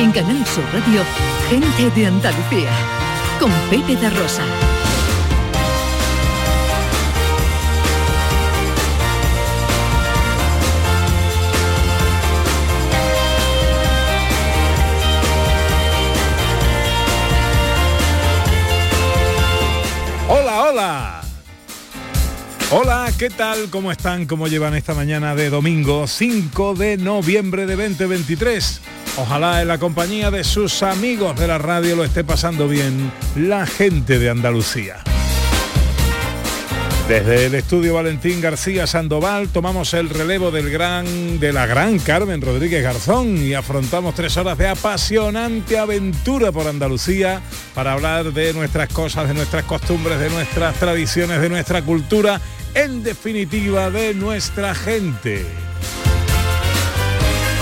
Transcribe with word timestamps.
En 0.00 0.12
Canal 0.12 0.46
Sur 0.46 0.64
Radio, 0.72 1.02
gente 1.50 1.90
de 1.94 2.06
Andalucía, 2.06 2.70
con 3.38 3.50
Pepe 3.68 3.96
da 3.96 4.08
Rosa. 4.08 4.42
Hola, 20.30 20.62
hola. 20.64 21.20
Hola, 22.70 23.12
¿qué 23.18 23.28
tal? 23.28 23.68
¿Cómo 23.68 23.92
están? 23.92 24.24
¿Cómo 24.24 24.48
llevan 24.48 24.74
esta 24.74 24.94
mañana 24.94 25.34
de 25.34 25.50
domingo 25.50 26.06
5 26.06 26.74
de 26.74 26.96
noviembre 26.96 27.66
de 27.66 27.76
2023? 27.76 28.80
Ojalá 29.16 29.60
en 29.60 29.68
la 29.68 29.78
compañía 29.78 30.30
de 30.30 30.44
sus 30.44 30.82
amigos 30.82 31.38
de 31.38 31.46
la 31.46 31.58
radio 31.58 31.96
lo 31.96 32.04
esté 32.04 32.24
pasando 32.24 32.68
bien 32.68 33.12
la 33.34 33.66
gente 33.66 34.18
de 34.18 34.30
Andalucía. 34.30 35.02
Desde 37.10 37.46
el 37.46 37.56
estudio 37.56 37.94
Valentín 37.94 38.40
García 38.40 38.86
Sandoval 38.86 39.48
tomamos 39.48 39.94
el 39.94 40.08
relevo 40.10 40.52
del 40.52 40.70
gran, 40.70 41.40
de 41.40 41.52
la 41.52 41.66
gran 41.66 41.98
Carmen 41.98 42.40
Rodríguez 42.40 42.84
Garzón 42.84 43.36
y 43.36 43.52
afrontamos 43.52 44.14
tres 44.14 44.36
horas 44.36 44.56
de 44.56 44.68
apasionante 44.68 45.76
aventura 45.76 46.52
por 46.52 46.68
Andalucía 46.68 47.42
para 47.74 47.94
hablar 47.94 48.32
de 48.32 48.54
nuestras 48.54 48.90
cosas, 48.90 49.26
de 49.26 49.34
nuestras 49.34 49.64
costumbres, 49.64 50.20
de 50.20 50.30
nuestras 50.30 50.76
tradiciones, 50.76 51.40
de 51.40 51.48
nuestra 51.48 51.82
cultura, 51.82 52.40
en 52.74 53.02
definitiva 53.02 53.90
de 53.90 54.14
nuestra 54.14 54.72
gente. 54.72 55.69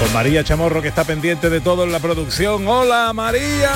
Con 0.01 0.13
María 0.13 0.45
Chamorro 0.45 0.81
que 0.81 0.89
está 0.89 1.05
pendiente 1.05 1.51
de 1.51 1.61
todo 1.61 1.85
en 1.85 1.93
la 1.93 1.99
producción. 1.99 2.67
¡Hola 2.67 3.13
María! 3.13 3.73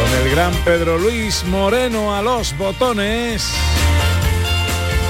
con 0.00 0.18
el 0.22 0.30
gran 0.30 0.52
Pedro 0.64 0.98
Luis 0.98 1.44
Moreno 1.44 2.14
a 2.14 2.22
los 2.22 2.56
botones 2.56 3.52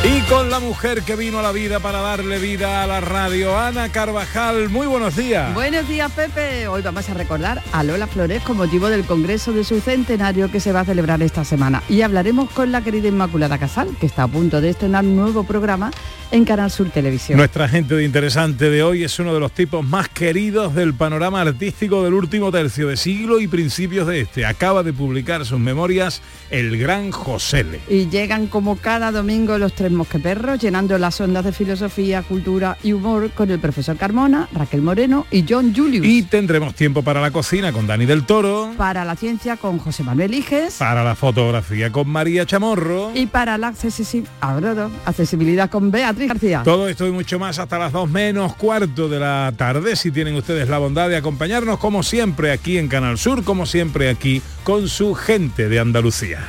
y 0.02 0.22
con 0.22 0.48
la 0.48 0.60
mujer 0.60 1.02
que 1.02 1.14
vino 1.14 1.40
a 1.40 1.42
la 1.42 1.52
vida 1.52 1.78
para 1.78 2.00
darle 2.00 2.38
vida 2.38 2.82
a 2.82 2.86
la 2.86 3.02
radio, 3.02 3.58
Ana 3.58 3.90
Carvajal. 3.90 4.70
Muy 4.70 4.86
buenos 4.86 5.14
días. 5.14 5.52
Buenos 5.52 5.86
días, 5.88 6.10
Pepe. 6.12 6.68
Hoy 6.68 6.80
vamos 6.80 7.10
a 7.10 7.14
recordar 7.14 7.62
a 7.72 7.82
Lola 7.82 8.06
Flores 8.06 8.42
con 8.42 8.56
motivo 8.56 8.88
del 8.88 9.04
Congreso 9.04 9.52
de 9.52 9.62
su 9.62 9.80
centenario 9.80 10.50
que 10.50 10.58
se 10.58 10.72
va 10.72 10.80
a 10.80 10.84
celebrar 10.86 11.22
esta 11.22 11.44
semana. 11.44 11.82
Y 11.88 12.00
hablaremos 12.00 12.50
con 12.50 12.72
la 12.72 12.82
querida 12.82 13.08
Inmaculada 13.08 13.58
Casal, 13.58 13.94
que 14.00 14.06
está 14.06 14.22
a 14.22 14.28
punto 14.28 14.62
de 14.62 14.70
estrenar 14.70 15.04
un 15.04 15.16
nuevo 15.16 15.44
programa 15.44 15.90
en 16.30 16.44
Canal 16.44 16.70
Sur 16.70 16.90
Televisión. 16.90 17.36
Nuestra 17.36 17.68
gente 17.68 17.94
de 17.94 18.05
interesante 18.05 18.70
de 18.70 18.83
hoy 18.83 19.05
es 19.05 19.18
uno 19.18 19.34
de 19.34 19.40
los 19.40 19.52
tipos 19.52 19.84
más 19.84 20.08
queridos 20.08 20.74
del 20.74 20.94
panorama 20.94 21.40
artístico 21.40 22.05
del 22.05 22.14
último 22.14 22.52
tercio 22.52 22.89
de 22.89 22.96
siglo 22.96 23.40
y 23.40 23.48
principios 23.48 24.06
de 24.06 24.20
este. 24.20 24.46
Acaba 24.46 24.83
de 24.83 24.92
publicar 24.92 25.44
sus 25.44 25.58
memorias 25.58 26.22
el 26.50 26.78
gran 26.78 27.10
José 27.10 27.66
Y 27.89 28.08
llegan 28.08 28.46
como 28.46 28.77
cada 28.77 29.12
domingo 29.12 29.58
los 29.58 29.74
tres 29.74 29.89
mosqueperros, 29.92 30.61
llenando 30.61 30.98
las 30.98 31.20
ondas 31.20 31.45
de 31.45 31.52
filosofía, 31.52 32.23
cultura 32.23 32.77
y 32.83 32.92
humor 32.92 33.30
con 33.30 33.51
el 33.51 33.58
profesor 33.58 33.96
Carmona, 33.96 34.48
Raquel 34.52 34.83
Moreno 34.83 35.27
y 35.30 35.45
John 35.48 35.74
Julius. 35.74 36.06
Y 36.06 36.23
tendremos 36.23 36.74
tiempo 36.74 37.02
para 37.02 37.20
la 37.20 37.30
cocina 37.30 37.73
con 37.73 37.86
Dani 37.86 38.06
del 38.06 38.24
Toro. 38.24 38.73
Para 38.77 39.05
la 39.05 39.17
ciencia 39.17 39.56
con 39.56 39.78
José 39.78 40.02
Manuel 40.02 40.34
Iges. 40.34 40.74
Para 40.74 41.05
la 41.05 41.14
fotografía 41.14 41.90
con 41.90 42.08
María 42.08 42.46
Chamorro. 42.46 43.12
Y 43.14 43.27
para 43.27 43.58
la 43.58 43.68
accesibilidad 43.68 45.70
con 45.70 45.90
Beatriz 45.90 46.28
García. 46.28 46.62
Todo 46.64 46.89
esto 46.89 47.07
y 47.07 47.12
mucho 47.12 47.39
más 47.39 47.58
hasta 47.58 47.78
las 47.78 47.92
2 47.92 48.11
menos 48.11 48.55
cuarto 48.57 49.08
de 49.08 49.18
la 49.18 49.52
tarde. 49.57 49.96
Si 49.96 50.11
tienen 50.11 50.34
ustedes 50.34 50.68
la 50.68 50.78
bondad 50.78 51.08
de 51.08 51.17
acompañarnos 51.17 51.78
como 51.78 52.02
siempre 52.02 52.52
aquí 52.52 52.78
en 52.78 52.89
Canal 52.89 53.18
Sur, 53.18 53.45
como 53.45 53.67
siempre 53.67 54.08
aquí 54.08 54.42
con 54.64 54.89
su 54.89 55.14
gente 55.14 55.68
de 55.68 55.80
Andalucía. 55.80 56.40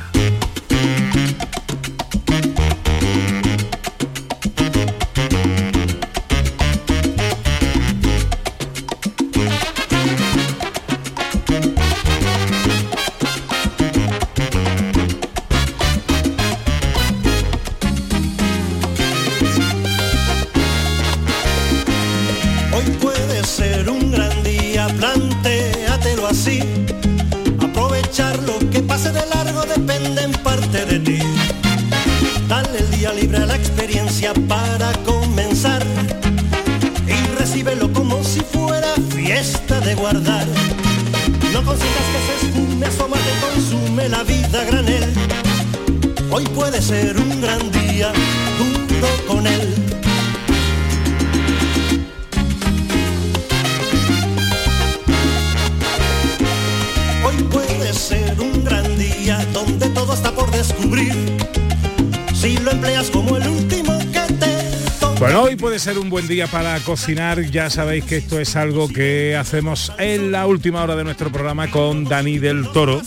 Vida 44.24 44.64
granel. 44.64 45.04
Hoy 46.30 46.44
puede 46.54 46.80
ser 46.80 47.16
un 47.18 47.40
gran 47.40 47.70
día, 47.70 48.12
junto 48.58 49.06
con 49.26 49.46
él. 49.46 49.74
Hoy 57.24 57.42
puede 57.50 57.92
ser 57.92 58.40
un 58.40 58.64
gran 58.64 58.98
día 58.98 59.44
donde 59.52 59.88
todo 59.90 60.14
está 60.14 60.32
por 60.32 60.50
descubrir. 60.50 61.14
Si 62.34 62.56
lo 62.58 62.70
empleas 62.70 63.10
como 63.10 63.36
el 63.36 63.48
último 63.48 63.98
que 63.98 64.32
te. 64.34 65.18
Bueno, 65.18 65.42
hoy 65.42 65.56
puede 65.56 65.78
ser 65.78 65.98
un 65.98 66.10
buen 66.10 66.26
día 66.28 66.46
para 66.46 66.78
cocinar. 66.80 67.40
Ya 67.50 67.70
sabéis 67.70 68.04
que 68.04 68.16
esto 68.16 68.40
es 68.40 68.56
algo 68.56 68.88
que 68.88 69.36
hacemos 69.36 69.92
en 69.98 70.32
la 70.32 70.46
última 70.46 70.82
hora 70.82 70.96
de 70.96 71.04
nuestro 71.04 71.30
programa 71.30 71.70
con 71.70 72.04
Dani 72.04 72.38
del 72.38 72.70
Toro. 72.72 73.02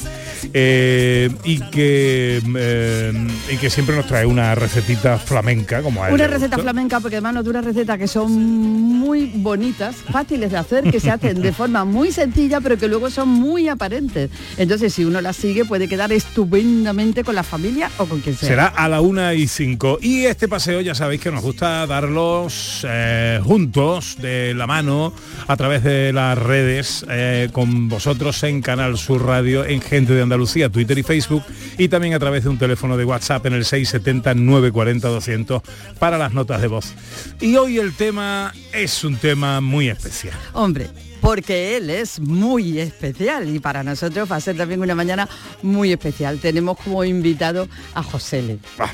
Eh, 0.58 1.30
y 1.44 1.60
que 1.60 2.42
eh, 2.56 3.28
y 3.52 3.58
que 3.58 3.70
siempre 3.70 3.94
nos 3.94 4.08
trae 4.08 4.26
una 4.26 4.56
recetita 4.56 5.18
flamenca 5.18 5.82
como 5.82 6.02
a 6.02 6.08
él 6.08 6.14
Una 6.14 6.28
receta 6.28 6.58
flamenca, 6.58 7.02
porque 7.02 7.18
además 7.18 7.34
nos 7.34 7.44
da 7.44 7.50
una 7.50 7.62
receta 7.62 7.98
que 7.98 8.08
son 8.08 8.32
muy 8.32 9.34
bonitas, 9.36 9.98
fáciles 9.98 10.52
de 10.52 10.58
hacer, 10.58 10.90
que 10.90 11.02
se 11.02 11.12
hacen 11.12 11.42
de 11.42 11.52
forma 11.52 11.84
muy 11.84 12.14
sencilla, 12.14 12.62
pero 12.62 12.78
que 12.78 12.88
luego 12.88 13.10
son 13.10 13.28
muy 13.28 13.68
aparentes. 13.68 14.30
Entonces, 14.56 14.94
si 14.94 15.04
uno 15.04 15.20
las 15.20 15.36
sigue, 15.36 15.66
puede 15.66 15.90
quedar 15.90 16.14
estupendamente 16.14 17.26
con 17.26 17.36
la 17.36 17.44
familia 17.44 17.92
o 17.98 18.06
con 18.06 18.22
quien 18.22 18.38
sea. 18.38 18.48
Será 18.48 18.68
a 18.68 18.88
la 18.88 19.02
una 19.02 19.34
y 19.34 19.48
cinco. 19.48 20.00
Y 20.02 20.24
este 20.24 20.48
paseo 20.48 20.80
ya 20.80 20.96
sabéis 20.96 21.20
que 21.20 21.32
nos 21.32 21.44
gusta 21.44 21.86
darlos 21.86 22.86
eh, 22.88 23.42
juntos, 23.44 24.16
de 24.22 24.54
la 24.54 24.68
mano, 24.68 25.12
a 25.48 25.58
través 25.58 25.84
de 25.84 26.14
las 26.14 26.38
redes, 26.38 27.06
con 27.52 27.90
vosotros 27.90 28.42
en 28.44 28.62
Canal 28.62 28.98
Sur 28.98 29.26
Radio, 29.26 29.66
en 29.66 29.82
Gente 29.82 30.14
de 30.14 30.22
Andalucía, 30.22 30.45
Twitter 30.72 30.98
y 30.98 31.04
Facebook, 31.04 31.44
y 31.78 31.88
también 31.88 32.14
a 32.14 32.20
través 32.20 32.44
de 32.44 32.50
un 32.50 32.58
teléfono 32.58 32.98
de 32.98 33.06
WhatsApp 33.06 33.46
en 33.46 33.54
el 33.54 33.64
670-940-200 33.64 35.62
para 36.00 36.18
las 36.18 36.34
notas 36.34 36.62
de 36.62 36.68
voz. 36.68 36.94
Y 37.42 37.56
hoy 37.56 37.78
el 37.78 37.94
tema 37.94 38.54
es 38.74 39.04
un 39.04 39.18
tema 39.18 39.62
muy 39.62 39.90
especial. 39.90 40.36
Hombre, 40.54 40.88
porque 41.22 41.78
él 41.78 41.90
es 41.90 42.20
muy 42.20 42.80
especial 42.80 43.54
y 43.54 43.60
para 43.60 43.84
nosotros 43.84 44.32
va 44.32 44.36
a 44.36 44.42
ser 44.42 44.58
también 44.58 44.82
una 44.82 44.96
mañana 44.96 45.28
muy 45.62 45.92
especial. 45.92 46.40
Tenemos 46.40 46.78
como 46.78 47.04
invitado 47.04 47.68
a 47.94 48.04
José 48.04 48.42
Le. 48.42 48.60
Bah, 48.78 48.94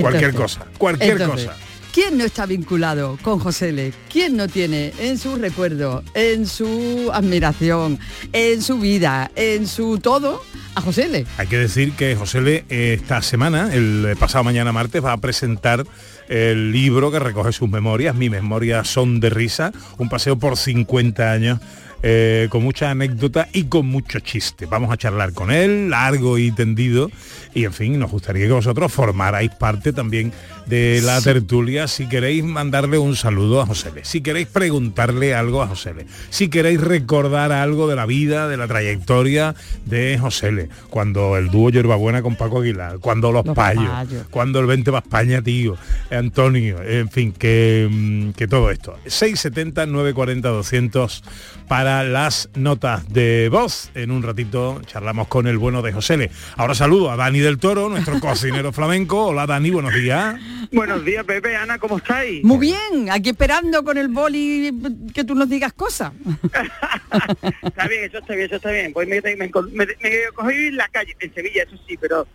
cualquier 0.00 0.34
cosa, 0.34 0.64
cualquier 0.78 1.26
cosa. 1.26 1.56
¿Quién 1.92 2.18
no 2.18 2.24
está 2.24 2.46
vinculado 2.46 3.18
con 3.20 3.40
José 3.40 3.72
Le? 3.72 3.92
¿Quién 4.08 4.36
no 4.36 4.46
tiene 4.46 4.92
en 5.00 5.18
su 5.18 5.34
recuerdo, 5.34 6.04
en 6.14 6.46
su 6.46 7.10
admiración, 7.12 7.98
en 8.32 8.62
su 8.62 8.78
vida, 8.78 9.32
en 9.34 9.66
su 9.66 9.98
todo 9.98 10.40
a 10.76 10.80
José 10.80 11.08
Le? 11.08 11.26
Hay 11.36 11.48
que 11.48 11.58
decir 11.58 11.92
que 11.94 12.14
José 12.14 12.64
eh, 12.68 12.96
esta 13.00 13.22
semana, 13.22 13.74
el 13.74 14.16
pasado 14.20 14.44
mañana 14.44 14.70
martes, 14.70 15.04
va 15.04 15.12
a 15.12 15.16
presentar 15.16 15.84
el 16.28 16.70
libro 16.70 17.10
que 17.10 17.18
recoge 17.18 17.50
sus 17.50 17.68
memorias, 17.68 18.14
Mi 18.14 18.30
memorias 18.30 18.86
son 18.86 19.18
de 19.18 19.30
risa, 19.30 19.72
un 19.98 20.08
paseo 20.08 20.38
por 20.38 20.56
50 20.56 21.32
años 21.32 21.58
eh, 22.02 22.48
con 22.50 22.62
mucha 22.62 22.90
anécdota 22.90 23.48
y 23.52 23.64
con 23.64 23.86
mucho 23.86 24.20
chiste. 24.20 24.66
Vamos 24.66 24.90
a 24.90 24.96
charlar 24.96 25.32
con 25.32 25.50
él, 25.50 25.90
largo 25.90 26.38
y 26.38 26.50
tendido, 26.50 27.10
y 27.54 27.64
en 27.64 27.72
fin, 27.72 27.98
nos 27.98 28.10
gustaría 28.10 28.46
que 28.46 28.52
vosotros 28.52 28.92
formarais 28.92 29.50
parte 29.50 29.92
también 29.92 30.32
de 30.66 31.00
la 31.02 31.20
tertulia 31.20 31.88
si 31.88 32.08
queréis 32.08 32.44
mandarle 32.44 32.96
un 32.96 33.16
saludo 33.16 33.60
a 33.60 33.66
José 33.66 33.90
Le, 33.92 34.04
si 34.04 34.20
queréis 34.20 34.46
preguntarle 34.46 35.34
algo 35.34 35.62
a 35.62 35.66
José 35.66 35.94
Le, 35.94 36.06
si 36.30 36.48
queréis 36.48 36.80
recordar 36.80 37.50
algo 37.50 37.88
de 37.88 37.96
la 37.96 38.06
vida, 38.06 38.48
de 38.48 38.56
la 38.56 38.68
trayectoria 38.68 39.54
de 39.84 40.16
José 40.18 40.52
Le, 40.52 40.68
cuando 40.88 41.36
el 41.36 41.50
dúo 41.50 41.70
Yerbabuena 41.70 42.22
con 42.22 42.36
Paco 42.36 42.60
Aguilar, 42.60 42.98
cuando 43.00 43.32
los, 43.32 43.44
Los 43.44 43.56
payos, 43.56 43.84
Payos. 43.84 44.26
cuando 44.30 44.60
el 44.60 44.66
20 44.66 44.90
va 44.90 44.98
a 44.98 45.02
España, 45.02 45.42
tío, 45.42 45.76
Antonio, 46.10 46.82
en 46.82 47.10
fin, 47.10 47.32
que, 47.32 47.88
mm, 47.90 48.30
que 48.30 48.46
todo 48.46 48.70
esto. 48.70 48.96
670 49.06 49.86
940 49.86 50.48
200 50.48 51.24
para 51.66 51.89
las 51.90 52.48
notas 52.54 53.08
de 53.12 53.48
voz. 53.50 53.90
En 53.94 54.10
un 54.10 54.22
ratito 54.22 54.80
charlamos 54.86 55.28
con 55.28 55.46
el 55.46 55.58
bueno 55.58 55.82
de 55.82 55.92
José 55.92 56.16
Le. 56.16 56.30
Ahora 56.56 56.74
saludo 56.74 57.10
a 57.10 57.16
Dani 57.16 57.40
del 57.40 57.58
Toro, 57.58 57.88
nuestro 57.88 58.20
cocinero 58.20 58.72
flamenco. 58.72 59.26
Hola 59.26 59.46
Dani, 59.46 59.70
buenos 59.70 59.92
días. 59.94 60.36
Buenos 60.72 61.04
días, 61.04 61.24
Pepe, 61.24 61.56
Ana, 61.56 61.78
¿cómo 61.78 61.98
estáis? 61.98 62.44
Muy 62.44 62.58
bien, 62.58 63.10
aquí 63.10 63.30
esperando 63.30 63.84
con 63.84 63.98
el 63.98 64.08
boli 64.08 64.72
que 65.12 65.24
tú 65.24 65.34
nos 65.34 65.48
digas 65.48 65.72
cosas. 65.72 66.12
Está 67.62 67.88
bien, 67.88 68.04
eso 68.04 68.18
está 68.18 68.34
bien, 68.34 68.46
eso 68.46 68.56
está 68.56 68.70
bien. 68.70 68.92
Pues 68.92 69.08
me, 69.08 69.20
me, 69.20 69.36
me, 69.36 69.50
me 69.72 69.86
cogí 70.34 70.54
en 70.54 70.76
la 70.76 70.88
calle, 70.88 71.16
en 71.18 71.34
Sevilla, 71.34 71.64
eso 71.64 71.76
sí, 71.86 71.96
pero 72.00 72.26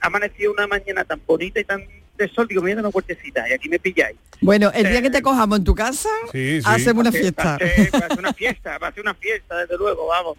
ha 0.00 0.06
amanecido 0.06 0.52
una 0.52 0.66
mañana 0.66 1.04
tan 1.04 1.20
bonita 1.26 1.60
y 1.60 1.64
tan 1.64 1.82
de 2.16 2.28
sol, 2.28 2.48
digo, 2.48 2.60
me 2.62 2.66
voy 2.66 2.72
a 2.72 2.74
dar 2.76 2.84
una 2.84 2.90
vueltecita 2.90 3.48
y 3.48 3.52
aquí 3.52 3.68
me 3.68 3.78
pilláis. 3.78 4.16
Bueno, 4.40 4.72
el 4.74 4.88
día 4.88 5.00
que 5.02 5.10
te 5.10 5.22
cojamos 5.22 5.58
en 5.58 5.64
tu 5.64 5.74
casa, 5.74 6.08
Sí, 6.32 6.60
sí. 6.60 6.66
hacemos 6.66 7.02
una 7.02 7.12
fiesta. 7.12 7.44
Va 7.44 7.54
a, 7.54 7.58
ser, 7.58 7.94
va 7.94 7.98
a 8.06 8.08
ser 8.08 8.18
una 8.18 8.32
fiesta, 8.32 8.78
va 8.78 8.88
a 8.88 8.92
ser 8.92 9.02
una 9.02 9.14
fiesta, 9.14 9.56
desde 9.58 9.76
luego, 9.76 10.06
vamos. 10.08 10.36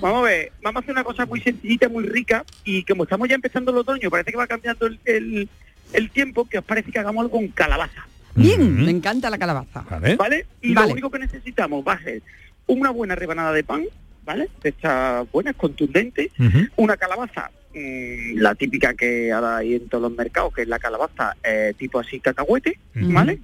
Vamos 0.00 0.20
a 0.20 0.22
ver, 0.22 0.52
vamos 0.62 0.80
a 0.80 0.82
hacer 0.84 0.92
una 0.92 1.02
cosa 1.02 1.26
muy 1.26 1.40
sencillita, 1.40 1.88
muy 1.88 2.04
rica, 2.04 2.44
y 2.64 2.84
como 2.84 3.02
estamos 3.02 3.28
ya 3.28 3.34
empezando 3.34 3.72
el 3.72 3.78
otoño, 3.78 4.08
parece 4.10 4.30
que 4.30 4.36
va 4.36 4.46
cambiando 4.46 4.86
el, 4.86 5.00
el, 5.04 5.48
el 5.92 6.10
tiempo, 6.10 6.44
que 6.48 6.58
os 6.58 6.64
parece 6.64 6.92
que 6.92 6.98
hagamos 7.00 7.22
algo 7.22 7.38
con 7.38 7.48
calabaza. 7.48 8.06
Bien, 8.36 8.84
me 8.84 8.90
encanta 8.92 9.28
la 9.30 9.38
calabaza. 9.38 9.84
¿Vale? 9.90 10.14
¿vale? 10.14 10.46
Y 10.60 10.74
Vale. 10.74 10.88
lo 10.88 10.92
único 10.92 11.10
que 11.10 11.18
necesitamos 11.18 11.84
va 11.86 11.94
a 11.94 12.02
ser 12.02 12.22
una 12.66 12.90
buena 12.90 13.16
rebanada 13.16 13.52
de 13.52 13.64
pan, 13.64 13.84
¿vale? 14.24 14.48
De 14.62 14.68
estas 14.68 15.28
buenas, 15.32 15.56
contundentes, 15.56 16.30
una 16.76 16.96
calabaza, 16.96 17.50
mm, 17.76 18.38
la 18.40 18.54
típica 18.54 18.94
que 18.94 19.30
ahora 19.32 19.58
hay 19.58 19.74
en 19.74 19.88
todos 19.88 20.02
los 20.02 20.12
mercados, 20.16 20.52
que 20.54 20.62
es 20.62 20.68
la 20.68 20.78
calabaza 20.78 21.36
eh, 21.44 21.74
tipo 21.78 21.98
así 22.00 22.18
cacahuete. 22.20 22.78
¿vale? 22.94 23.38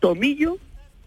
Tomillo, 0.00 0.58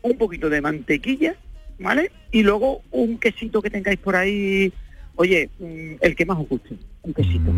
un 0.02 0.18
poquito 0.18 0.50
de 0.50 0.62
mantequilla, 0.62 1.36
¿vale? 1.80 2.12
Y 2.32 2.44
luego 2.44 2.82
un 2.92 3.18
quesito 3.20 3.62
que 3.62 3.70
tengáis 3.70 4.00
por 4.00 4.16
ahí, 4.16 4.72
oye, 5.16 5.50
mm, 5.60 5.96
el 6.02 6.16
que 6.16 6.26
más 6.26 6.38
os 6.40 6.48
guste, 6.48 6.76
un 7.04 7.14
quesito. 7.14 7.52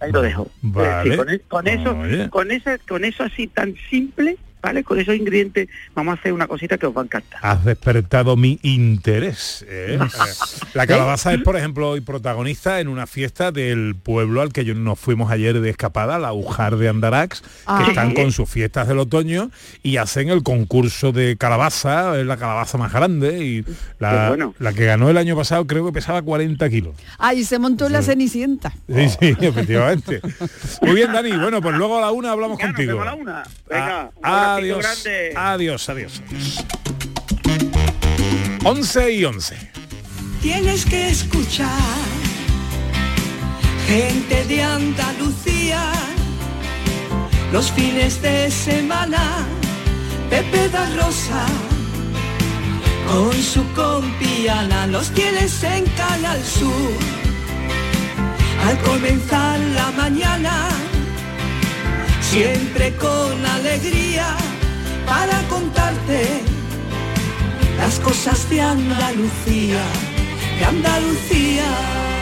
Ahí 0.00 0.10
lo 0.12 0.20
dejo. 0.20 0.50
Vale. 0.62 1.16
Con, 1.16 1.30
e- 1.30 1.38
con 1.40 1.68
eso, 1.68 1.96
Oye. 1.96 2.28
con 2.28 2.50
eso, 2.50 2.70
con 2.88 3.04
eso 3.04 3.22
así 3.22 3.46
tan 3.46 3.74
simple, 3.88 4.36
¿vale? 4.62 4.84
Con 4.84 4.98
esos 4.98 5.14
ingredientes 5.16 5.68
vamos 5.94 6.16
a 6.16 6.20
hacer 6.20 6.32
una 6.32 6.46
cosita 6.46 6.78
que 6.78 6.86
os 6.86 6.96
va 6.96 7.02
a 7.02 7.04
encantar. 7.04 7.40
Has 7.42 7.64
despertado 7.64 8.36
mi 8.36 8.58
interés. 8.62 9.64
¿eh? 9.68 9.98
La 10.74 10.86
calabaza 10.86 11.32
es, 11.34 11.42
por 11.42 11.56
ejemplo, 11.56 11.90
hoy 11.90 12.00
protagonista 12.00 12.80
en 12.80 12.88
una 12.88 13.06
fiesta 13.06 13.52
del 13.52 13.94
pueblo 14.00 14.40
al 14.40 14.52
que 14.52 14.64
yo- 14.64 14.74
nos 14.74 14.98
fuimos 14.98 15.30
ayer 15.30 15.60
de 15.60 15.70
escapada, 15.70 16.18
la 16.18 16.32
Ujar 16.32 16.76
de 16.76 16.88
Andarax, 16.88 17.42
Ah. 17.66 17.82
que 17.84 17.90
están 17.90 18.14
con 18.14 18.32
sus 18.32 18.48
fiestas 18.48 18.88
del 18.88 18.98
otoño 18.98 19.50
y 19.82 19.96
hacen 19.96 20.28
el 20.28 20.42
concurso 20.42 21.12
de 21.12 21.36
calabaza, 21.36 22.18
es 22.18 22.26
la 22.26 22.36
calabaza 22.36 22.78
más 22.78 22.92
grande 22.92 23.44
y 23.44 23.64
la, 23.98 24.28
bueno. 24.28 24.54
la 24.58 24.72
que 24.72 24.84
ganó 24.86 25.10
el 25.10 25.16
año 25.18 25.36
pasado 25.36 25.66
creo 25.66 25.84
que 25.86 25.92
pesaba 25.92 26.22
40 26.22 26.68
kilos. 26.70 26.94
Ahí 27.18 27.44
se 27.44 27.58
montó 27.58 27.88
la 27.88 28.02
cenicienta. 28.02 28.72
Sí, 28.88 29.08
sí, 29.08 29.36
efectivamente. 29.40 30.20
Muy 30.82 30.94
bien, 30.94 31.12
Dani. 31.12 31.32
Bueno, 31.32 31.60
pues 31.60 31.74
luego 31.76 31.98
a 31.98 32.00
la 32.00 32.10
una 32.12 32.32
hablamos 32.32 32.58
Ya, 32.58 32.66
contigo. 32.66 33.00
a 33.02 33.04
la 33.04 33.14
una. 33.14 33.42
Venga, 33.68 34.10
un 34.14 34.20
Ah, 34.22 34.51
adiós, 34.54 34.78
grande. 34.78 35.36
adiós, 35.36 35.88
adiós, 35.88 36.20
adiós. 36.22 36.64
11 38.64 39.12
y 39.12 39.24
11. 39.24 39.56
Tienes 40.40 40.84
que 40.84 41.08
escuchar 41.08 41.68
gente 43.86 44.44
de 44.44 44.62
Andalucía 44.62 45.82
los 47.52 47.70
fines 47.72 48.20
de 48.22 48.50
semana. 48.50 49.46
Pepe 50.30 50.68
da 50.70 50.86
Rosa 50.96 51.46
con 53.06 53.32
su 53.34 53.62
compiana 53.74 54.86
los 54.86 55.10
tienes 55.10 55.62
en 55.62 55.84
Canal 55.96 56.42
Sur. 56.42 56.92
Al 58.66 58.78
comenzar 58.78 59.58
la 59.74 59.90
mañana, 59.90 60.68
siempre 62.32 62.96
con 62.96 63.44
alegría 63.44 64.34
para 65.04 65.38
contarte 65.48 66.40
las 67.76 68.00
cosas 68.00 68.48
de 68.48 68.58
Andalucía, 68.58 69.82
de 70.58 70.64
Andalucía. 70.64 72.21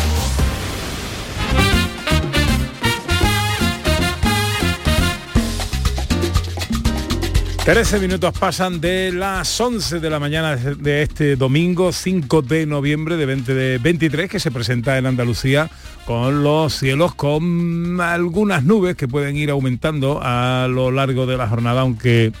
13 7.65 7.99
minutos 7.99 8.33
pasan 8.39 8.81
de 8.81 9.11
las 9.11 9.61
11 9.61 9.99
de 9.99 10.09
la 10.09 10.19
mañana 10.19 10.55
de 10.55 11.03
este 11.03 11.35
domingo 11.35 11.91
5 11.91 12.41
de 12.41 12.65
noviembre 12.65 13.17
de 13.17 13.27
2023 13.27 14.31
que 14.31 14.39
se 14.39 14.49
presenta 14.49 14.97
en 14.97 15.05
Andalucía 15.05 15.69
con 16.05 16.43
los 16.43 16.73
cielos 16.73 17.13
con 17.13 18.01
algunas 18.01 18.63
nubes 18.63 18.95
que 18.95 19.07
pueden 19.07 19.37
ir 19.37 19.51
aumentando 19.51 20.19
a 20.23 20.67
lo 20.69 20.89
largo 20.91 21.27
de 21.27 21.37
la 21.37 21.47
jornada, 21.47 21.81
aunque 21.81 22.31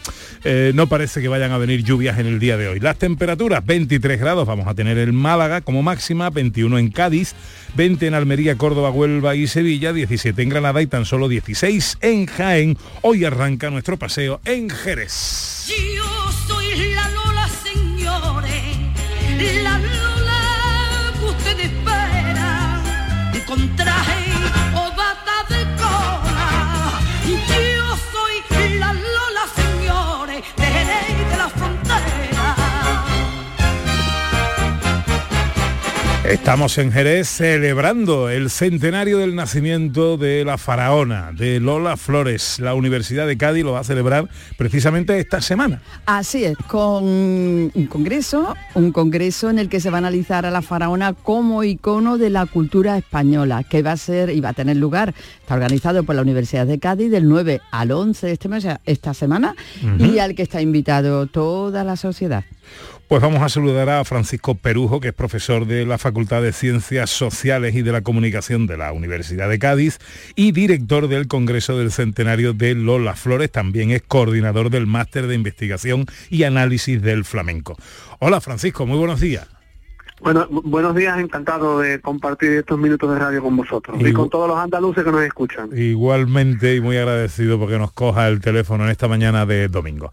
eh, 0.43 0.71
no 0.73 0.87
parece 0.87 1.21
que 1.21 1.27
vayan 1.27 1.51
a 1.51 1.59
venir 1.59 1.83
lluvias 1.83 2.17
en 2.17 2.25
el 2.25 2.39
día 2.39 2.57
de 2.57 2.67
hoy. 2.67 2.79
Las 2.79 2.97
temperaturas 2.97 3.63
23 3.63 4.19
grados 4.19 4.47
vamos 4.47 4.67
a 4.67 4.73
tener 4.73 4.97
en 4.97 5.13
Málaga 5.13 5.61
como 5.61 5.83
máxima, 5.83 6.31
21 6.31 6.79
en 6.79 6.89
Cádiz, 6.89 7.35
20 7.75 8.07
en 8.07 8.13
Almería, 8.15 8.57
Córdoba, 8.57 8.89
Huelva 8.89 9.35
y 9.35 9.45
Sevilla, 9.47 9.93
17 9.93 10.41
en 10.41 10.49
Granada 10.49 10.81
y 10.81 10.87
tan 10.87 11.05
solo 11.05 11.29
16 11.29 11.99
en 12.01 12.25
Jaén. 12.25 12.77
Hoy 13.01 13.23
arranca 13.23 13.69
nuestro 13.69 13.97
paseo 13.97 14.41
en 14.45 14.69
Jerez. 14.69 15.10
Yo 15.65 16.03
soy 16.03 16.30
Estamos 36.23 36.77
en 36.77 36.91
Jerez 36.91 37.27
celebrando 37.27 38.29
el 38.29 38.51
centenario 38.51 39.17
del 39.17 39.33
nacimiento 39.33 40.17
de 40.17 40.45
la 40.45 40.59
faraona, 40.59 41.31
de 41.31 41.59
Lola 41.59 41.97
Flores. 41.97 42.59
La 42.59 42.75
Universidad 42.75 43.25
de 43.25 43.37
Cádiz 43.37 43.63
lo 43.63 43.71
va 43.71 43.79
a 43.79 43.83
celebrar 43.83 44.29
precisamente 44.55 45.17
esta 45.17 45.41
semana. 45.41 45.81
Así 46.05 46.43
es, 46.43 46.55
con 46.67 47.03
un 47.03 47.87
congreso, 47.89 48.55
un 48.75 48.91
congreso 48.91 49.49
en 49.49 49.57
el 49.57 49.67
que 49.67 49.79
se 49.79 49.89
va 49.89 49.97
a 49.97 49.99
analizar 49.99 50.45
a 50.45 50.51
la 50.51 50.61
faraona 50.61 51.13
como 51.13 51.63
icono 51.63 52.19
de 52.19 52.29
la 52.29 52.45
cultura 52.45 52.99
española, 52.99 53.63
que 53.63 53.81
va 53.81 53.93
a 53.93 53.97
ser 53.97 54.29
y 54.29 54.41
va 54.41 54.49
a 54.49 54.53
tener 54.53 54.77
lugar, 54.77 55.15
está 55.39 55.55
organizado 55.55 56.03
por 56.03 56.15
la 56.15 56.21
Universidad 56.21 56.67
de 56.67 56.77
Cádiz 56.77 57.09
del 57.09 57.27
9 57.27 57.61
al 57.71 57.91
11 57.91 58.27
de 58.27 58.33
este 58.33 58.47
mes, 58.47 58.67
esta 58.85 59.15
semana, 59.15 59.55
y 59.97 60.19
al 60.19 60.35
que 60.35 60.43
está 60.43 60.61
invitado 60.61 61.25
toda 61.25 61.83
la 61.83 61.95
sociedad. 61.95 62.43
Pues 63.07 63.21
vamos 63.21 63.41
a 63.41 63.49
saludar 63.49 63.89
a 63.89 64.05
Francisco 64.05 64.55
Perujo, 64.55 65.01
que 65.01 65.09
es 65.09 65.13
profesor 65.13 65.65
de 65.67 65.85
la 65.85 65.97
Facultad 65.97 66.41
de 66.41 66.53
Ciencias 66.53 67.09
Sociales 67.09 67.75
y 67.75 67.81
de 67.81 67.91
la 67.91 68.01
Comunicación 68.03 68.67
de 68.67 68.77
la 68.77 68.93
Universidad 68.93 69.49
de 69.49 69.59
Cádiz 69.59 69.99
y 70.35 70.53
director 70.53 71.09
del 71.09 71.27
Congreso 71.27 71.77
del 71.77 71.91
Centenario 71.91 72.53
de 72.53 72.73
Lola 72.73 73.15
Flores. 73.17 73.51
También 73.51 73.91
es 73.91 74.01
coordinador 74.01 74.69
del 74.69 74.87
Máster 74.87 75.27
de 75.27 75.35
Investigación 75.35 76.05
y 76.29 76.43
Análisis 76.43 77.01
del 77.01 77.25
Flamenco. 77.25 77.75
Hola 78.19 78.39
Francisco, 78.39 78.85
muy 78.85 78.97
buenos 78.97 79.19
días. 79.19 79.45
Bueno, 80.21 80.47
bu- 80.47 80.61
buenos 80.63 80.95
días, 80.95 81.19
encantado 81.19 81.79
de 81.79 81.99
compartir 81.99 82.51
estos 82.51 82.77
minutos 82.77 83.11
de 83.11 83.17
radio 83.19 83.41
con 83.41 83.57
vosotros 83.57 83.97
y 83.99 84.03
Igu- 84.03 84.13
con 84.13 84.29
todos 84.29 84.47
los 84.47 84.57
andaluces 84.57 85.03
que 85.03 85.11
nos 85.11 85.23
escuchan. 85.23 85.69
Igualmente 85.75 86.75
y 86.75 86.79
muy 86.79 86.95
agradecido 86.95 87.59
porque 87.59 87.79
nos 87.79 87.91
coja 87.91 88.27
el 88.27 88.39
teléfono 88.39 88.83
en 88.85 88.91
esta 88.91 89.07
mañana 89.07 89.47
de 89.47 89.67
domingo. 89.67 90.11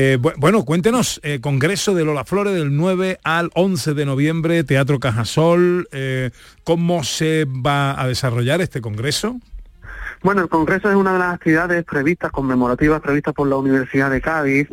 Eh, 0.00 0.16
bu- 0.16 0.32
bueno, 0.36 0.64
cuéntenos, 0.64 1.20
eh, 1.24 1.40
Congreso 1.40 1.92
de 1.92 2.04
Lola 2.04 2.24
Flores 2.24 2.54
del 2.54 2.76
9 2.76 3.18
al 3.24 3.50
11 3.54 3.94
de 3.94 4.06
noviembre, 4.06 4.62
Teatro 4.62 5.00
Cajasol, 5.00 5.88
eh, 5.90 6.30
¿cómo 6.62 7.02
se 7.02 7.46
va 7.46 8.00
a 8.00 8.06
desarrollar 8.06 8.60
este 8.60 8.80
Congreso? 8.80 9.40
Bueno, 10.22 10.42
el 10.42 10.48
Congreso 10.48 10.88
es 10.88 10.94
una 10.94 11.14
de 11.14 11.18
las 11.18 11.34
actividades 11.34 11.84
previstas, 11.84 12.30
conmemorativas 12.30 13.00
previstas 13.00 13.34
por 13.34 13.48
la 13.48 13.56
Universidad 13.56 14.08
de 14.12 14.20
Cádiz 14.20 14.68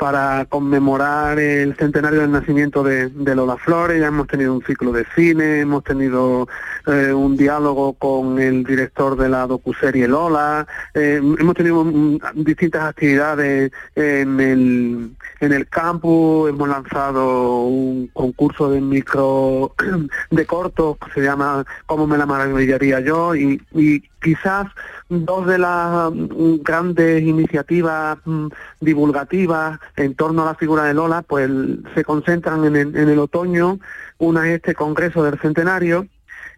para 0.00 0.46
conmemorar 0.46 1.38
el 1.38 1.76
centenario 1.76 2.22
del 2.22 2.32
nacimiento 2.32 2.82
de, 2.82 3.10
de 3.10 3.34
Lola 3.34 3.58
Flores. 3.58 4.00
Ya 4.00 4.06
hemos 4.06 4.28
tenido 4.28 4.54
un 4.54 4.62
ciclo 4.62 4.92
de 4.92 5.04
cine, 5.14 5.60
hemos 5.60 5.84
tenido 5.84 6.48
eh, 6.86 7.12
un 7.12 7.36
diálogo 7.36 7.92
con 7.92 8.40
el 8.40 8.64
director 8.64 9.14
de 9.14 9.28
la 9.28 9.46
docuserie 9.46 10.08
Lola, 10.08 10.66
eh, 10.94 11.20
hemos 11.38 11.54
tenido 11.54 11.84
distintas 12.32 12.84
actividades 12.84 13.72
en 13.94 14.40
el, 14.40 15.10
en 15.40 15.52
el 15.52 15.68
campus, 15.68 16.48
hemos 16.48 16.66
lanzado 16.66 17.64
un 17.64 18.06
concurso 18.14 18.70
de 18.70 18.80
micro, 18.80 19.74
de 20.30 20.46
cortos, 20.46 20.96
que 20.96 21.12
se 21.12 21.20
llama 21.20 21.66
¿Cómo 21.84 22.06
me 22.06 22.16
la 22.16 22.24
maravillaría 22.24 23.00
yo? 23.00 23.36
Y, 23.36 23.62
y 23.72 24.00
quizás 24.22 24.66
dos 25.10 25.46
de 25.46 25.58
las 25.58 26.10
mm, 26.12 26.62
grandes 26.62 27.22
iniciativas 27.22 28.18
mm, 28.24 28.46
divulgativas 28.80 29.78
en 29.96 30.14
torno 30.14 30.42
a 30.42 30.46
la 30.46 30.54
figura 30.54 30.84
de 30.84 30.94
Lola, 30.94 31.22
pues 31.22 31.50
se 31.94 32.04
concentran 32.04 32.64
en 32.64 32.76
el, 32.76 32.96
en 32.96 33.08
el 33.08 33.18
otoño. 33.18 33.78
Una 34.18 34.48
es 34.48 34.56
este 34.56 34.74
Congreso 34.74 35.22
del 35.24 35.38
Centenario, 35.40 36.06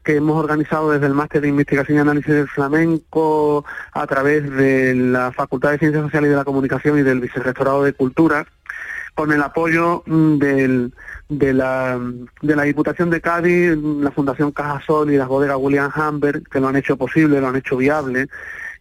que 0.05 0.17
hemos 0.17 0.37
organizado 0.37 0.91
desde 0.91 1.07
el 1.07 1.15
Máster 1.15 1.41
de 1.41 1.49
Investigación 1.49 1.97
y 1.97 2.01
Análisis 2.01 2.35
del 2.35 2.49
Flamenco 2.49 3.65
a 3.93 4.07
través 4.07 4.51
de 4.51 4.95
la 4.95 5.33
Facultad 5.33 5.71
de 5.71 5.79
Ciencias 5.79 6.05
Sociales 6.05 6.29
y 6.29 6.31
de 6.33 6.37
la 6.37 6.45
Comunicación 6.45 6.99
y 6.99 7.03
del 7.03 7.21
Vicerrectorado 7.21 7.83
de 7.85 7.95
Cultura, 7.95 8.47
con 9.15 9.33
el 9.33 9.43
apoyo 9.43 10.03
mm, 10.07 10.39
del, 10.39 10.93
de, 11.29 11.53
la, 11.53 12.01
de 12.41 12.57
la 12.57 12.63
Diputación 12.63 13.11
de 13.11 13.21
Cádiz, 13.21 13.77
la 13.77 14.11
Fundación 14.11 14.53
Cajasol 14.53 15.13
y 15.13 15.17
las 15.17 15.29
bodegas 15.29 15.59
William 15.61 15.91
Humbert, 15.95 16.47
que 16.49 16.61
lo 16.61 16.69
han 16.69 16.77
hecho 16.77 16.97
posible, 16.97 17.41
lo 17.41 17.49
han 17.49 17.57
hecho 17.57 17.77
viable, 17.77 18.29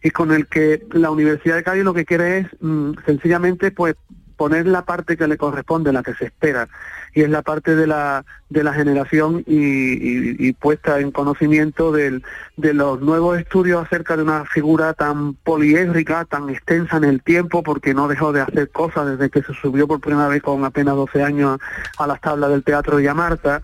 y 0.02 0.10
con 0.10 0.32
el 0.32 0.46
que 0.46 0.86
la 0.92 1.10
Universidad 1.10 1.56
de 1.56 1.62
Cádiz 1.62 1.84
lo 1.84 1.94
que 1.94 2.04
quiere 2.04 2.38
es 2.38 2.46
mm, 2.60 2.92
sencillamente 3.06 3.70
pues 3.70 3.94
poner 4.36 4.66
la 4.66 4.84
parte 4.84 5.16
que 5.16 5.28
le 5.28 5.36
corresponde, 5.36 5.92
la 5.92 6.02
que 6.02 6.14
se 6.14 6.26
espera, 6.26 6.68
y 7.14 7.22
es 7.22 7.30
la 7.30 7.42
parte 7.42 7.74
de 7.76 7.86
la, 7.86 8.24
de 8.48 8.64
la 8.64 8.72
generación 8.72 9.42
y, 9.46 10.52
puesta 10.54 11.00
en 11.00 11.10
conocimiento 11.10 11.92
de 11.92 12.22
los 12.56 13.00
nuevos 13.00 13.38
estudios 13.38 13.84
acerca 13.84 14.16
de 14.16 14.22
una 14.22 14.44
figura 14.44 14.94
tan 14.94 15.34
poliédrica, 15.34 16.24
tan 16.24 16.50
extensa 16.50 16.96
en 16.96 17.04
el 17.04 17.22
tiempo, 17.22 17.62
porque 17.62 17.94
no 17.94 18.08
dejó 18.08 18.32
de 18.32 18.42
hacer 18.42 18.70
cosas 18.70 19.06
desde 19.06 19.30
que 19.30 19.42
se 19.42 19.54
subió 19.54 19.86
por 19.88 20.00
primera 20.00 20.28
vez 20.28 20.42
con 20.42 20.64
apenas 20.64 20.94
12 20.94 21.22
años 21.22 21.58
a, 21.98 22.06
las 22.06 22.20
tablas 22.20 22.50
del 22.50 22.64
Teatro 22.64 22.96
de 22.96 23.04
Yamarta 23.04 23.62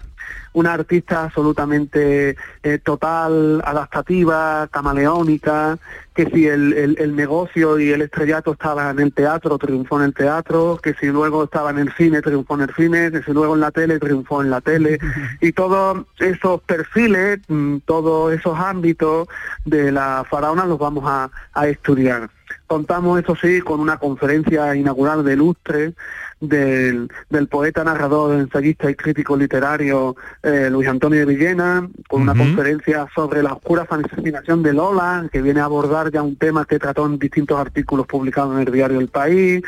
una 0.52 0.72
artista 0.72 1.24
absolutamente 1.24 2.36
eh, 2.62 2.78
total, 2.78 3.62
adaptativa, 3.64 4.68
camaleónica, 4.70 5.78
que 6.14 6.26
si 6.30 6.46
el, 6.48 6.72
el- 6.72 6.96
el 6.98 7.14
negocio 7.14 7.78
y 7.78 7.90
el 7.90 8.02
estrellato 8.02 8.52
estaba 8.52 8.90
en 8.90 8.98
el 8.98 9.12
teatro, 9.12 9.56
triunfó 9.58 9.98
en 10.00 10.06
el 10.06 10.14
teatro, 10.14 10.78
que 10.82 10.94
si 10.94 11.06
luego 11.06 11.44
estaba 11.44 11.70
en 11.70 11.78
el 11.78 11.92
cine, 11.92 12.20
triunfó 12.22 12.54
en 12.56 12.62
el 12.62 12.74
cine, 12.74 13.10
que 13.12 13.22
si 13.22 13.32
luego 13.32 13.54
en 13.54 13.60
la 13.60 13.70
tele, 13.70 13.98
triunfó 14.00 14.42
en 14.42 14.50
la 14.50 14.60
tele, 14.60 14.98
y 15.40 15.52
todos 15.52 16.04
esos 16.18 16.60
perfiles, 16.62 17.38
mm, 17.48 17.78
todos 17.84 18.32
esos 18.32 18.58
ámbitos 18.58 19.28
de 19.64 19.92
la 19.92 20.24
faraona 20.28 20.64
los 20.66 20.78
vamos 20.78 21.04
a, 21.06 21.30
a 21.52 21.68
estudiar. 21.68 22.30
Contamos, 22.68 23.18
eso 23.18 23.34
sí, 23.34 23.62
con 23.62 23.80
una 23.80 23.96
conferencia 23.96 24.76
inaugural 24.76 25.24
de 25.24 25.36
Lustre 25.36 25.94
del, 26.38 27.08
del 27.30 27.48
poeta, 27.48 27.82
narrador, 27.82 28.38
ensayista 28.38 28.90
y 28.90 28.94
crítico 28.94 29.38
literario 29.38 30.16
eh, 30.42 30.68
Luis 30.70 30.86
Antonio 30.86 31.20
de 31.20 31.24
Villena, 31.24 31.88
con 32.08 32.22
una 32.22 32.34
conferencia 32.34 33.08
sobre 33.14 33.42
la 33.42 33.54
oscura 33.54 33.86
fascinación 33.86 34.62
de 34.62 34.74
Lola, 34.74 35.28
que 35.32 35.40
viene 35.40 35.60
a 35.60 35.64
abordar 35.64 36.12
ya 36.12 36.22
un 36.22 36.36
tema 36.36 36.66
que 36.66 36.78
trató 36.78 37.06
en 37.06 37.18
distintos 37.18 37.58
artículos 37.58 38.06
publicados 38.06 38.54
en 38.54 38.68
el 38.68 38.72
diario 38.72 39.00
El 39.00 39.08
País, 39.08 39.62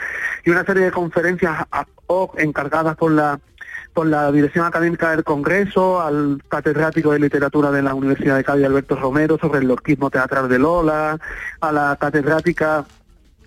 y 0.44 0.50
una 0.50 0.66
serie 0.66 0.84
de 0.84 0.90
conferencias 0.90 1.66
ad 1.70 1.86
hoc 2.06 2.38
encargadas 2.38 2.96
por 2.96 3.12
la 3.12 3.40
por 3.92 4.06
la 4.06 4.30
Dirección 4.30 4.64
Académica 4.64 5.10
del 5.10 5.24
Congreso, 5.24 6.00
al 6.00 6.42
catedrático 6.48 7.12
de 7.12 7.18
literatura 7.18 7.70
de 7.70 7.82
la 7.82 7.94
Universidad 7.94 8.36
de 8.36 8.44
Cádiz, 8.44 8.66
Alberto 8.66 8.96
Romero, 8.96 9.38
sobre 9.38 9.60
el 9.60 9.68
lorquismo 9.68 10.10
teatral 10.10 10.48
de 10.48 10.58
Lola, 10.58 11.18
a 11.60 11.72
la 11.72 11.96
catedrática 12.00 12.84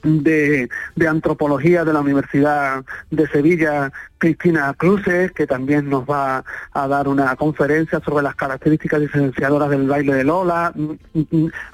de, 0.03 0.69
de 0.95 1.07
antropología 1.07 1.83
de 1.85 1.93
la 1.93 2.01
Universidad 2.01 2.83
de 3.09 3.27
Sevilla, 3.27 3.91
Cristina 4.17 4.73
Cruces, 4.77 5.31
que 5.31 5.47
también 5.47 5.89
nos 5.89 6.03
va 6.03 6.43
a 6.73 6.87
dar 6.87 7.07
una 7.07 7.35
conferencia 7.35 7.99
sobre 8.05 8.23
las 8.23 8.35
características 8.35 9.01
diferenciadoras 9.01 9.69
del 9.69 9.87
baile 9.87 10.13
de 10.13 10.23
Lola. 10.23 10.73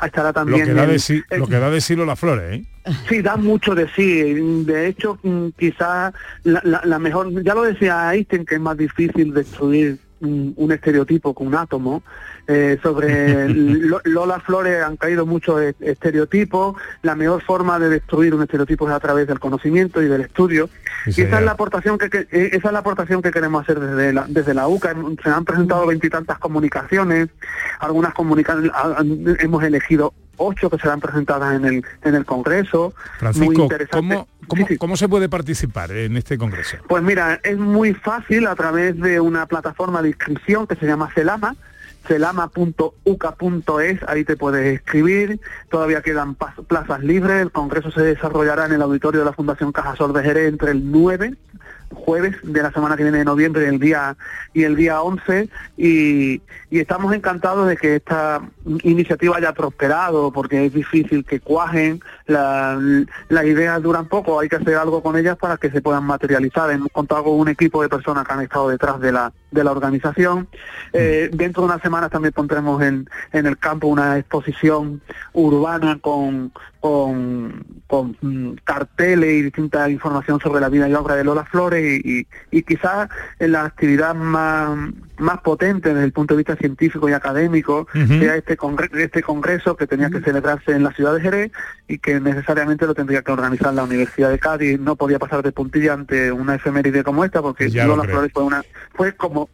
Estará 0.04 0.30
Lo 0.30 0.34
también 0.34 0.66
que, 0.66 0.74
da 0.74 0.86
de 0.88 1.00
sí, 1.00 1.22
el- 1.30 1.40
lo 1.40 1.48
que 1.48 1.60
da 1.60 1.70
de 1.70 1.82
sí 1.82 1.96
Lola 1.96 2.16
Flores, 2.16 2.60
¿eh? 2.62 2.66
Sí, 3.08 3.22
da 3.22 3.36
mucho 3.36 3.76
de 3.76 3.88
sí. 3.96 4.64
De 4.64 4.88
hecho, 4.88 5.20
mm, 5.22 5.50
quizás 5.58 6.14
la, 6.44 6.62
la- 6.64 6.82
la 6.84 6.98
mejor, 7.00 7.44
ya 7.44 7.54
lo 7.54 7.64
decía 7.64 8.14
Einstein, 8.14 8.46
que 8.46 8.56
es 8.56 8.62
más 8.62 8.78
difícil 8.78 9.34
destruir 9.34 10.00
mm, 10.20 10.52
un 10.56 10.72
estereotipo 10.72 11.34
que 11.36 11.44
un 11.44 11.56
átomo. 11.56 12.04
Eh, 12.48 12.80
sobre 12.82 13.48
Lo- 13.54 14.02
Lola 14.06 14.40
Flores 14.40 14.84
han 14.84 14.98
caído 14.98 15.26
muchos 15.26 15.62
e- 15.62 15.76
estereotipos. 15.82 16.76
La 17.04 17.16
mejor 17.16 17.42
forma 17.44 17.78
de 17.80 17.90
destruir 17.90 18.34
un 18.34 18.42
estereotipo 18.42 18.88
es 18.90 18.94
a 18.96 19.00
través 19.00 19.28
del 19.28 19.40
conocimiento 19.40 20.02
y 20.02 20.08
del 20.08 20.22
estudio. 20.22 20.70
Sí, 21.06 21.22
y 21.22 21.26
esa 21.26 21.40
es 21.40 21.46
la 21.46 21.52
aportación 21.52 21.98
que, 21.98 22.10
que- 22.10 22.28
eh, 22.32 22.50
esa 22.54 22.68
es 22.68 22.74
la 22.74 22.80
aportación 22.80 23.22
que 23.22 23.32
queremos 23.32 23.62
hacer 23.64 23.80
desde 23.80 24.14
la, 24.14 24.26
desde 24.28 24.54
la 24.54 24.68
UCA. 24.68 24.96
Se 25.24 25.30
han 25.30 25.46
presentado 25.46 25.86
veintitantas 25.88 26.40
comunicaciones, 26.40 27.30
algunas 27.80 28.14
comunicaciones 28.14 28.72
hemos 29.40 29.64
elegido 29.64 30.14
ocho 30.40 30.70
que 30.70 30.78
serán 30.78 31.00
presentadas 31.00 31.56
en 31.56 31.66
el, 31.66 31.86
en 32.04 32.16
el 32.16 32.26
Congreso. 32.26 32.94
muy 32.96 33.20
Francisco, 33.20 33.62
interesante. 33.64 34.16
¿cómo, 34.16 34.28
cómo, 34.48 34.68
cómo 34.80 34.98
se 34.98 35.08
puede 35.08 35.30
participar 35.30 35.92
en 35.92 36.18
este 36.18 36.38
congreso? 36.38 36.78
Pues 36.88 37.04
mira, 37.04 37.40
es 37.44 37.58
muy 37.58 37.94
fácil 37.94 38.48
a 38.48 38.56
través 38.56 39.00
de 39.00 39.20
una 39.20 39.46
plataforma 39.46 40.02
de 40.02 40.10
inscripción 40.10 40.66
que 40.66 40.76
se 40.76 40.88
llama 40.88 41.12
Celama, 41.14 41.56
celama.uca.es, 42.08 44.00
ahí 44.08 44.24
te 44.24 44.36
puedes 44.36 44.74
escribir, 44.74 45.40
todavía 45.70 46.02
quedan 46.02 46.36
plazas 46.36 47.02
libres, 47.02 47.42
el 47.42 47.52
congreso 47.52 47.92
se 47.92 48.02
desarrollará 48.02 48.66
en 48.66 48.74
el 48.74 48.82
auditorio 48.82 49.20
de 49.20 49.26
la 49.26 49.34
Fundación 49.34 49.72
Cajasol 49.72 50.14
de 50.14 50.24
Jerez 50.24 50.50
entre 50.50 50.72
el 50.72 50.92
9 50.92 51.36
jueves 51.94 52.36
de 52.44 52.62
la 52.64 52.72
semana 52.72 52.96
que 52.96 53.04
viene 53.04 53.18
de 53.20 53.26
noviembre 53.26 53.68
el 53.68 53.80
día 53.80 54.16
y 54.54 54.64
el 54.64 54.76
día 54.76 55.02
11 55.02 55.50
y, 55.78 56.42
y 56.70 56.80
estamos 56.80 57.14
encantados 57.14 57.68
de 57.68 57.78
que 57.78 57.96
esta 57.96 58.42
iniciativa 58.84 59.38
haya 59.38 59.54
prosperado 59.54 60.32
porque 60.32 60.66
es 60.66 60.74
difícil 60.74 61.26
que 61.26 61.40
cuajen 61.40 62.00
la- 62.28 62.80
las 63.30 63.46
ideas 63.46 63.82
duran 63.82 64.08
poco 64.08 64.40
hay 64.40 64.50
que 64.50 64.58
hacer 64.58 64.76
algo 64.76 65.02
con 65.02 65.18
ellas 65.18 65.38
para 65.38 65.58
que 65.58 65.72
se 65.72 65.82
puedan 65.82 66.04
materializar. 66.04 66.70
Hemos 66.72 66.92
contado 66.92 67.24
con 67.26 67.40
un 67.40 67.48
equipo 67.48 67.82
de 67.82 67.90
personas 67.90 68.26
que 68.28 68.34
han 68.34 68.42
estado 68.42 68.70
detrás 68.70 69.00
de 69.00 69.12
la 69.12 69.32
de 69.52 69.64
la 69.64 69.72
organización. 69.72 70.48
Eh, 70.94 71.32
dentro 71.34 71.64
de 71.64 71.70
unas 71.70 71.82
semanas 71.82 72.12
también 72.12 72.34
pondremos 72.34 72.84
en, 72.84 73.10
en 73.34 73.48
el 73.48 73.58
campo 73.58 73.88
una 73.88 74.20
exposición 74.20 75.02
urbana 75.34 75.98
con 76.00 76.52
con, 76.80 77.66
con 77.88 78.16
mm, 78.22 78.54
carteles 78.64 79.30
y 79.34 79.42
distinta 79.44 79.90
información 79.90 80.40
sobre 80.40 80.62
la 80.62 80.70
vida 80.70 80.88
y 80.88 80.94
obra 80.94 81.16
de 81.16 81.24
Lola 81.24 81.46
Flores 81.46 82.02
y, 82.04 82.20
y, 82.20 82.28
y 82.52 82.64
quizás 82.64 83.10
en 83.40 83.52
la 83.52 83.66
actividad 83.66 84.16
más, 84.16 84.78
más 85.18 85.40
potente 85.42 85.90
desde 85.90 86.06
el 86.06 86.12
punto 86.14 86.34
de 86.34 86.38
vista 86.40 86.56
científico 86.56 87.10
y 87.10 87.14
académico 87.14 87.88
Ujú. 87.94 88.20
sea 88.20 88.36
este, 88.36 88.58
congre- 88.58 88.90
este 88.98 89.22
congreso 89.22 89.76
que 89.76 89.88
tenía 89.88 90.10
que 90.10 90.22
celebrarse 90.22 90.72
en 90.72 90.84
la 90.84 90.92
ciudad 90.94 91.14
de 91.16 91.22
Jerez 91.22 91.52
y 91.88 91.98
que 92.00 92.20
necesariamente 92.20 92.86
lo 92.88 92.94
tendría 92.96 93.22
que 93.22 93.32
organizar 93.32 93.74
la 93.74 93.84
Universidad 93.84 94.30
de 94.30 94.40
Cádiz. 94.40 94.80
No 94.80 94.96
podía 94.96 95.20
pasar 95.20 95.44
de 95.44 95.52
puntilla 95.52 95.94
ante 95.94 96.32
una 96.32 96.56
efeméride 96.56 97.04
como 97.04 97.26
esta 97.26 97.42
porque 97.42 97.70
Ya 97.70 97.86
Lola. 97.86 98.04
Flores 98.04 98.32
fue 98.34 98.44
una 98.44 98.62
fue 98.94 99.14
como 99.16 99.50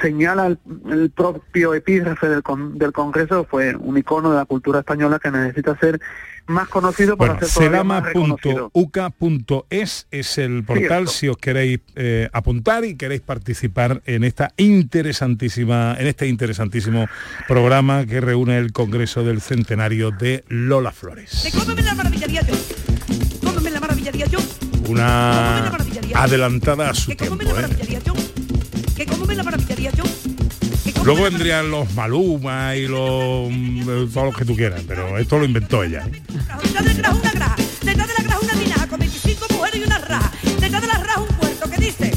señala 0.00 0.46
el, 0.46 0.58
el 0.90 1.10
propio 1.10 1.74
epígrafe 1.74 2.28
del, 2.28 2.42
con- 2.42 2.78
del 2.78 2.92
Congreso, 2.92 3.44
fue 3.50 3.74
un 3.74 3.96
icono 3.98 4.30
de 4.30 4.36
la 4.36 4.44
cultura 4.44 4.78
española 4.80 5.18
que 5.18 5.30
necesita 5.30 5.76
ser 5.78 6.00
más 6.48 6.68
conocido 6.68 7.16
para 7.16 7.34
Bueno, 7.34 7.46
ser 7.46 7.54
todavía 7.66 7.84
más 7.84 8.02
reconocido. 8.04 8.70
celama.uca.es 8.74 10.06
es 10.10 10.38
el 10.38 10.64
portal 10.64 11.08
si 11.08 11.28
os 11.28 11.36
queréis 11.36 11.80
eh, 11.94 12.28
apuntar 12.32 12.84
y 12.84 12.96
queréis 12.96 13.20
participar 13.20 14.02
en 14.06 14.24
esta 14.24 14.52
interesantísima, 14.56 15.96
en 15.98 16.06
este 16.06 16.26
interesantísimo 16.26 17.06
programa 17.46 18.06
que 18.06 18.20
reúne 18.20 18.58
el 18.58 18.72
Congreso 18.72 19.22
del 19.24 19.40
Centenario 19.40 20.10
de 20.10 20.44
Lola 20.48 20.92
Flores. 20.92 21.42
La. 21.44 21.50
Cómeme 23.44 23.70
la 23.70 23.80
maravillaría 23.80 24.26
yo. 24.26 24.38
Una 24.88 25.70
adelantada 26.14 26.90
a 26.90 26.94
su 26.94 27.10
Que 27.10 27.16
tiempo. 27.16 27.36
cómeme 27.36 27.52
la 27.52 27.58
¿eh? 27.60 27.62
maravillaría 27.62 27.98
yo. 28.00 28.14
Que 28.96 29.06
Luego 31.08 31.24
vendrían 31.24 31.70
los 31.70 31.90
Maluma 31.94 32.76
y 32.76 32.86
los 32.86 33.50
mm, 33.50 34.12
todos 34.12 34.26
los 34.26 34.36
que 34.36 34.44
tú 34.44 34.54
quieras, 34.54 34.82
pero 34.86 35.16
esto 35.16 35.38
lo 35.38 35.46
inventó 35.46 35.82
ella. 35.82 36.06
¿eh? 36.06 36.22
Detrás 36.62 36.84
del 36.84 36.96
grajo 36.98 37.18
una 37.18 37.30
graja. 37.30 37.56
Detrás 37.82 38.08
de 38.08 38.14
la 38.14 38.22
graja 38.24 38.38
una 38.42 38.54
minaja 38.56 38.86
con 38.86 38.98
25 38.98 39.46
mujeres 39.52 39.80
y 39.80 39.84
una 39.84 39.98
raja. 40.00 40.32
Detrás 40.60 40.82
de 40.82 40.86
la 40.86 40.98
raja 40.98 41.20
un 41.22 41.28
puerto 41.28 41.70
que 41.70 41.76
dice 41.78 42.12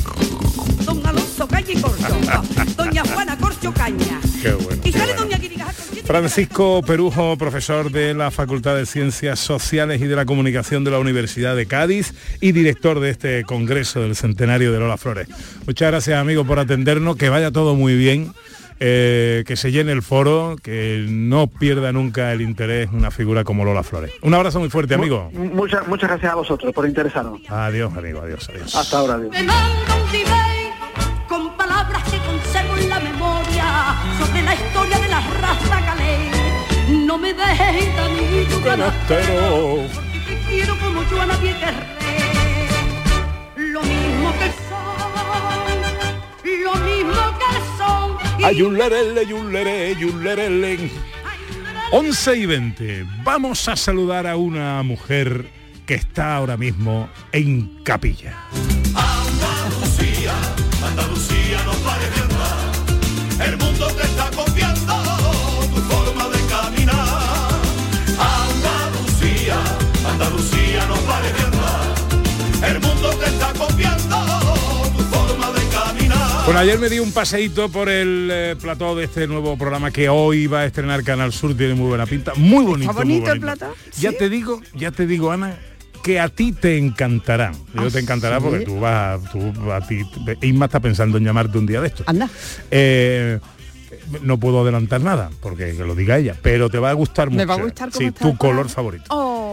Don 0.84 1.06
Alonso 1.06 1.48
Calle 1.48 1.72
y 1.72 1.82
Corcho. 1.82 2.20
Doña 2.76 3.04
Juana 3.06 3.38
Corcho 3.38 3.74
Caña. 3.74 4.20
Qué 4.42 4.52
bueno. 4.56 4.82
Y 4.84 4.92
qué 4.92 5.00
sale 5.00 5.14
bueno. 5.14 5.22
Doña 5.22 5.38
Guirigaja 5.38 5.72
con 5.72 6.06
Francisco 6.06 6.82
Perujo, 6.86 7.38
profesor 7.38 7.92
de 7.94 8.14
la 8.14 8.30
Facultad 8.30 8.76
de 8.76 8.86
Ciencias 8.86 9.40
Sociales 9.40 10.02
y 10.02 10.08
de 10.08 10.18
la 10.18 10.26
Comunicación 10.26 10.84
de 10.84 10.92
la 10.92 11.00
Universidad 11.00 11.56
de 11.56 11.66
Cádiz 11.66 12.14
y 12.42 12.52
director 12.52 13.00
de 13.00 13.12
este 13.12 13.44
Congreso 13.46 14.02
del 14.02 14.18
Centenario 14.18 14.74
de 14.74 14.80
Lola 14.80 14.98
Flores. 14.98 15.30
Muchas 15.66 15.92
gracias, 15.92 16.20
amigo, 16.20 16.44
por 16.44 16.60
atendernos, 16.60 17.16
que 17.16 17.30
vaya 17.30 17.52
todo 17.52 17.76
muy 17.76 17.96
bien. 17.96 18.34
Eh, 18.84 19.44
que 19.46 19.56
se 19.56 19.72
llene 19.72 19.92
el 19.92 20.02
foro, 20.02 20.56
que 20.62 21.06
no 21.08 21.46
pierda 21.48 21.92
nunca 21.92 22.32
el 22.34 22.42
interés 22.42 22.90
una 22.92 23.12
figura 23.12 23.44
como 23.44 23.64
Lola 23.64 23.84
Flores. 23.84 24.12
Un 24.24 24.34
abrazo 24.34 24.60
muy 24.60 24.70
fuerte, 24.72 24.96
amigo. 24.96 25.30
Mu- 25.34 25.46
Muchas, 25.62 25.88
muchas 25.88 26.10
gracias 26.10 26.32
a 26.32 26.36
vosotros 26.36 26.74
por 26.74 26.88
interesarnos. 26.88 27.40
Adiós, 27.48 27.96
amigo, 27.96 28.22
adiós, 28.22 28.50
adiós. 28.50 28.76
Hasta 28.76 28.98
ahora, 28.98 29.14
adiós. 29.14 29.32
Me 29.32 29.44
manda 29.44 29.96
un 30.04 30.10
email 30.16 30.72
con 31.30 31.56
palabras 31.56 32.04
que 32.10 32.18
conservo 32.18 32.76
en 32.78 32.90
la 32.90 33.00
memoria 33.00 33.96
sobre 34.20 34.42
la 34.42 34.56
historia 34.56 35.00
de 35.00 35.08
la 35.08 35.22
raza 35.40 35.82
galés. 35.86 37.06
No 37.06 37.18
me 37.20 37.34
dejes 37.34 37.86
de 37.96 38.46
tu 38.56 38.62
canastero, 38.64 39.86
porque 39.94 40.20
te 40.28 40.42
quiero 40.50 40.76
como 40.80 41.04
yo 41.10 41.22
a 41.22 41.26
nadie 41.28 41.54
querré. 41.60 42.01
Y 48.50 48.62
un 48.62 48.78
lerele. 50.24 50.90
11 51.92 52.38
y 52.38 52.46
20. 52.46 53.06
Vamos 53.24 53.68
a 53.68 53.76
saludar 53.76 54.26
a 54.28 54.38
una 54.38 54.82
mujer 54.84 55.46
que 55.86 55.96
está 55.96 56.36
ahora 56.36 56.58
mismo 56.58 57.10
en 57.32 57.84
capilla. 57.84 58.38
Andalucía, 58.96 60.34
Andalucía 60.84 61.64
no 61.66 61.74
Bueno, 76.46 76.60
ayer 76.60 76.80
me 76.80 76.90
di 76.90 77.00
un 77.00 77.12
paseíto 77.12 77.70
por 77.70 77.88
el 77.88 78.30
eh, 78.32 78.56
plató 78.60 78.96
de 78.96 79.06
este 79.06 79.28
nuevo 79.28 79.58
programa 79.58 79.92
que 79.92 80.10
hoy 80.10 80.48
va 80.48 80.62
a 80.62 80.66
estrenar 80.66 81.04
Canal 81.04 81.32
Sur, 81.32 81.56
tiene 81.56 81.76
muy 81.76 81.88
buena 81.88 82.06
pinta, 82.06 82.34
muy 82.36 82.66
bonito. 82.66 82.92
muy 82.92 83.04
bonito 83.04 83.32
el 83.32 83.40
bonito. 83.40 83.58
plató? 83.60 83.76
Ya 84.00 84.12
te 84.12 84.28
digo, 84.30 84.60
ya 84.74 84.92
te 84.92 85.06
digo, 85.06 85.32
Ana, 85.32 85.58
que 86.04 86.20
a 86.20 86.30
ti 86.30 86.52
te 86.52 86.78
encantará. 86.78 87.52
Yo 87.74 87.84
¿Ah, 87.84 87.88
te 87.92 88.00
encantará 88.00 88.38
sí? 88.40 88.44
porque 88.44 88.66
tú 88.66 88.80
vas, 88.80 89.22
a- 89.24 89.32
tú 89.32 89.72
a 89.72 89.82
ti, 89.82 90.02
Isma 90.42 90.66
está 90.66 90.80
pensando 90.80 91.18
en 91.20 91.24
llamarte 91.26 91.58
un 91.58 91.68
día 91.68 91.80
de 91.80 91.88
esto. 91.88 92.04
Anda. 92.08 92.30
Eh, 92.72 93.40
no 94.24 94.38
puedo 94.40 94.62
adelantar 94.62 95.00
nada, 95.02 95.30
porque 95.42 95.76
que 95.78 95.84
lo 95.86 95.96
diga 95.96 96.18
ella, 96.18 96.36
pero 96.42 96.70
te 96.70 96.80
va 96.80 96.90
a 96.90 96.94
gustar 96.94 97.28
mucho. 97.30 97.38
Me 97.38 97.46
va 97.46 97.54
a 97.54 97.62
gustar 97.62 97.92
cómo 97.92 98.08
Sí, 98.08 98.12
tu 98.12 98.36
color 98.36 98.68
favorito. 98.68 99.06
Oh, 99.10 99.51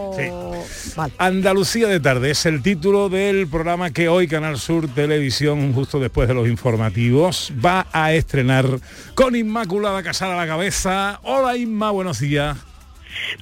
vale. 0.95 1.13
Andalucía 1.17 1.87
de 1.87 1.99
tarde 1.99 2.31
es 2.31 2.45
el 2.45 2.61
título 2.61 3.09
del 3.09 3.47
programa 3.47 3.91
que 3.91 4.09
hoy 4.09 4.27
Canal 4.27 4.57
Sur 4.57 4.87
Televisión, 4.87 5.73
justo 5.73 5.99
después 5.99 6.27
de 6.27 6.33
los 6.33 6.47
informativos, 6.47 7.53
va 7.63 7.87
a 7.91 8.13
estrenar 8.13 8.65
con 9.15 9.35
Inmaculada 9.35 10.03
Casal 10.03 10.31
a 10.31 10.35
la 10.35 10.47
cabeza. 10.47 11.19
Hola 11.23 11.57
Inma, 11.57 11.91
buenos 11.91 12.19
días. 12.19 12.57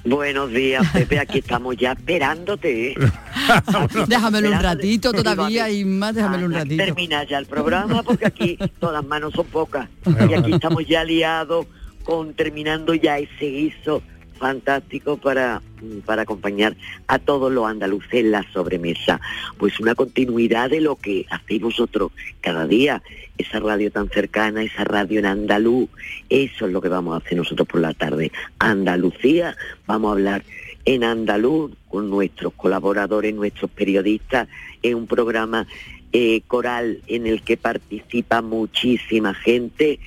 Buenos 0.04 0.50
días, 0.50 0.86
Pepe, 0.92 1.18
aquí 1.18 1.38
estamos 1.38 1.76
ya 1.76 1.92
esperándote. 1.92 2.92
¿eh? 2.92 2.94
Déjamelo 4.08 4.50
un 4.50 4.60
ratito 4.60 5.12
todavía 5.12 5.66
más, 5.86 6.14
déjamelo 6.14 6.46
un 6.46 6.52
ratito. 6.52 6.84
Termina 6.84 7.24
ya 7.24 7.38
el 7.38 7.46
programa 7.46 8.02
porque 8.02 8.26
aquí 8.26 8.58
todas 8.80 8.94
las 8.94 9.04
manos 9.04 9.32
son 9.34 9.46
pocas. 9.46 9.88
Y 10.06 10.34
aquí 10.34 10.52
estamos 10.52 10.86
ya 10.86 11.04
liados 11.04 11.66
con 12.04 12.34
terminando 12.34 12.94
ya 12.94 13.18
ese 13.18 13.44
guiso 13.44 14.02
fantástico 14.38 15.16
para, 15.16 15.60
para 16.04 16.22
acompañar 16.22 16.76
a 17.06 17.18
todos 17.18 17.52
los 17.52 17.66
andaluces 17.66 18.14
en 18.14 18.30
la 18.30 18.44
sobremesa. 18.52 19.20
Pues 19.58 19.78
una 19.80 19.94
continuidad 19.94 20.70
de 20.70 20.80
lo 20.80 20.96
que 20.96 21.26
hacéis 21.30 21.60
vosotros 21.60 22.12
cada 22.40 22.66
día, 22.66 23.02
esa 23.36 23.60
radio 23.60 23.90
tan 23.90 24.08
cercana, 24.08 24.62
esa 24.62 24.84
radio 24.84 25.18
en 25.18 25.26
andaluz, 25.26 25.90
eso 26.28 26.66
es 26.66 26.72
lo 26.72 26.80
que 26.80 26.88
vamos 26.88 27.14
a 27.14 27.24
hacer 27.24 27.36
nosotros 27.36 27.68
por 27.68 27.80
la 27.80 27.94
tarde. 27.94 28.32
Andalucía, 28.58 29.56
vamos 29.86 30.08
a 30.08 30.12
hablar 30.12 30.44
en 30.84 31.04
andaluz 31.04 31.72
con 31.88 32.08
nuestros 32.08 32.54
colaboradores, 32.54 33.34
nuestros 33.34 33.70
periodistas, 33.70 34.48
es 34.82 34.94
un 34.94 35.06
programa 35.06 35.66
eh, 36.12 36.40
coral 36.46 37.02
en 37.06 37.26
el 37.26 37.42
que 37.42 37.58
participa 37.58 38.40
muchísima 38.40 39.34
gente 39.34 40.00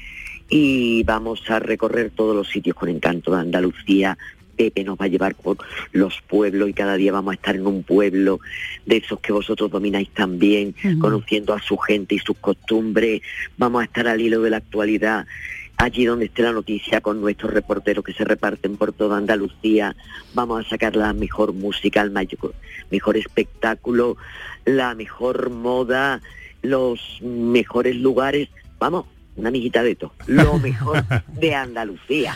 y 0.52 1.02
vamos 1.04 1.50
a 1.50 1.60
recorrer 1.60 2.12
todos 2.14 2.36
los 2.36 2.50
sitios 2.50 2.76
con 2.76 2.90
encanto 2.90 3.32
de 3.32 3.40
Andalucía. 3.40 4.18
Pepe 4.58 4.84
nos 4.84 5.00
va 5.00 5.06
a 5.06 5.08
llevar 5.08 5.34
por 5.34 5.58
los 5.94 6.22
pueblos 6.28 6.70
y 6.70 6.74
cada 6.74 6.98
día 6.98 7.14
vamos 7.14 7.32
a 7.32 7.36
estar 7.36 7.56
en 7.56 7.66
un 7.66 7.84
pueblo 7.84 8.42
de 8.86 8.98
esos 8.98 9.22
que 9.22 9.32
vosotros 9.32 9.72
domináis 9.72 10.10
también, 10.10 10.76
conociendo 11.00 11.54
a 11.54 11.62
su 11.62 11.78
gente 11.78 12.16
y 12.16 12.20
sus 12.20 12.38
costumbres. 12.38 13.22
Vamos 13.58 13.82
a 13.82 13.86
estar 13.86 14.10
al 14.10 14.20
hilo 14.20 14.42
de 14.42 14.50
la 14.50 14.58
actualidad, 14.58 15.26
allí 15.78 16.04
donde 16.04 16.26
esté 16.26 16.44
la 16.44 16.52
noticia 16.52 17.00
con 17.00 17.22
nuestros 17.22 17.54
reporteros 17.54 18.04
que 18.04 18.14
se 18.14 18.26
reparten 18.26 18.76
por 18.76 18.92
toda 18.92 19.18
Andalucía. 19.18 19.96
Vamos 20.34 20.66
a 20.66 20.70
sacar 20.70 20.98
la 20.98 21.14
mejor 21.14 21.54
música, 21.54 22.02
el 22.02 22.12
mayor, 22.12 22.54
mejor 22.92 23.16
espectáculo, 23.16 24.18
la 24.66 24.96
mejor 24.96 25.50
moda, 25.50 26.22
los 26.62 27.20
mejores 27.22 27.96
lugares. 27.96 28.50
Vamos, 28.80 29.06
una 29.36 29.50
amiguita 29.50 29.84
de 29.84 29.96
todo. 29.96 30.13
Lo 30.28 30.60
mejor 30.60 31.04
de 31.39 31.56
Andalucía. 31.56 32.36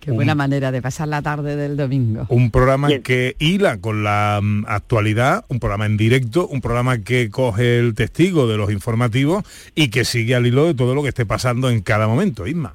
Qué 0.00 0.12
buena 0.12 0.34
manera 0.34 0.72
de 0.72 0.80
pasar 0.80 1.08
la 1.08 1.20
tarde 1.20 1.54
del 1.56 1.76
domingo. 1.76 2.26
Un 2.30 2.50
programa 2.50 2.88
que 3.00 3.36
hila 3.38 3.78
con 3.78 4.04
la 4.04 4.40
mm, 4.42 4.64
actualidad, 4.66 5.44
un 5.48 5.60
programa 5.60 5.84
en 5.84 5.98
directo, 5.98 6.46
un 6.46 6.62
programa 6.62 6.98
que 6.98 7.28
coge 7.28 7.78
el 7.78 7.94
testigo 7.94 8.46
de 8.46 8.56
los 8.56 8.72
informativos 8.72 9.44
y 9.74 9.88
que 9.90 10.06
sigue 10.06 10.34
al 10.34 10.46
hilo 10.46 10.66
de 10.66 10.74
todo 10.74 10.94
lo 10.94 11.02
que 11.02 11.10
esté 11.10 11.26
pasando 11.26 11.68
en 11.68 11.82
cada 11.82 12.06
momento, 12.06 12.46
Isma. 12.46 12.74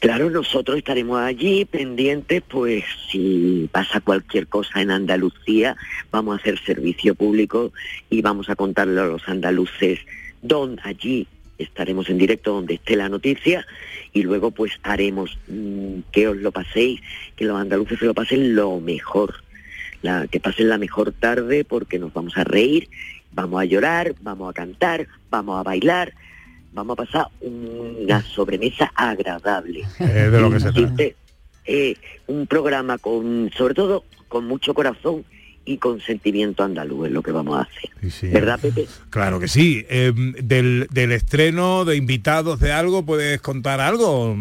Claro, 0.00 0.30
nosotros 0.30 0.78
estaremos 0.78 1.20
allí 1.20 1.66
pendientes, 1.66 2.42
pues 2.48 2.84
si 3.12 3.68
pasa 3.70 4.00
cualquier 4.00 4.46
cosa 4.46 4.80
en 4.80 4.90
Andalucía, 4.90 5.76
vamos 6.10 6.38
a 6.38 6.40
hacer 6.40 6.58
servicio 6.64 7.14
público 7.14 7.72
y 8.08 8.22
vamos 8.22 8.48
a 8.48 8.56
contarle 8.56 8.98
a 8.98 9.04
los 9.04 9.28
andaluces 9.28 10.00
donde 10.40 10.80
allí 10.84 11.28
estaremos 11.62 12.08
en 12.08 12.18
directo 12.18 12.52
donde 12.52 12.74
esté 12.74 12.96
la 12.96 13.08
noticia 13.08 13.66
y 14.12 14.22
luego 14.22 14.50
pues 14.50 14.72
haremos 14.82 15.38
mm, 15.48 16.00
que 16.12 16.28
os 16.28 16.36
lo 16.36 16.52
paséis, 16.52 17.00
que 17.36 17.44
los 17.44 17.60
andaluces 17.60 17.98
se 17.98 18.06
lo 18.06 18.14
pasen 18.14 18.54
lo 18.54 18.80
mejor, 18.80 19.34
la, 20.02 20.26
que 20.26 20.40
pasen 20.40 20.68
la 20.68 20.78
mejor 20.78 21.12
tarde 21.12 21.64
porque 21.64 21.98
nos 21.98 22.12
vamos 22.12 22.36
a 22.36 22.44
reír, 22.44 22.88
vamos 23.32 23.60
a 23.60 23.64
llorar, 23.64 24.14
vamos 24.20 24.50
a 24.50 24.52
cantar, 24.52 25.06
vamos 25.30 25.58
a 25.58 25.62
bailar, 25.62 26.12
vamos 26.72 26.94
a 26.98 27.04
pasar 27.04 27.26
una 27.40 28.22
sobremesa 28.22 28.90
agradable. 28.94 29.84
Eh, 30.00 30.30
de 30.30 30.40
lo 30.40 30.50
que 30.50 30.60
se 30.60 30.72
trata. 30.72 31.04
Eh, 31.66 31.94
un 32.26 32.46
programa 32.46 32.98
con, 32.98 33.50
sobre 33.56 33.74
todo, 33.74 34.04
con 34.28 34.46
mucho 34.46 34.74
corazón 34.74 35.24
y 35.70 35.78
con 35.78 36.00
sentimiento 36.00 36.64
andaluz 36.64 37.06
es 37.06 37.12
lo 37.12 37.22
que 37.22 37.30
vamos 37.32 37.58
a 37.58 37.62
hacer. 37.62 38.30
¿Verdad, 38.32 38.58
Pepe? 38.60 38.86
Claro 39.10 39.38
que 39.38 39.46
sí. 39.48 39.84
Eh, 39.88 40.12
del, 40.42 40.88
del 40.90 41.12
estreno, 41.12 41.84
de 41.84 41.96
invitados, 41.96 42.58
de 42.60 42.72
algo, 42.72 43.04
¿puedes 43.04 43.40
contar 43.40 43.80
algo? 43.80 44.36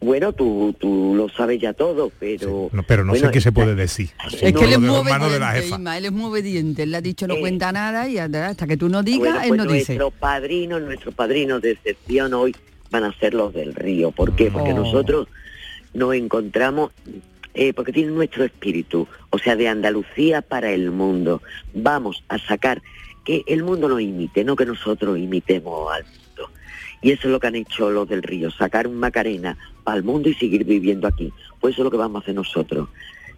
Bueno, 0.00 0.32
tú, 0.32 0.74
tú 0.78 1.14
lo 1.16 1.28
sabes 1.30 1.60
ya 1.60 1.72
todo, 1.72 2.10
pero... 2.18 2.68
No, 2.72 2.82
pero 2.82 3.04
no 3.04 3.12
bueno, 3.12 3.26
sé 3.26 3.32
qué 3.32 3.40
se 3.40 3.52
puede 3.52 3.74
decir. 3.74 4.10
Es 4.40 4.52
que 4.52 4.64
él 4.64 4.72
es 4.72 4.78
muy 4.78 4.90
obediente, 4.90 5.30
jefa. 5.62 5.76
Isma, 5.76 5.96
él 5.98 6.04
es 6.06 6.12
muy 6.12 6.24
obediente. 6.30 6.82
Él 6.82 6.90
le 6.90 6.96
ha 6.98 7.00
dicho 7.00 7.26
no 7.26 7.36
cuenta 7.36 7.72
nada 7.72 8.06
y 8.08 8.18
hasta 8.18 8.66
que 8.66 8.76
tú 8.76 8.88
no 8.90 9.02
digas, 9.02 9.32
Bueno, 9.34 9.42
él 9.42 9.48
pues 9.48 9.58
no 9.58 9.64
dice. 9.72 9.94
nuestros 9.96 10.12
padrinos, 10.20 10.82
nuestros 10.82 11.14
padrinos 11.14 11.62
de 11.62 11.70
excepción 11.72 12.34
hoy 12.34 12.54
van 12.90 13.04
a 13.04 13.12
ser 13.18 13.32
los 13.34 13.52
del 13.54 13.74
río. 13.74 14.10
¿Por 14.10 14.36
qué? 14.36 14.50
Porque 14.50 14.72
Oh. 14.72 14.78
nosotros 14.78 15.28
nos 15.94 16.14
encontramos, 16.14 16.90
eh, 17.54 17.72
porque 17.72 17.92
tienen 17.92 18.14
nuestro 18.14 18.44
espíritu, 18.44 19.06
o 19.30 19.38
sea, 19.38 19.54
de 19.56 19.68
Andalucía 19.68 20.42
para 20.42 20.72
el 20.72 20.90
mundo. 20.90 21.40
Vamos 21.72 22.24
a 22.28 22.38
sacar 22.38 22.82
que 23.24 23.44
el 23.46 23.62
mundo 23.62 23.88
nos 23.88 24.00
imite, 24.00 24.44
no 24.44 24.56
que 24.56 24.66
nosotros 24.66 25.18
imitemos 25.18 25.92
al 25.92 26.04
mundo. 26.04 26.50
Y 27.00 27.12
eso 27.12 27.28
es 27.28 27.32
lo 27.32 27.40
que 27.40 27.46
han 27.46 27.54
hecho 27.54 27.90
los 27.90 28.08
del 28.08 28.22
río, 28.22 28.50
sacar 28.50 28.86
un 28.86 28.96
Macarena 28.96 29.56
para 29.84 29.96
el 29.96 30.04
mundo 30.04 30.28
y 30.28 30.34
seguir 30.34 30.64
viviendo 30.64 31.06
aquí. 31.06 31.32
Pues 31.60 31.74
eso 31.74 31.82
es 31.82 31.84
lo 31.84 31.90
que 31.90 31.96
vamos 31.96 32.20
a 32.20 32.22
hacer 32.24 32.34
nosotros. 32.34 32.88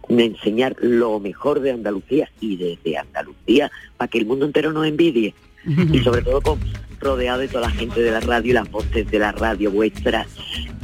Enseñar 0.09 0.75
lo 0.79 1.19
mejor 1.19 1.59
de 1.59 1.71
Andalucía 1.71 2.31
y 2.39 2.57
desde 2.57 2.97
Andalucía 2.97 3.69
para 3.97 4.07
que 4.07 4.17
el 4.17 4.25
mundo 4.25 4.45
entero 4.45 4.71
nos 4.71 4.87
envidie 4.87 5.33
y 5.65 5.99
sobre 5.99 6.21
todo 6.21 6.41
con, 6.41 6.59
rodeado 6.99 7.39
de 7.39 7.47
toda 7.47 7.69
la 7.69 7.71
gente 7.71 8.01
de 8.01 8.11
la 8.11 8.19
radio 8.19 8.51
y 8.51 8.53
las 8.53 8.69
voces 8.69 9.09
de 9.09 9.19
la 9.19 9.31
radio 9.31 9.71
vuestras 9.71 10.27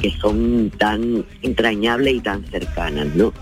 que 0.02 0.12
son 0.12 0.72
tan 0.78 1.26
entrañables 1.42 2.16
y 2.16 2.20
tan 2.20 2.44
cercanas, 2.46 3.08
¿no? 3.16 3.34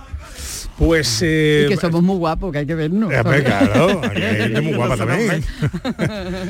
Pues... 0.78 1.22
eh, 1.24 1.66
y 1.66 1.70
que 1.70 1.78
somos 1.78 2.02
muy 2.02 2.18
guapos, 2.18 2.52
que 2.52 2.60
hay 2.60 2.66
que 2.66 2.76
vernos. 2.76 3.12
Eh, 3.12 3.20
pues, 3.24 3.44
claro, 3.44 4.02
hay 4.04 4.22
gente 4.22 4.62
muy 4.62 4.74
guapa 4.74 4.98
también. 4.98 5.44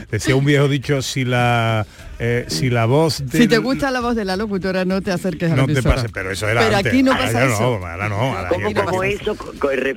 Decía 0.09 0.35
un 0.35 0.45
viejo 0.45 0.67
dicho, 0.67 1.01
si 1.01 1.25
la 1.25 1.85
eh, 2.23 2.45
si 2.49 2.69
la 2.69 2.85
voz 2.85 3.23
Si 3.31 3.47
te 3.47 3.57
gusta 3.57 3.89
la 3.89 3.99
voz 3.99 4.15
de 4.15 4.25
la 4.25 4.37
locutora, 4.37 4.85
no 4.85 5.01
te 5.01 5.11
acerques 5.11 5.51
a 5.51 5.55
la 5.55 5.61
no 5.63 5.65
te 5.65 5.71
emisora. 5.73 5.95
pase, 5.95 6.09
pero 6.09 6.29
eso 6.31 6.47
era 6.47 6.61
Pero 6.61 6.77
antes. 6.77 6.93
aquí 6.93 7.01
no 7.01 7.11
Ahora 7.13 7.23
pasa 7.25 7.45
eso. 7.45 7.59
No, 7.79 7.87
ahora 7.87 8.09
no, 8.09 8.15
ahora 8.15 8.47
¿Cómo, 8.49 8.69
ya- 8.71 8.85
cómo 8.85 9.03
eso? 9.03 9.35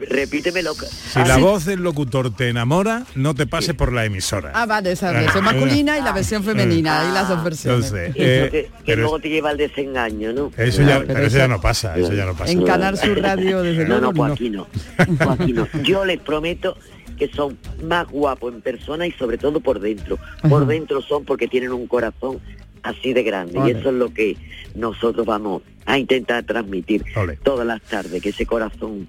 Repítemelo. 0.09 0.75
Si 0.75 1.19
la 1.21 1.37
voz 1.37 1.65
del 1.65 1.81
locutor 1.83 2.35
te 2.35 2.49
enamora, 2.49 3.05
no 3.15 3.35
te 3.35 3.47
pases 3.47 3.75
por 3.75 3.93
la 3.93 4.05
emisora. 4.05 4.53
Ah, 4.55 4.67
vale, 4.67 4.93
esa 4.93 5.13
versión 5.13 5.45
masculina 5.45 5.99
y 5.99 6.03
la 6.03 6.13
versión 6.13 6.43
femenina, 6.45 7.05
y 7.11 7.13
las 7.15 7.29
dos 7.29 7.45
versiones. 7.45 7.87
Entonces, 7.93 8.15
eh, 8.17 8.49
que, 8.51 8.63
que 8.63 8.71
pero 8.87 9.03
luego 9.03 9.21
te 9.21 9.29
lleva 9.29 9.51
al 9.51 9.57
desengaño, 9.57 10.33
¿no? 10.33 10.51
eso 10.57 10.83
ya, 10.83 11.03
pero 11.07 11.21
eso 11.27 11.37
ya 11.39 11.49
no 11.49 11.61
pasa, 11.61 11.97
eso 11.99 12.13
ya 12.13 12.25
no 12.25 12.35
pasa. 12.35 12.53
En 12.53 12.65
Canal 12.65 12.97
Sur 12.97 13.21
Radio, 13.21 13.63
desde 13.63 13.83
No, 13.85 13.99
luego, 14.01 14.01
no, 14.01 14.13
pues 14.15 14.29
no. 14.29 14.35
aquí 14.35 14.51
no. 14.51 14.67
Pues 14.97 15.41
aquí 15.41 15.53
no. 15.53 15.69
Yo 15.83 16.05
les 16.05 16.21
prometo 16.21 16.77
que 17.19 17.29
son 17.29 17.59
más 17.83 18.09
guapos 18.09 18.53
en 18.55 18.61
persona 18.61 19.07
y 19.07 19.13
sobre 19.13 19.39
todo 19.39 19.61
por 19.61 19.81
dentro. 19.81 20.19
Por 20.49 20.67
dentro 20.67 21.01
son 21.03 21.25
porque 21.25 21.49
tienen 21.49 21.73
un 21.73 21.87
corazón 21.87 22.41
así 22.83 23.13
de 23.13 23.23
grande. 23.23 23.59
Ole. 23.59 23.73
Y 23.73 23.75
eso 23.77 23.89
es 23.91 23.95
lo 23.95 24.13
que 24.13 24.37
nosotros 24.75 25.25
vamos 25.27 25.63
a 25.87 25.99
intentar 25.99 26.45
transmitir 26.45 27.05
todas 27.43 27.67
las 27.67 27.81
tardes, 27.83 28.21
que 28.23 28.31
ese 28.31 28.47
corazón 28.47 29.09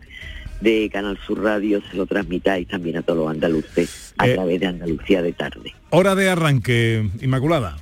de 0.61 0.89
Canal 0.91 1.17
Sur 1.25 1.43
Radio 1.43 1.81
se 1.91 1.97
lo 1.97 2.05
transmitáis 2.05 2.67
también 2.67 2.97
a 2.97 3.01
todos 3.01 3.19
los 3.19 3.29
andaluces 3.29 4.13
a 4.17 4.27
Eh. 4.27 4.33
través 4.35 4.59
de 4.61 4.67
Andalucía 4.67 5.21
de 5.21 5.33
tarde. 5.33 5.73
Hora 5.89 6.15
de 6.15 6.29
arranque, 6.29 7.09
Inmaculada. 7.21 7.77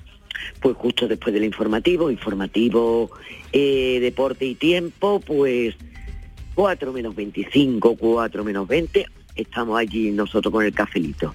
Pues 0.61 0.75
justo 0.77 1.07
después 1.07 1.33
del 1.33 1.43
informativo, 1.43 2.09
informativo, 2.09 3.11
eh, 3.51 3.99
deporte 4.01 4.45
y 4.45 4.55
tiempo, 4.55 5.19
pues 5.19 5.75
4 6.55 6.91
menos 6.93 7.15
25, 7.15 7.95
4 7.95 8.43
menos 8.43 8.67
20, 8.67 9.05
estamos 9.35 9.79
allí 9.79 10.11
nosotros 10.11 10.51
con 10.51 10.65
el 10.65 10.73
cafelito. 10.73 11.33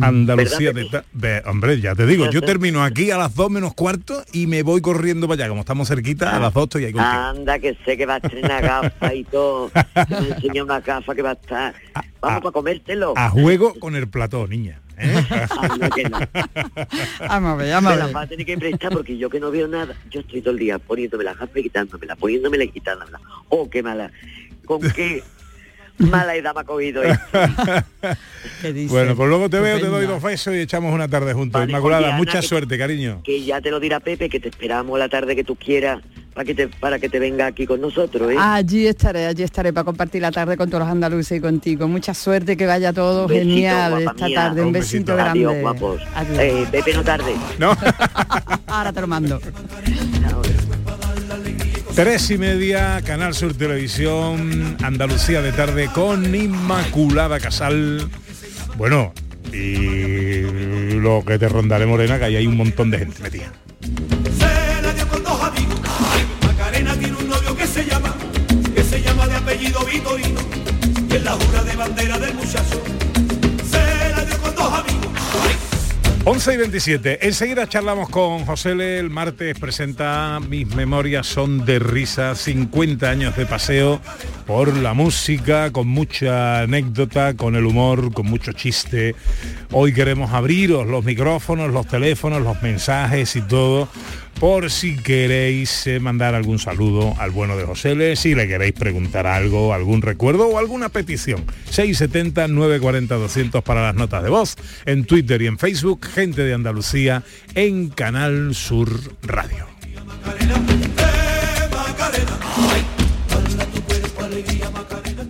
Andalucía 0.00 0.72
¿Verdad, 0.72 1.04
de 1.12 1.40
Ve, 1.40 1.42
hombre, 1.46 1.80
ya 1.80 1.94
te 1.94 2.06
digo, 2.06 2.30
yo 2.30 2.42
termino 2.42 2.82
aquí 2.82 3.10
a 3.10 3.18
las 3.18 3.34
2 3.34 3.50
menos 3.50 3.74
cuarto 3.74 4.22
y 4.32 4.46
me 4.46 4.62
voy 4.62 4.80
corriendo 4.80 5.26
para 5.26 5.42
allá. 5.42 5.48
Como 5.48 5.60
estamos 5.60 5.88
cerquita, 5.88 6.36
a 6.36 6.40
las 6.40 6.54
2 6.54 6.64
estoy 6.64 6.84
ahí 6.86 6.92
contigo. 6.92 7.12
Anda, 7.12 7.58
que 7.58 7.76
sé 7.84 7.96
que 7.96 8.06
va 8.06 8.14
a 8.14 8.18
estrenar 8.18 8.62
gafas 8.62 9.14
y 9.14 9.24
todo. 9.24 9.70
Me 10.08 10.28
enseña 10.28 10.64
una 10.64 10.80
gafa 10.80 11.14
que 11.14 11.22
va 11.22 11.30
a 11.30 11.34
estar. 11.34 11.74
Vamos 12.20 12.42
para 12.42 12.52
comértelo. 12.52 13.14
A 13.16 13.30
juego 13.30 13.74
con 13.80 13.96
el 13.96 14.06
plató, 14.08 14.46
niña. 14.46 14.80
¿eh? 14.98 15.24
Anda, 15.60 15.88
que 15.88 16.04
no. 16.04 16.18
Vamos 17.26 17.52
a 17.52 17.54
ver, 17.56 17.72
vamos 17.72 17.90
Me 17.90 17.94
a 17.94 17.96
las 17.96 18.06
ver. 18.08 18.16
va 18.16 18.20
a 18.22 18.26
tener 18.26 18.44
que 18.44 18.58
prestar 18.58 18.92
porque 18.92 19.16
yo 19.16 19.30
que 19.30 19.40
no 19.40 19.50
veo 19.50 19.66
nada, 19.66 19.94
yo 20.10 20.20
estoy 20.20 20.42
todo 20.42 20.52
el 20.52 20.58
día 20.58 20.78
poniéndome 20.78 21.24
las 21.24 21.38
gafas 21.38 21.56
y 21.56 21.62
quitándomela, 21.62 22.16
poniéndomela 22.16 22.64
y 22.64 22.68
quitándomela. 22.68 23.20
Oh, 23.48 23.70
qué 23.70 23.82
mala. 23.82 24.12
¿Con 24.66 24.82
qué 24.92 25.22
mala 26.00 26.34
edad 26.36 26.54
me 26.54 26.60
ha 26.60 26.64
cogido 26.64 27.02
esto? 27.02 27.38
Bueno, 28.88 29.14
pues 29.16 29.28
luego 29.28 29.48
te 29.50 29.60
veo, 29.60 29.78
te 29.80 29.86
doy 29.86 30.06
dos 30.06 30.22
besos 30.22 30.54
y 30.54 30.58
echamos 30.60 30.92
una 30.94 31.08
tarde 31.08 31.32
juntos. 31.32 31.60
Vale, 31.60 31.70
Inmaculada, 31.72 32.12
mucha 32.16 32.40
que- 32.40 32.46
suerte, 32.46 32.78
cariño. 32.78 33.20
Que 33.22 33.42
ya 33.44 33.60
te 33.60 33.70
lo 33.70 33.78
dirá 33.80 34.00
Pepe, 34.00 34.28
que 34.28 34.40
te 34.40 34.48
esperamos 34.48 34.98
la 34.98 35.08
tarde 35.08 35.36
que 35.36 35.44
tú 35.44 35.56
quieras 35.56 36.00
para 36.34 36.44
que 36.44 36.54
te, 36.54 36.68
para 36.68 36.98
que 37.00 37.08
te 37.08 37.18
venga 37.18 37.46
aquí 37.46 37.66
con 37.66 37.80
nosotros, 37.80 38.30
¿eh? 38.30 38.36
Allí 38.38 38.86
estaré, 38.86 39.26
allí 39.26 39.42
estaré 39.42 39.72
para 39.72 39.84
compartir 39.84 40.22
la 40.22 40.30
tarde 40.30 40.56
con 40.56 40.68
todos 40.70 40.84
los 40.84 40.88
andaluces 40.92 41.36
y 41.38 41.40
contigo. 41.40 41.88
Mucha 41.88 42.14
suerte, 42.14 42.56
que 42.56 42.66
vaya 42.66 42.92
todo 42.92 43.26
besito, 43.26 43.44
genial 43.50 43.98
esta 44.02 44.26
mía. 44.26 44.36
tarde. 44.36 44.60
Un, 44.60 44.66
Un 44.68 44.72
besito, 44.72 45.12
besito. 45.12 45.16
grande. 45.16 45.46
Adiós, 45.46 45.60
guapos. 45.60 46.02
Adiós. 46.14 46.38
Eh, 46.38 46.66
Pepe, 46.70 46.94
no 46.94 47.02
tarde. 47.02 47.34
No. 47.58 47.76
Ahora 48.68 48.92
te 48.92 49.00
lo 49.00 49.06
mando. 49.08 49.40
Tres 51.94 52.30
y 52.30 52.38
media, 52.38 53.02
Canal 53.04 53.34
Sur 53.34 53.54
Televisión, 53.54 54.76
Andalucía 54.82 55.42
de 55.42 55.52
tarde 55.52 55.88
con 55.92 56.34
Inmaculada 56.34 57.38
Casal. 57.40 58.08
Bueno, 58.76 59.12
y 59.52 60.42
lo 61.00 61.24
que 61.26 61.38
te 61.38 61.48
rondaré 61.48 61.86
Morena, 61.86 62.18
que 62.18 62.24
ahí 62.26 62.36
hay 62.36 62.46
un 62.46 62.56
montón 62.56 62.90
de 62.90 62.98
gente 62.98 63.22
metida. 63.22 63.52
Se 64.38 64.82
la 64.82 65.06
con 65.06 65.22
dos 65.22 65.42
amigos. 65.42 65.80
Que 68.74 68.84
se 68.84 69.02
llama 69.02 69.26
de 69.26 69.36
apellido 69.36 69.84
Vitorino, 69.84 70.40
que 71.08 71.16
es 71.16 71.22
la 71.24 71.32
jura 71.32 71.62
de 71.64 71.76
bandera 71.76 72.18
del 72.18 72.34
muchacho. 72.34 72.69
11 76.22 76.52
y 76.52 76.56
27. 76.58 77.26
Enseguida 77.26 77.66
charlamos 77.66 78.10
con 78.10 78.44
José 78.44 78.74
Le. 78.74 78.98
El 78.98 79.08
martes 79.08 79.58
presenta 79.58 80.38
Mis 80.38 80.66
memorias 80.74 81.26
son 81.26 81.64
de 81.64 81.78
risa. 81.78 82.34
50 82.34 83.08
años 83.08 83.34
de 83.36 83.46
paseo 83.46 84.02
por 84.46 84.76
la 84.76 84.92
música, 84.92 85.72
con 85.72 85.88
mucha 85.88 86.60
anécdota, 86.60 87.34
con 87.34 87.56
el 87.56 87.64
humor, 87.64 88.12
con 88.12 88.26
mucho 88.26 88.52
chiste. 88.52 89.14
Hoy 89.72 89.94
queremos 89.94 90.32
abriros 90.32 90.86
los 90.86 91.04
micrófonos, 91.04 91.72
los 91.72 91.86
teléfonos, 91.86 92.42
los 92.42 92.60
mensajes 92.60 93.34
y 93.36 93.40
todo. 93.40 93.88
Por 94.40 94.70
si 94.70 94.96
queréis 94.96 95.86
eh, 95.86 96.00
mandar 96.00 96.34
algún 96.34 96.58
saludo 96.58 97.14
al 97.18 97.30
bueno 97.30 97.58
de 97.58 97.64
José 97.64 97.94
Le, 97.94 98.16
si 98.16 98.34
le 98.34 98.48
queréis 98.48 98.72
preguntar 98.72 99.26
algo, 99.26 99.74
algún 99.74 100.00
recuerdo 100.00 100.48
o 100.48 100.56
alguna 100.58 100.88
petición. 100.88 101.44
670-940-200 101.70 103.62
para 103.62 103.82
las 103.82 103.94
notas 103.94 104.22
de 104.22 104.30
voz. 104.30 104.56
En 104.86 105.04
Twitter 105.04 105.42
y 105.42 105.46
en 105.46 105.58
Facebook, 105.58 106.06
Gente 106.06 106.42
de 106.42 106.54
Andalucía, 106.54 107.22
en 107.54 107.90
Canal 107.90 108.54
Sur 108.54 108.88
Radio. 109.22 109.66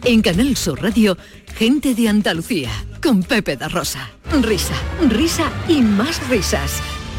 En 0.05 0.23
Canal 0.23 0.57
Sur 0.57 0.81
Radio, 0.81 1.18
gente 1.57 1.96
de 1.96 2.09
Andalucía, 2.09 2.70
con 3.03 3.25
Pepe 3.25 3.57
da 3.57 3.68
Rosa. 3.68 4.09
Risa, 4.40 4.75
risa 5.09 5.51
y 5.66 5.81
más 5.83 6.29
risas. 6.29 6.81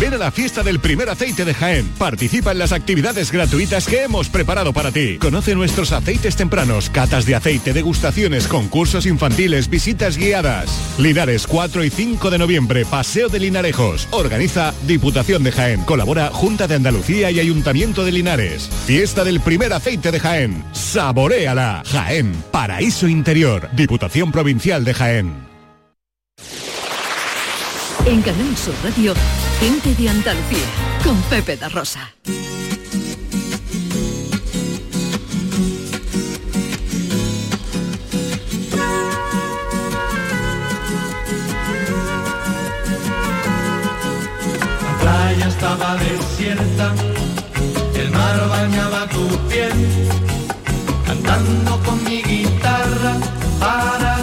Ven 0.00 0.14
a 0.14 0.16
la 0.16 0.30
fiesta 0.30 0.62
del 0.62 0.80
primer 0.80 1.10
aceite 1.10 1.44
de 1.44 1.52
Jaén. 1.52 1.86
Participa 1.98 2.52
en 2.52 2.58
las 2.58 2.72
actividades 2.72 3.30
gratuitas 3.30 3.86
que 3.86 4.02
hemos 4.02 4.30
preparado 4.30 4.72
para 4.72 4.90
ti. 4.90 5.18
Conoce 5.18 5.54
nuestros 5.54 5.92
aceites 5.92 6.36
tempranos, 6.36 6.88
catas 6.88 7.26
de 7.26 7.34
aceite, 7.34 7.74
degustaciones, 7.74 8.48
concursos 8.48 9.04
infantiles, 9.04 9.68
visitas 9.68 10.16
guiadas. 10.16 10.70
Linares 10.98 11.46
4 11.46 11.84
y 11.84 11.90
5 11.90 12.30
de 12.30 12.38
noviembre, 12.38 12.86
Paseo 12.86 13.28
de 13.28 13.40
Linarejos. 13.40 14.08
Organiza 14.10 14.72
Diputación 14.86 15.44
de 15.44 15.52
Jaén. 15.52 15.82
Colabora 15.84 16.30
Junta 16.30 16.66
de 16.66 16.76
Andalucía 16.76 17.30
y 17.30 17.38
Ayuntamiento 17.38 18.06
de 18.06 18.12
Linares. 18.12 18.70
Fiesta 18.86 19.22
del 19.22 19.40
primer 19.40 19.74
aceite 19.74 20.10
de 20.10 20.18
Jaén. 20.18 20.64
Saboréala. 20.72 21.82
Jaén, 21.84 22.32
Paraíso 22.50 23.06
Interior. 23.06 23.68
Diputación 23.74 24.32
Provincial 24.32 24.82
de 24.82 24.94
Jaén. 24.94 25.54
En 28.06 28.20
Canal 28.20 28.54
Sur 28.56 28.74
Radio, 28.84 29.14
gente 29.66 29.94
de 29.94 30.10
Andalucía, 30.10 30.68
con 31.02 31.16
Pepe 31.22 31.56
da 31.56 31.70
Rosa. 31.70 32.12
La 44.82 44.92
playa 45.00 45.48
estaba 45.48 45.96
desierta, 45.96 46.94
el 47.94 48.10
mar 48.10 48.46
bañaba 48.50 49.08
tu 49.08 49.26
piel, 49.48 49.72
cantando 51.06 51.80
con 51.86 52.04
mi 52.04 52.22
guitarra 52.22 53.14
para 53.58 54.13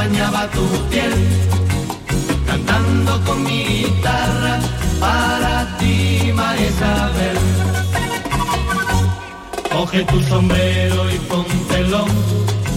bañaba 0.00 0.50
tu 0.50 0.66
piel, 0.88 1.12
cantando 2.46 3.22
con 3.26 3.42
mi 3.42 3.64
guitarra 3.64 4.58
para 4.98 5.76
ti, 5.76 6.32
María 6.34 6.68
Isabel. 6.68 7.36
Coge 9.70 10.04
tu 10.04 10.18
sombrero 10.22 11.00
y 11.14 11.18
póntelo, 11.30 12.06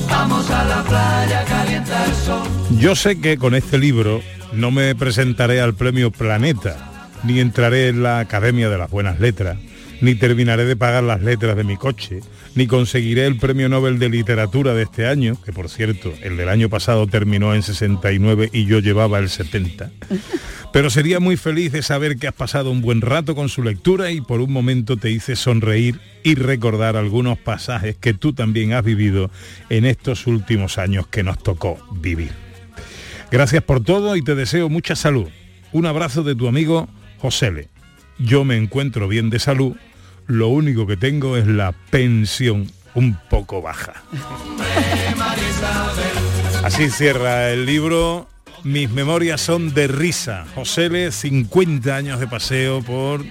vamos 0.10 0.50
a 0.52 0.66
la 0.66 0.84
playa, 0.84 1.46
calienta 1.46 2.06
el 2.06 2.14
sol. 2.26 2.44
Yo 2.78 2.94
sé 2.94 3.22
que 3.22 3.38
con 3.38 3.56
este 3.56 3.78
libro 3.78 4.22
no 4.52 4.72
me 4.72 4.94
presentaré 4.94 5.62
al 5.62 5.76
premio 5.76 6.12
Planeta, 6.12 7.10
ni 7.24 7.40
entraré 7.40 7.88
en 7.88 8.04
la 8.04 8.20
Academia 8.20 8.68
de 8.70 8.78
las 8.78 8.92
Buenas 8.92 9.22
Letras, 9.22 9.58
ni 10.04 10.16
terminaré 10.16 10.66
de 10.66 10.76
pagar 10.76 11.02
las 11.02 11.22
letras 11.22 11.56
de 11.56 11.64
mi 11.64 11.78
coche, 11.78 12.20
ni 12.56 12.68
conseguiré 12.68 13.26
el 13.26 13.38
premio 13.38 13.70
Nobel 13.70 14.00
de 14.00 14.10
Literatura 14.10 14.74
de 14.74 14.84
este 14.84 15.08
año, 15.08 15.38
que 15.46 15.54
por 15.54 15.70
cierto, 15.70 16.14
el 16.22 16.36
del 16.36 16.50
año 16.50 16.68
pasado 16.68 17.08
terminó 17.08 17.56
en 17.56 17.64
69 17.64 18.50
y 18.52 18.66
yo 18.66 18.80
llevaba 18.80 19.20
el 19.20 19.30
70. 19.30 19.92
Pero 20.74 20.90
sería 20.90 21.22
muy 21.22 21.38
feliz 21.38 21.72
de 21.72 21.82
saber 21.82 22.18
que 22.18 22.28
has 22.28 22.34
pasado 22.34 22.70
un 22.70 22.82
buen 22.82 23.00
rato 23.00 23.34
con 23.34 23.48
su 23.48 23.64
lectura 23.64 24.12
y 24.12 24.20
por 24.20 24.42
un 24.42 24.52
momento 24.52 24.98
te 24.98 25.10
hice 25.10 25.38
sonreír 25.38 26.02
y 26.22 26.36
recordar 26.36 26.98
algunos 26.98 27.38
pasajes 27.38 27.96
que 27.96 28.14
tú 28.14 28.34
también 28.34 28.74
has 28.74 28.84
vivido 28.84 29.32
en 29.70 29.86
estos 29.86 30.28
últimos 30.28 30.78
años 30.78 31.08
que 31.08 31.24
nos 31.24 31.42
tocó 31.42 31.78
vivir. 31.94 32.32
Gracias 33.32 33.64
por 33.64 33.82
todo 33.82 34.18
y 34.18 34.22
te 34.22 34.36
deseo 34.36 34.68
mucha 34.68 34.98
salud. 34.98 35.30
Un 35.72 35.86
abrazo 35.86 36.24
de 36.24 36.36
tu 36.36 36.50
amigo 36.50 36.90
Josele. 37.20 37.70
Yo 38.20 38.44
me 38.44 38.58
encuentro 38.58 39.08
bien 39.08 39.30
de 39.30 39.40
salud, 39.40 39.78
lo 40.28 40.48
único 40.50 40.86
que 40.88 40.98
tengo 40.98 41.38
es 41.38 41.48
la 41.48 41.72
pensión 41.90 42.70
un 42.96 43.18
poco 43.30 43.62
baja. 43.62 43.94
Así 46.64 46.90
cierra 46.90 47.50
el 47.52 47.66
libro. 47.66 48.28
Mis 48.64 48.90
memorias 48.90 49.42
son 49.42 49.74
de 49.74 49.88
risa. 49.88 50.46
Josele, 50.56 51.12
50 51.12 51.96
años 51.96 52.20
de 52.20 52.28
paseo 52.28 52.82
por 52.82 53.22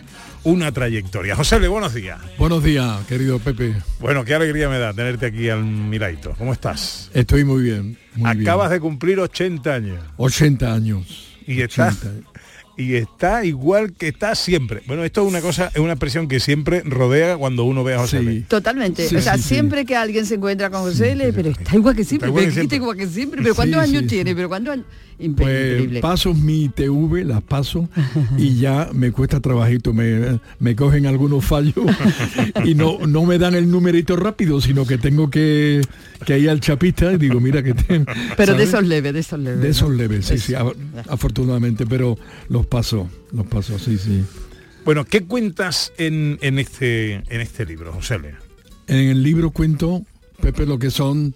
una 0.45 0.73
trayectoria. 0.73 1.35
Josele, 1.37 1.69
buenos 1.69 1.95
días. 1.95 2.21
Buenos 2.37 2.63
días, 2.63 2.99
querido 3.09 3.39
Pepe. 3.39 3.75
Bueno, 3.99 4.25
qué 4.25 4.35
alegría 4.35 4.69
me 4.69 4.79
da 4.79 4.93
tenerte 4.93 5.27
aquí 5.27 5.49
al 5.49 5.65
miradito. 5.65 6.35
¿Cómo 6.37 6.53
estás? 6.53 7.11
Estoy 7.15 7.45
muy 7.45 7.63
bien. 7.63 7.97
muy 8.15 8.29
Acabas 8.43 8.69
bien. 8.69 8.77
de 8.77 8.81
cumplir 8.81 9.21
80 9.21 9.73
años. 9.75 9.99
80 10.19 10.75
años. 10.75 11.29
Y 11.47 11.63
estás 11.63 11.97
80. 12.05 12.32
Y 12.77 12.95
está 12.95 13.45
igual 13.45 13.93
que 13.93 14.09
está 14.09 14.35
siempre. 14.35 14.83
Bueno, 14.87 15.05
esto 15.05 15.23
es 15.23 15.29
una 15.29 15.41
cosa, 15.41 15.71
es 15.75 15.81
una 15.81 15.93
expresión 15.93 16.27
que 16.29 16.41
siempre 16.41 16.83
rodea 16.85 17.37
cuando 17.37 17.65
uno 17.65 17.85
ve 17.85 17.95
a 17.95 17.99
José. 17.99 18.23
Luis. 18.23 18.49
Totalmente. 18.49 19.07
Sí, 19.09 19.17
o 19.17 19.21
sea, 19.21 19.37
sí, 19.37 19.43
sí. 19.43 19.49
siempre 19.51 19.85
que 19.85 19.95
alguien 19.97 20.25
se 20.27 20.37
encuentra 20.37 20.71
con 20.71 20.81
José 20.83 21.13
L, 21.13 21.33
pero 21.33 21.51
está 21.51 21.75
igual 21.77 21.95
que 21.97 22.05
siempre, 22.05 22.29
Está 22.29 22.41
igual 22.41 22.45
que 22.45 22.51
pero 22.51 22.55
siempre. 22.55 22.77
igual 22.77 22.97
que 22.97 23.07
siempre, 23.07 23.43
pero 23.43 23.55
¿cuántos 23.55 23.85
Sí, 23.85 23.91
años 23.91 24.03
sí, 24.03 24.09
tiene? 24.09 24.35
Pero 24.35 24.49
¿cuántos 24.49 24.73
años? 24.75 24.87
Pues 25.37 26.01
paso 26.01 26.35
mi 26.35 26.68
TV, 26.68 27.25
las 27.25 27.42
paso 27.42 27.88
y 28.37 28.55
ya 28.59 28.90
me 28.92 29.12
cuesta 29.12 29.40
trabajito, 29.40 29.92
me, 29.92 30.40
me 30.59 30.75
cogen 30.75 31.07
algunos 31.07 31.44
fallos 31.44 31.87
y 32.64 32.75
no, 32.75 33.07
no 33.07 33.25
me 33.25 33.38
dan 33.38 33.55
el 33.55 33.70
numerito 33.70 34.16
rápido, 34.16 34.61
sino 34.61 34.87
que 34.87 34.98
tengo 34.98 35.31
que, 35.31 35.83
que 36.27 36.38
ir 36.38 36.51
al 36.51 36.61
chapista 36.61 37.12
y 37.12 37.18
digo, 37.18 37.40
mira 37.40 37.62
que 37.62 37.75
te, 37.75 38.05
Pero 38.37 38.55
de 38.55 38.64
esos 38.64 38.85
leves, 38.87 39.12
de 39.12 39.20
esos 39.20 39.38
leves. 39.38 39.61
De 39.61 39.68
esos 39.68 39.90
¿no? 39.90 39.96
leves, 39.96 40.27
sí, 40.27 40.35
Eso. 40.35 40.46
sí, 40.46 40.55
afortunadamente, 41.09 41.87
pero 41.87 42.18
los 42.48 42.66
paso, 42.66 43.09
los 43.33 43.46
paso, 43.46 43.79
sí, 43.79 43.98
sí. 43.98 44.22
Bueno, 44.85 45.05
¿qué 45.05 45.25
cuentas 45.25 45.92
en, 45.98 46.38
en 46.42 46.59
este, 46.59 47.14
en 47.14 47.40
este 47.40 47.64
libro, 47.64 47.92
José 47.92 48.18
Lea? 48.18 48.38
En 48.88 49.09
el 49.09 49.22
libro 49.22 49.51
cuento, 49.51 50.03
Pepe, 50.40 50.66
lo 50.66 50.79
que 50.79 50.90
son, 50.90 51.35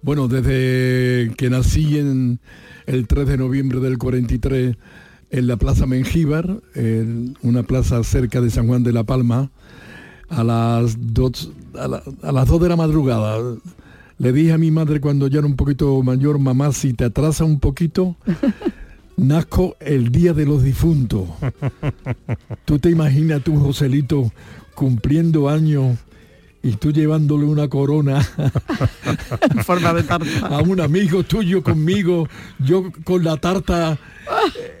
bueno, 0.00 0.26
desde 0.26 1.34
que 1.36 1.50
nací 1.50 1.98
en 1.98 2.40
el 2.88 3.06
3 3.06 3.26
de 3.28 3.36
noviembre 3.38 3.80
del 3.80 3.98
43 3.98 4.76
en 5.30 5.46
la 5.46 5.56
Plaza 5.56 5.86
Mengíbar, 5.86 6.60
en 6.74 7.36
una 7.42 7.62
plaza 7.62 8.02
cerca 8.02 8.40
de 8.40 8.50
San 8.50 8.66
Juan 8.66 8.82
de 8.82 8.92
la 8.92 9.04
Palma, 9.04 9.50
a 10.30 10.42
las 10.42 10.96
dos, 11.12 11.50
a, 11.78 11.86
la- 11.88 12.02
a 12.22 12.32
las 12.32 12.48
2 12.48 12.62
de 12.62 12.68
la 12.68 12.76
madrugada. 12.76 13.38
Le 14.18 14.32
dije 14.32 14.52
a 14.52 14.58
mi 14.58 14.70
madre 14.70 15.00
cuando 15.00 15.26
ya 15.28 15.38
era 15.38 15.46
un 15.46 15.54
poquito 15.56 16.02
mayor, 16.02 16.38
mamá, 16.38 16.72
si 16.72 16.92
te 16.94 17.04
atrasa 17.04 17.44
un 17.44 17.60
poquito, 17.60 18.16
nazco 19.16 19.76
el 19.80 20.10
día 20.10 20.32
de 20.32 20.46
los 20.46 20.62
difuntos. 20.62 21.28
Tú 22.64 22.78
te 22.78 22.90
imaginas 22.90 23.42
tú, 23.44 23.56
Joselito, 23.58 24.32
cumpliendo 24.74 25.48
años 25.48 25.98
y 26.68 26.76
tú 26.76 26.92
llevándole 26.92 27.46
una 27.46 27.68
corona 27.68 28.26
en 29.50 29.64
forma 29.64 29.94
de 29.94 30.02
tarta 30.02 30.46
a 30.50 30.60
un 30.60 30.80
amigo 30.80 31.22
tuyo 31.22 31.62
conmigo, 31.62 32.28
yo 32.58 32.92
con 33.04 33.24
la 33.24 33.38
tarta 33.38 33.98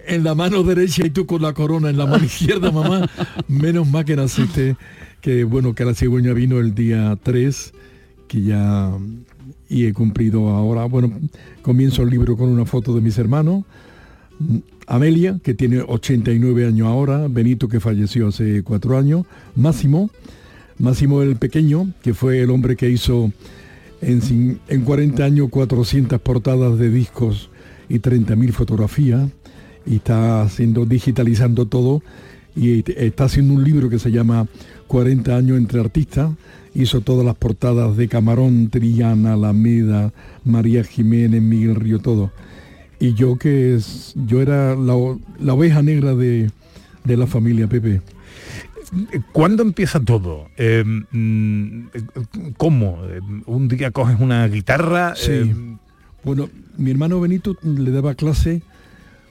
en 0.06 0.22
la 0.22 0.34
mano 0.34 0.62
derecha 0.62 1.06
y 1.06 1.10
tú 1.10 1.24
con 1.24 1.40
la 1.40 1.54
corona 1.54 1.88
en 1.88 1.96
la 1.96 2.06
mano 2.06 2.24
izquierda, 2.24 2.70
mamá. 2.70 3.08
Menos 3.48 3.88
mal 3.88 4.04
que 4.04 4.16
naciste, 4.16 4.76
que 5.22 5.44
bueno, 5.44 5.74
que 5.74 5.84
la 5.86 5.94
cigüeña 5.94 6.34
vino 6.34 6.58
el 6.58 6.74
día 6.74 7.16
3, 7.22 7.72
que 8.26 8.42
ya 8.42 8.92
y 9.68 9.86
he 9.86 9.92
cumplido 9.94 10.50
ahora. 10.50 10.84
Bueno, 10.84 11.12
comienzo 11.62 12.02
el 12.02 12.10
libro 12.10 12.36
con 12.36 12.50
una 12.50 12.66
foto 12.66 12.94
de 12.94 13.00
mis 13.00 13.16
hermanos. 13.16 13.64
Amelia, 14.86 15.38
que 15.42 15.54
tiene 15.54 15.80
89 15.80 16.66
años 16.66 16.86
ahora, 16.86 17.26
Benito, 17.28 17.68
que 17.68 17.80
falleció 17.80 18.28
hace 18.28 18.62
cuatro 18.62 18.96
años, 18.96 19.26
Máximo, 19.56 20.10
Máximo 20.78 21.22
el 21.22 21.36
Pequeño, 21.36 21.92
que 22.02 22.14
fue 22.14 22.40
el 22.40 22.50
hombre 22.50 22.76
que 22.76 22.88
hizo 22.88 23.32
en, 24.00 24.60
en 24.68 24.80
40 24.82 25.24
años 25.24 25.48
400 25.50 26.20
portadas 26.20 26.78
de 26.78 26.90
discos 26.90 27.50
y 27.88 27.98
30.000 27.98 28.52
fotografías, 28.52 29.28
y 29.86 29.96
está 29.96 30.42
haciendo, 30.42 30.84
digitalizando 30.86 31.66
todo, 31.66 32.02
y 32.54 32.84
está 32.96 33.24
haciendo 33.24 33.54
un 33.54 33.64
libro 33.64 33.88
que 33.88 33.98
se 33.98 34.10
llama 34.10 34.46
40 34.86 35.36
años 35.36 35.58
entre 35.58 35.80
artistas, 35.80 36.30
hizo 36.74 37.00
todas 37.00 37.24
las 37.24 37.36
portadas 37.36 37.96
de 37.96 38.08
Camarón, 38.08 38.68
Triana, 38.70 39.34
Alameda, 39.34 40.12
María 40.44 40.84
Jiménez, 40.84 41.42
Miguel 41.42 41.74
Río, 41.74 41.98
todo. 41.98 42.30
Y 43.00 43.14
yo 43.14 43.36
que 43.36 43.74
es, 43.74 44.14
yo 44.26 44.40
era 44.40 44.74
la, 44.74 44.94
la 45.40 45.54
oveja 45.54 45.82
negra 45.82 46.14
de, 46.14 46.50
de 47.04 47.16
la 47.16 47.26
familia 47.26 47.68
Pepe. 47.68 48.00
¿Cuándo 49.32 49.62
empieza 49.62 50.00
todo? 50.00 50.48
Eh, 50.56 50.82
mm, 50.84 51.86
¿Cómo? 52.56 52.98
Eh, 53.04 53.20
¿Un 53.46 53.68
día 53.68 53.90
coges 53.90 54.18
una 54.20 54.46
guitarra? 54.48 55.14
Sí. 55.16 55.32
Eh, 55.32 55.54
Bueno, 56.24 56.48
mi 56.76 56.90
hermano 56.90 57.20
Benito 57.20 57.56
le 57.62 57.90
daba 57.90 58.14
clase 58.14 58.62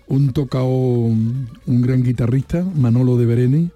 un 0.07 0.31
tocao, 0.31 0.69
un 0.69 1.81
gran 1.81 2.01
guitarrista, 2.03 2.63
Manolo 2.75 3.17
de 3.17 3.25
Bereni, 3.25 3.69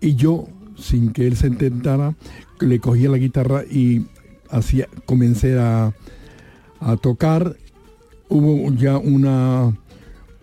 y 0.00 0.14
yo, 0.14 0.46
sin 0.78 1.12
que 1.12 1.26
él 1.26 1.36
se 1.36 1.48
intentara, 1.48 2.14
le 2.60 2.78
cogía 2.78 3.08
la 3.08 3.18
guitarra 3.18 3.64
y 3.68 4.06
hacía, 4.50 4.86
comencé 5.06 5.58
a, 5.58 5.92
a 6.80 6.96
tocar. 6.96 7.56
Hubo 8.28 8.72
ya 8.74 8.96
una, 8.96 9.72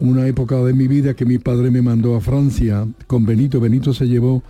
una 0.03 0.27
época 0.27 0.57
de 0.63 0.73
mi 0.73 0.87
vida 0.87 1.13
que 1.15 1.25
mi 1.25 1.37
padre 1.37 1.71
me 1.71 1.81
mandó 1.81 2.15
a 2.15 2.21
Francia 2.21 2.85
con 3.07 3.25
Benito. 3.25 3.59
Benito 3.61 3.93
se 3.93 4.05
llevó 4.07 4.43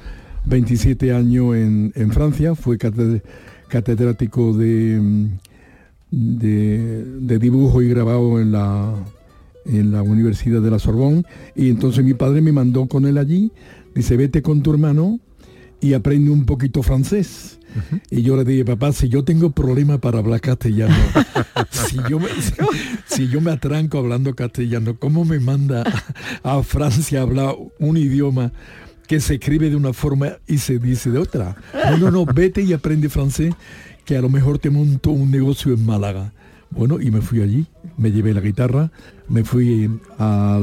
27 0.46 1.14
años 1.14 1.56
en, 1.56 1.92
en 1.96 2.12
Francia, 2.12 2.56
fue 2.56 2.78
cate- 2.78 3.22
catedrático 3.70 4.54
de, 4.58 5.30
de, 6.12 7.40
dibujo 7.40 7.82
y 7.82 7.88
grabado 7.90 8.40
en 8.42 8.52
la, 8.52 8.94
en 9.66 9.92
la 9.92 10.02
Universidad 10.02 10.62
de 10.62 10.72
la 10.72 10.80
Sorbonne. 10.80 11.24
Y 11.56 11.70
entonces 11.70 12.04
mi 12.04 12.14
padre 12.16 12.42
me 12.42 12.52
mandó 12.52 12.88
con 12.88 13.06
él 13.06 13.18
allí, 13.18 13.52
dice, 13.96 14.18
vete 14.18 14.42
con 14.42 14.64
tu 14.64 14.72
hermano 14.72 15.20
y 15.80 15.94
aprende 15.94 16.32
un 16.32 16.46
poquito 16.46 16.82
francés. 16.84 17.60
Y 18.10 18.22
yo 18.22 18.36
le 18.36 18.44
dije, 18.44 18.66
papá, 18.66 18.92
si 18.94 19.10
yo 19.10 19.24
tengo 19.24 19.52
problemas 19.52 20.00
para 20.00 20.20
hablar 20.20 20.42
castellano, 20.42 20.96
si, 21.70 21.98
yo 22.10 22.20
me, 22.20 22.28
si, 22.30 22.54
si 23.06 23.28
yo 23.28 23.42
me 23.42 23.52
atranco 23.52 23.98
hablando 23.98 24.36
castellano, 24.36 24.96
¿cómo 24.98 25.26
me 25.26 25.40
manda 25.40 25.84
a 26.44 26.64
Francia 26.64 27.20
a 27.20 27.24
hablar 27.24 27.56
un 27.80 27.98
idioma 27.98 28.52
que 29.08 29.20
se 29.20 29.36
escribe 29.36 29.70
de 29.70 29.76
una 29.76 29.94
forma 29.94 30.38
y 30.48 30.58
se 30.60 30.80
dice 30.80 31.10
de 31.10 31.20
otra? 31.20 31.56
No, 31.74 31.98
no, 31.98 32.12
no, 32.12 32.26
vete 32.26 32.62
y 32.62 32.74
aprende 32.74 33.10
francés, 33.10 33.54
que 34.06 34.18
a 34.18 34.22
lo 34.22 34.30
mejor 34.30 34.60
te 34.60 34.70
monto 34.70 35.12
un 35.12 35.32
negocio 35.32 35.74
en 35.74 35.86
Málaga. 35.86 36.34
Bueno, 36.72 37.00
y 37.00 37.12
me 37.12 37.22
fui 37.22 37.42
allí, 37.42 37.68
me 37.98 38.12
llevé 38.12 38.34
la 38.34 38.42
guitarra, 38.42 38.92
me 39.30 39.44
fui 39.44 39.90
a 40.18 40.60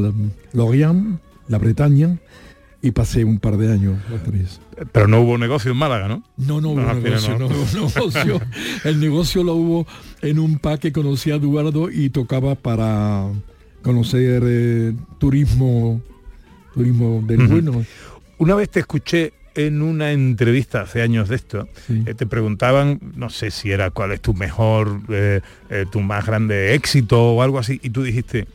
Lorient, 0.53 1.21
la 1.47 1.59
Bretaña, 1.59 2.19
y 2.83 2.93
pasé 2.93 3.25
un 3.25 3.39
par 3.39 3.57
de 3.57 3.73
años. 3.73 3.99
Pero 4.93 5.07
no 5.07 5.21
hubo 5.21 5.37
negocio 5.39 5.71
en 5.71 5.77
Málaga, 5.77 6.09
¿no? 6.09 6.23
No, 6.37 6.61
no 6.61 6.71
hubo 6.71 6.81
final 6.81 7.03
negocio, 7.03 7.39
no 7.39 7.47
hubo 7.47 7.89
negocio. 7.89 8.41
El 8.85 9.01
negocio 9.01 9.45
lo 9.45 9.55
hubo 9.55 9.87
en 10.23 10.39
un 10.39 10.59
pa 10.59 10.79
que 10.79 10.93
conocí 10.93 11.31
a 11.31 11.37
Eduardo 11.37 11.91
y 11.91 12.11
tocaba 12.11 12.55
para 12.55 13.29
conocer 13.83 14.43
eh, 14.47 14.95
turismo, 15.19 16.01
turismo 16.75 17.23
del 17.27 17.47
bueno. 17.47 17.85
Una 18.39 18.55
vez 18.55 18.71
te 18.71 18.81
escuché 18.81 19.35
en 19.55 19.83
una 19.83 20.13
entrevista 20.13 20.83
hace 20.83 21.03
años 21.03 21.29
de 21.29 21.37
esto, 21.37 21.69
eh, 21.89 22.15
te 22.15 22.25
preguntaban, 22.25 23.01
no 23.17 23.29
sé 23.29 23.51
si 23.51 23.71
era 23.71 23.91
cuál 23.91 24.13
es 24.13 24.21
tu 24.21 24.33
mejor, 24.33 25.01
eh, 25.09 25.41
tu 25.91 26.01
más 26.01 26.25
grande 26.25 26.75
éxito 26.75 27.33
o 27.33 27.43
algo 27.43 27.59
así, 27.59 27.81
y 27.83 27.91
tú 27.91 28.03
dijiste, 28.03 28.47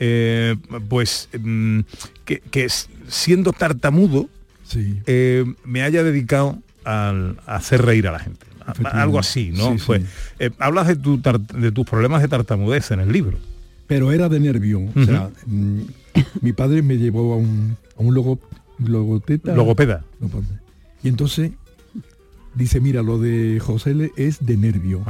eh, 0.00 0.56
pues 0.88 1.28
mm, 1.38 1.80
que, 2.24 2.68
siendo 3.06 3.52
tartamudo, 3.52 4.28
eh, 5.06 5.44
me 5.64 5.82
haya 5.82 6.02
dedicado 6.02 6.58
al- 6.84 7.38
a 7.46 7.56
hacer 7.56 7.82
reír 7.82 8.08
a 8.08 8.12
la 8.12 8.18
gente. 8.18 8.46
A-. 8.66 9.02
Algo 9.02 9.18
así, 9.18 9.50
¿no? 9.52 9.72
Sí, 9.72 9.78
Fue, 9.78 10.00
sí. 10.00 10.06
eh, 10.38 10.50
hablas 10.58 10.86
de, 10.88 10.96
tu 10.96 11.20
de 11.20 11.72
tus 11.72 11.84
problemas 11.86 12.22
de 12.22 12.28
tartamudez 12.28 12.90
en 12.90 13.00
el 13.00 13.12
libro. 13.12 13.38
Pero 13.86 14.12
era 14.12 14.28
de 14.28 14.38
nervio. 14.40 14.80
O 14.94 15.04
sea, 15.04 15.30
mm, 15.46 15.80
mi 16.42 16.52
padre 16.52 16.80
me 16.82 16.96
llevó 16.96 17.32
a 17.34 17.36
un, 17.36 17.76
a 17.98 18.02
un 18.02 18.14
logo, 18.14 18.38
logoteta. 18.78 19.54
Logopeda. 19.54 20.04
Y 21.02 21.08
entonces 21.08 21.50
dice, 22.54 22.80
mira, 22.80 23.02
lo 23.02 23.18
de 23.18 23.58
José 23.60 24.12
es 24.16 24.46
de 24.46 24.56
nervio. 24.56 25.02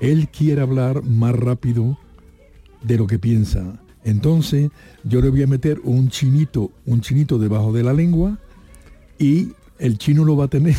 Él 0.00 0.28
quiere 0.28 0.60
hablar 0.62 1.02
más 1.02 1.34
rápido 1.34 1.98
de 2.82 2.96
lo 2.96 3.06
que 3.08 3.18
piensa. 3.18 3.80
Entonces 4.04 4.70
yo 5.04 5.20
le 5.20 5.30
voy 5.30 5.42
a 5.42 5.46
meter 5.46 5.80
un 5.84 6.08
chinito, 6.08 6.72
un 6.86 7.00
chinito 7.00 7.38
debajo 7.38 7.72
de 7.72 7.82
la 7.82 7.92
lengua 7.92 8.38
y 9.18 9.52
el 9.78 9.98
chino 9.98 10.24
lo 10.24 10.36
va 10.36 10.46
a 10.46 10.48
tener 10.48 10.76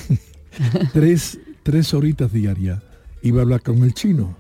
tres, 0.93 1.39
tres 1.63 1.93
horitas 1.93 2.31
diarias. 2.31 2.81
Iba 3.21 3.39
a 3.39 3.43
hablar 3.43 3.61
con 3.61 3.83
el 3.83 3.93
chino. 3.93 4.35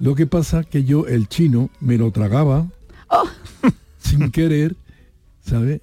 Lo 0.00 0.14
que 0.14 0.26
pasa 0.26 0.64
que 0.64 0.84
yo 0.84 1.06
el 1.06 1.28
chino 1.28 1.70
me 1.80 1.98
lo 1.98 2.10
tragaba 2.10 2.68
sin 3.98 4.30
querer, 4.30 4.76
¿sabes? 5.40 5.80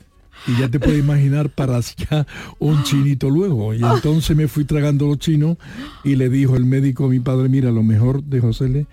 Y 0.48 0.60
ya 0.60 0.70
te 0.70 0.80
puedes 0.80 1.00
imaginar 1.00 1.50
para 1.50 1.80
ya 1.80 2.28
un 2.60 2.84
chinito 2.84 3.30
luego. 3.30 3.74
Y 3.74 3.84
entonces 3.84 4.36
me 4.36 4.48
fui 4.48 4.66
tragando 4.66 5.08
los 5.08 5.18
chinos 5.18 5.58
y 6.04 6.16
le 6.16 6.30
dijo 6.30 6.56
el 6.56 6.66
médico 6.66 7.06
a 7.06 7.10
mi 7.10 7.20
padre, 7.20 7.50
mira, 7.50 7.72
lo 7.72 7.84
mejor 7.84 8.24
de 8.24 8.42
José 8.42 8.70
Le 8.70 8.88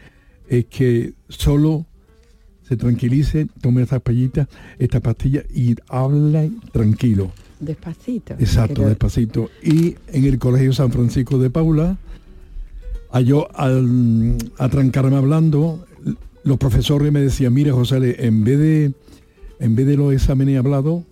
es 0.49 0.67
que 0.67 1.15
solo 1.29 1.87
se 2.73 2.77
tranquilice, 2.79 3.49
tome 3.61 3.83
esta 3.83 4.01
pastilla, 4.01 4.49
esta 4.79 5.01
pastilla 5.01 5.43
y 5.55 5.77
habla 5.89 6.49
tranquilo. 6.73 7.31
Despacito. 7.61 8.33
Exacto, 8.39 8.77
Pero- 8.77 8.89
despacito. 8.89 9.51
Y 9.63 9.95
en 10.09 10.25
el 10.25 10.39
Colegio 10.39 10.73
San 10.73 10.91
Francisco 10.91 11.39
de 11.39 11.51
Paula, 11.51 11.99
a 13.11 13.21
yo 13.21 13.47
al 13.55 14.37
atrancarme 14.59 15.17
hablando, 15.17 15.85
los 16.45 16.57
profesores 16.57 17.13
me 17.13 17.21
decían, 17.21 17.53
mira 17.53 17.75
José, 17.75 18.27
en 18.27 18.43
vez 18.43 18.59
de 18.59 18.93
en 19.61 19.77
vez 19.77 19.87
de 19.87 19.97
los 19.99 20.13
exámenes 20.15 20.59
hablados, 20.59 21.05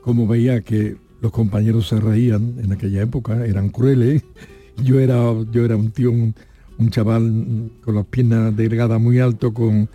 como 0.00 0.26
veía 0.26 0.62
que 0.62 0.96
los 1.20 1.30
compañeros 1.30 1.86
se 1.88 2.00
reían 2.00 2.54
en 2.58 2.72
aquella 2.72 3.02
época, 3.02 3.44
eran 3.46 3.68
crueles, 3.68 4.22
yo 4.82 4.98
era, 4.98 5.20
yo 5.52 5.64
era 5.64 5.76
un 5.76 5.90
tío, 5.90 6.10
un, 6.10 6.34
un 6.78 6.90
chaval 6.90 7.70
con 7.84 7.94
las 7.94 8.06
piernas 8.06 8.56
delgadas 8.56 8.98
muy 9.00 9.20
alto, 9.20 9.52
con 9.54 9.88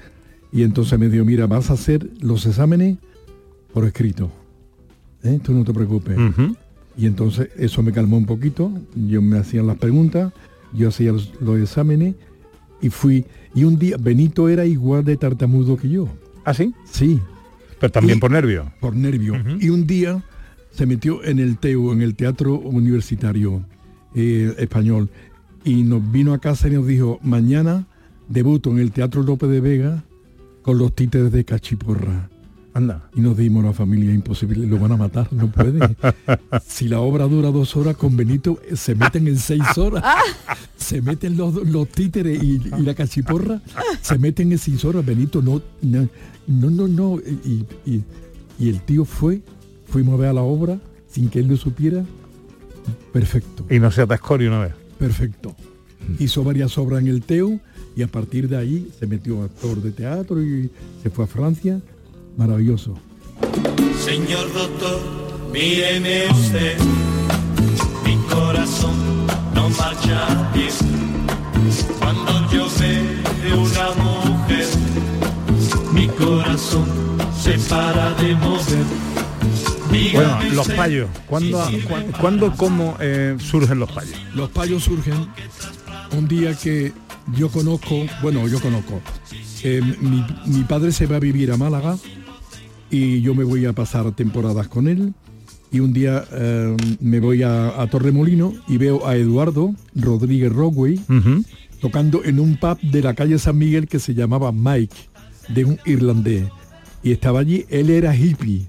y 0.52 0.64
entonces 0.64 0.98
me 1.00 1.10
dijo, 1.10 1.26
mira, 1.26 1.48
vas 1.48 1.70
a 1.70 1.74
hacer 1.74 2.10
los 2.22 2.46
exámenes 2.46 2.98
por 3.74 3.86
escrito. 3.86 4.32
¿eh? 5.24 5.40
Tú 5.44 5.54
no 5.54 5.64
te 5.64 5.74
preocupes. 5.74 6.18
Y 6.98 7.06
entonces 7.06 7.50
eso 7.58 7.82
me 7.84 7.92
calmó 7.92 8.18
un 8.18 8.26
poquito, 8.26 8.72
yo 8.96 9.22
me 9.22 9.38
hacían 9.38 9.68
las 9.68 9.78
preguntas, 9.78 10.34
yo 10.74 10.90
hacía 10.90 11.12
los, 11.14 11.32
los 11.42 11.60
exámenes 11.60 12.16
y 12.82 12.90
fui. 12.90 13.26
Y 13.56 13.64
un 13.64 13.80
día 13.80 13.98
Benito 14.00 14.50
era 14.50 14.66
igual 14.66 15.04
de 15.06 15.16
tartamudo 15.18 15.78
que 15.78 15.90
yo. 15.90 16.08
¿Ah, 16.46 16.54
sí? 16.54 16.74
Sí. 16.86 17.20
Pero 17.80 17.92
también 17.92 18.18
Y- 18.18 18.22
por 18.22 18.32
nervio. 18.32 18.72
Por 18.82 18.96
nervio. 18.96 19.36
Y 19.60 19.70
un 19.70 19.88
día 19.88 20.24
se 20.72 20.86
metió 20.86 21.24
en 21.24 21.40
el 21.40 21.58
TEU, 21.58 21.92
en 21.94 22.02
el 22.02 22.16
Teatro 22.16 22.56
Universitario 22.60 23.64
eh, 24.16 24.54
Español, 24.58 25.10
y 25.64 25.84
nos 25.84 26.12
vino 26.12 26.34
a 26.34 26.40
casa 26.40 26.68
y 26.68 26.72
nos 26.72 26.86
dijo, 26.88 27.20
mañana 27.24 27.86
debuto 28.28 28.72
en 28.72 28.80
el 28.80 28.92
Teatro 28.92 29.24
López 29.24 29.50
de 29.50 29.62
Vega 29.62 30.04
con 30.70 30.78
los 30.78 30.94
títeres 30.94 31.32
de 31.32 31.44
Cachiporra. 31.44 32.30
Anda. 32.76 33.10
Y 33.16 33.22
nos 33.22 33.36
dimos 33.36 33.64
la 33.66 33.74
familia 33.74 34.14
imposible, 34.14 34.68
lo 34.68 34.78
van 34.78 34.92
a 34.92 34.98
matar, 34.98 35.28
no 35.34 35.52
puede. 35.52 35.80
si 36.68 36.88
la 36.88 37.00
obra 37.00 37.26
dura 37.26 37.50
dos 37.50 37.76
horas 37.76 37.98
con 37.98 38.16
Benito, 38.16 38.60
eh, 38.70 38.76
se 38.76 38.94
meten 38.94 39.28
en 39.28 39.38
seis 39.40 39.64
horas. 39.80 40.04
se 40.78 41.02
meten 41.02 41.38
los, 41.38 41.56
los 41.56 41.88
títeres 41.90 42.44
y, 42.44 42.62
y 42.78 42.82
la 42.84 42.94
cachiporra, 42.94 43.60
se 44.04 44.20
meten 44.20 44.52
en 44.52 44.60
seis 44.60 44.86
horas. 44.86 45.04
Benito 45.04 45.42
no, 45.42 45.60
no, 45.82 46.08
no, 46.46 46.70
no, 46.70 46.88
no. 46.88 47.18
Y, 47.20 47.66
y- 47.88 48.04
y 48.60 48.70
el 48.70 48.82
tío 48.82 49.06
fue, 49.06 49.42
fuimos 49.88 50.14
a 50.14 50.18
ver 50.18 50.30
a 50.30 50.34
la 50.34 50.44
obra 50.44 50.78
sin 51.10 51.30
que 51.32 51.40
él 51.40 51.48
lo 51.48 51.58
supiera. 51.58 52.06
Perfecto. 53.12 53.66
Y 53.72 53.80
no 53.80 53.90
se 53.90 54.04
atascó 54.04 54.38
ni 54.38 54.46
una 54.46 54.60
vez. 54.60 54.74
Perfecto. 55.00 55.56
Hizo 56.20 56.44
varias 56.44 56.78
obras 56.78 57.02
en 57.02 57.08
el 57.08 57.24
TEU 57.24 57.60
y 58.00 58.02
a 58.02 58.08
partir 58.08 58.48
de 58.48 58.56
ahí 58.56 58.90
se 58.98 59.06
metió 59.06 59.44
actor 59.44 59.82
de 59.82 59.92
teatro 59.92 60.42
y 60.42 60.72
se 61.04 61.10
fue 61.10 61.26
a 61.26 61.28
Francia. 61.28 61.82
Maravilloso. 62.38 62.98
Señor 64.00 64.54
doctor, 64.54 65.02
míreme 65.52 66.28
usted, 66.32 66.78
mi 68.06 68.16
corazón 68.34 68.96
no 69.54 69.70
marcha 69.72 70.50
bien. 70.54 70.72
Cuando 72.00 72.50
yo 72.50 72.68
veo 72.80 73.64
una 73.64 73.90
mujer, 74.02 74.68
mi 75.92 76.08
corazón 76.08 76.86
se 77.38 77.60
para 77.68 78.14
de 78.14 78.34
mover. 78.36 78.86
Bueno, 80.14 80.40
los 80.54 80.70
payos. 80.70 81.10
¿Cuándo, 81.28 81.70
cuándo, 82.22 82.54
cómo 82.56 82.96
eh, 83.02 83.36
surgen 83.40 83.80
los 83.80 83.92
payos? 83.92 84.18
Los 84.34 84.50
payos 84.52 84.84
surgen 84.84 85.28
un 86.18 86.30
día 86.30 86.56
que 86.56 86.94
yo 87.36 87.50
conozco, 87.50 88.06
bueno, 88.22 88.48
yo 88.48 88.60
conozco. 88.60 89.02
eh, 89.64 89.82
mi, 90.02 90.26
mi 90.46 90.64
padre 90.64 90.92
se 90.92 91.06
va 91.06 91.18
a 91.18 91.20
vivir 91.20 91.52
a 91.52 91.58
Málaga 91.58 91.98
y 92.90 93.22
yo 93.22 93.36
me 93.36 93.44
voy 93.44 93.66
a 93.66 93.74
pasar 93.74 94.12
temporadas 94.14 94.68
con 94.68 94.88
él. 94.88 95.14
Y 95.72 95.82
un 95.82 95.94
día 95.94 96.26
eh, 96.32 96.76
me 97.00 97.20
voy 97.20 97.44
a, 97.44 97.80
a 97.80 97.88
Torremolino 97.88 98.54
y 98.68 98.78
veo 98.78 99.06
a 99.06 99.16
Eduardo 99.16 99.76
Rodríguez 99.94 100.52
Rockway 100.52 101.00
tocando 101.80 102.24
en 102.24 102.40
un 102.40 102.58
pub 102.58 102.80
de 102.82 103.02
la 103.04 103.14
calle 103.14 103.38
San 103.38 103.58
Miguel 103.58 103.88
que 103.88 104.00
se 104.00 104.14
llamaba 104.16 104.52
Mike, 104.52 104.96
de 105.50 105.66
un 105.66 105.80
irlandés. 105.86 106.48
Y 107.04 107.12
estaba 107.12 107.40
allí, 107.42 107.66
él 107.70 107.90
era 107.92 108.16
hippie. 108.16 108.66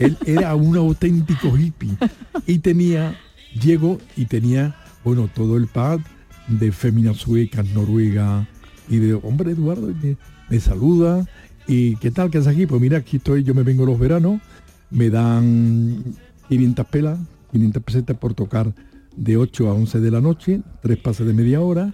Él 0.00 0.18
era 0.26 0.54
un 0.54 0.76
auténtico 0.76 1.56
hippie. 1.56 1.96
Y 2.46 2.58
tenía, 2.58 3.18
llego 3.58 3.98
y 4.16 4.26
tenía, 4.26 4.76
bueno, 5.04 5.30
todo 5.32 5.56
el 5.56 5.68
pub 5.68 6.02
de 6.48 6.72
féminas 6.72 7.18
suecas, 7.18 7.66
noruega. 7.74 8.48
Y 8.88 8.98
de, 8.98 9.14
hombre, 9.14 9.52
Eduardo, 9.52 9.92
me 10.48 10.60
saluda. 10.60 11.26
¿Y 11.66 11.96
qué 11.96 12.10
tal 12.10 12.30
que 12.30 12.38
es 12.38 12.46
aquí? 12.46 12.66
Pues 12.66 12.80
mira, 12.80 12.98
aquí 12.98 13.18
estoy, 13.18 13.42
yo 13.42 13.54
me 13.54 13.62
vengo 13.62 13.84
los 13.84 13.98
veranos, 13.98 14.40
me 14.90 15.10
dan 15.10 16.02
500 16.48 16.86
pelas, 16.86 17.18
500 17.52 17.82
pesetas 17.82 18.16
por 18.16 18.32
tocar 18.32 18.74
de 19.14 19.36
8 19.36 19.68
a 19.68 19.74
11 19.74 20.00
de 20.00 20.10
la 20.10 20.20
noche, 20.20 20.62
tres 20.80 20.96
pases 20.98 21.26
de 21.26 21.34
media 21.34 21.60
hora. 21.60 21.92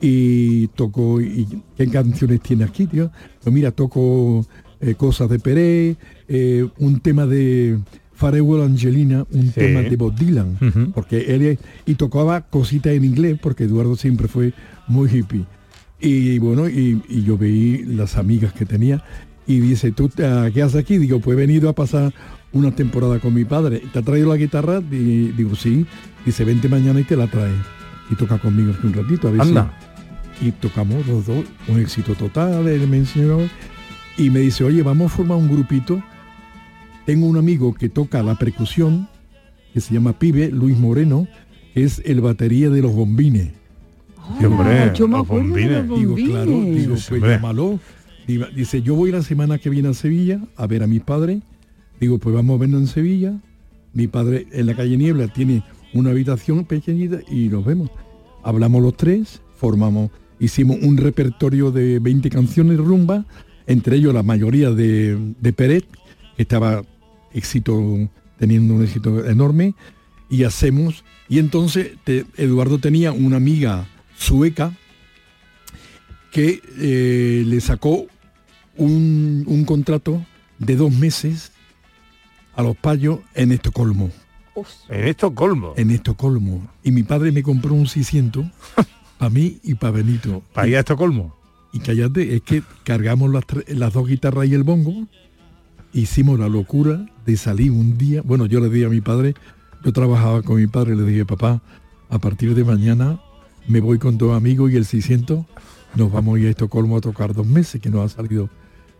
Y 0.00 0.66
toco, 0.68 1.20
y 1.20 1.46
¿qué 1.76 1.88
canciones 1.88 2.40
tiene 2.42 2.64
aquí, 2.64 2.86
tío? 2.86 3.10
Pues 3.42 3.54
mira, 3.54 3.70
toco 3.70 4.44
eh, 4.80 4.94
cosas 4.94 5.30
de 5.30 5.38
Pérez, 5.38 5.96
eh, 6.28 6.68
un 6.78 7.00
tema 7.00 7.26
de 7.26 7.78
Farewell 8.16 8.62
Angelina, 8.62 9.24
un 9.30 9.44
Sí. 9.46 9.52
tema 9.52 9.80
de 9.82 9.94
Bob 9.96 10.14
Dylan, 10.16 10.58
Ujú. 10.60 10.90
porque 10.92 11.34
él 11.34 11.42
es- 11.42 11.58
y 11.86 11.94
tocaba 11.94 12.40
cositas 12.40 12.92
en 12.94 13.04
inglés, 13.04 13.38
porque 13.40 13.64
Eduardo 13.64 13.94
siempre 13.94 14.26
fue 14.26 14.52
muy 14.88 15.08
hippie. 15.08 15.44
Y 16.00 16.38
bueno, 16.38 16.68
y, 16.68 17.02
y 17.08 17.22
yo 17.22 17.38
veí 17.38 17.84
las 17.84 18.16
amigas 18.16 18.52
que 18.52 18.66
tenía 18.66 19.02
y 19.46 19.60
dice, 19.60 19.92
¿tú 19.92 20.10
ah, 20.22 20.48
qué 20.52 20.62
haces 20.62 20.76
aquí? 20.80 20.98
Digo, 20.98 21.20
pues 21.20 21.36
he 21.36 21.40
venido 21.40 21.68
a 21.68 21.74
pasar 21.74 22.12
una 22.52 22.70
temporada 22.74 23.18
con 23.18 23.32
mi 23.34 23.44
padre. 23.44 23.82
¿Te 23.92 23.98
ha 23.98 24.02
traído 24.02 24.28
la 24.30 24.36
guitarra? 24.36 24.80
Di- 24.80 25.32
digo, 25.36 25.54
sí. 25.54 25.86
Dice, 26.24 26.44
vente 26.44 26.68
mañana 26.68 27.00
y 27.00 27.04
te 27.04 27.16
la 27.16 27.26
traes. 27.28 27.54
Y 28.10 28.14
toca 28.14 28.38
conmigo 28.38 28.72
un 28.82 28.92
ratito, 28.92 29.28
a 29.28 29.30
ver 29.30 29.42
si- 29.42 29.48
Anda. 29.48 29.72
Y 30.40 30.52
tocamos 30.52 31.06
los 31.06 31.26
dos, 31.26 31.44
un 31.68 31.80
éxito 31.80 32.14
total, 32.14 32.66
él 32.68 32.86
me 32.88 32.98
enseñó. 32.98 33.38
Y 34.18 34.30
me 34.30 34.40
dice, 34.40 34.64
oye, 34.64 34.82
vamos 34.82 35.12
a 35.12 35.16
formar 35.16 35.36
un 35.38 35.48
grupito. 35.48 36.02
Tengo 37.06 37.26
un 37.26 37.36
amigo 37.36 37.72
que 37.72 37.88
toca 37.88 38.20
la 38.24 38.34
percusión, 38.34 39.08
que 39.72 39.80
se 39.80 39.94
llama 39.94 40.18
Pibe, 40.18 40.50
Luis 40.50 40.76
Moreno, 40.76 41.28
que 41.72 41.84
es 41.84 42.02
el 42.04 42.20
batería 42.20 42.68
de 42.68 42.82
los 42.82 42.92
bombines. 42.92 43.52
Sí, 44.38 44.44
hombre, 44.44 44.90
yo 44.92 45.06
me 45.06 45.18
los 45.18 45.28
bombines. 45.28 45.88
Digo, 45.88 46.16
claro, 46.16 46.50
digo, 46.50 46.96
Sí, 46.96 47.06
pues 47.10 47.22
llámalo. 47.22 47.78
Dice, 48.26 48.82
yo 48.82 48.96
voy 48.96 49.12
la 49.12 49.22
semana 49.22 49.58
que 49.58 49.70
viene 49.70 49.88
a 49.88 49.94
Sevilla 49.94 50.40
a 50.56 50.66
ver 50.66 50.82
a 50.82 50.88
mis 50.88 51.00
padres. 51.00 51.42
Digo, 52.00 52.18
pues 52.18 52.34
vamos 52.34 52.56
a 52.56 52.58
vernos 52.58 52.80
en 52.80 52.86
Sevilla. 52.88 53.40
Mi 53.92 54.08
padre 54.08 54.48
en 54.50 54.66
la 54.66 54.74
calle 54.74 54.96
Niebla 54.96 55.28
tiene 55.28 55.62
una 55.94 56.10
habitación 56.10 56.64
pequeñita 56.64 57.20
y 57.30 57.48
nos 57.48 57.64
vemos. 57.64 57.88
Hablamos 58.42 58.82
los 58.82 58.96
tres, 58.96 59.40
formamos, 59.54 60.10
hicimos 60.40 60.78
un 60.82 60.96
repertorio 60.96 61.70
de 61.70 62.00
20 62.00 62.30
canciones 62.30 62.78
rumba, 62.78 63.24
entre 63.68 63.96
ellos 63.96 64.12
la 64.12 64.24
mayoría 64.24 64.72
de, 64.72 65.34
de 65.40 65.52
Peret, 65.52 65.86
que 66.36 66.42
estaba 66.42 66.82
éxito, 67.36 68.08
teniendo 68.38 68.74
un 68.74 68.82
éxito 68.84 69.24
enorme, 69.26 69.74
y 70.28 70.42
hacemos, 70.44 71.04
y 71.28 71.38
entonces 71.38 71.92
te- 72.04 72.26
Eduardo 72.36 72.78
tenía 72.78 73.12
una 73.12 73.36
amiga 73.36 73.86
sueca 74.16 74.72
que 76.32 76.60
eh, 76.78 77.44
le 77.46 77.60
sacó 77.60 78.06
un, 78.76 79.44
un 79.46 79.64
contrato 79.64 80.24
de 80.58 80.76
dos 80.76 80.92
meses 80.92 81.52
a 82.54 82.62
los 82.62 82.76
payos 82.76 83.20
en 83.34 83.52
Estocolmo. 83.52 84.10
En 84.88 85.06
Estocolmo. 85.06 85.74
En 85.76 85.90
Estocolmo. 85.90 86.66
Y 86.82 86.90
mi 86.90 87.02
padre 87.02 87.30
me 87.32 87.42
compró 87.42 87.74
un 87.74 87.86
600 87.86 88.46
para 89.18 89.30
mí 89.30 89.58
y 89.62 89.74
para 89.74 89.92
Benito. 89.92 90.42
Para 90.52 90.66
ir 90.68 90.76
a 90.76 90.80
Estocolmo. 90.80 91.34
Y 91.72 91.80
cállate, 91.80 92.34
es 92.36 92.42
que 92.42 92.62
cargamos 92.84 93.30
las, 93.30 93.44
las 93.68 93.92
dos 93.92 94.08
guitarras 94.08 94.46
y 94.48 94.54
el 94.54 94.62
bongo. 94.62 95.06
Hicimos 95.92 96.38
la 96.38 96.48
locura 96.48 97.06
de 97.26 97.36
salir 97.36 97.70
un 97.72 97.98
día. 97.98 98.22
Bueno, 98.22 98.46
yo 98.46 98.60
le 98.60 98.68
dije 98.70 98.86
a 98.86 98.88
mi 98.88 99.00
padre, 99.00 99.34
yo 99.84 99.92
trabajaba 99.92 100.42
con 100.42 100.56
mi 100.56 100.66
padre, 100.66 100.94
le 100.96 101.02
dije, 101.04 101.24
papá, 101.24 101.60
a 102.08 102.18
partir 102.18 102.54
de 102.54 102.64
mañana 102.64 103.20
me 103.68 103.80
voy 103.80 103.98
con 103.98 104.16
dos 104.16 104.36
amigos 104.36 104.70
y 104.72 104.76
el 104.76 104.84
600 104.84 105.44
nos 105.96 106.12
vamos 106.12 106.36
a 106.36 106.40
ir 106.40 106.46
a 106.46 106.50
Estocolmo 106.50 106.96
a 106.96 107.00
tocar 107.00 107.34
dos 107.34 107.46
meses, 107.46 107.80
que 107.80 107.90
nos 107.90 108.12
ha 108.12 108.16
salido. 108.16 108.48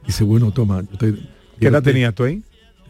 Dice, 0.07 0.25
bueno, 0.25 0.51
toma. 0.51 0.83
Yo 0.91 0.99
te- 0.99 1.15
¿Qué 1.61 1.69
edad 1.69 1.83
te- 1.83 1.93
tenías 1.93 2.15
tú 2.15 2.25
ahí? 2.25 2.43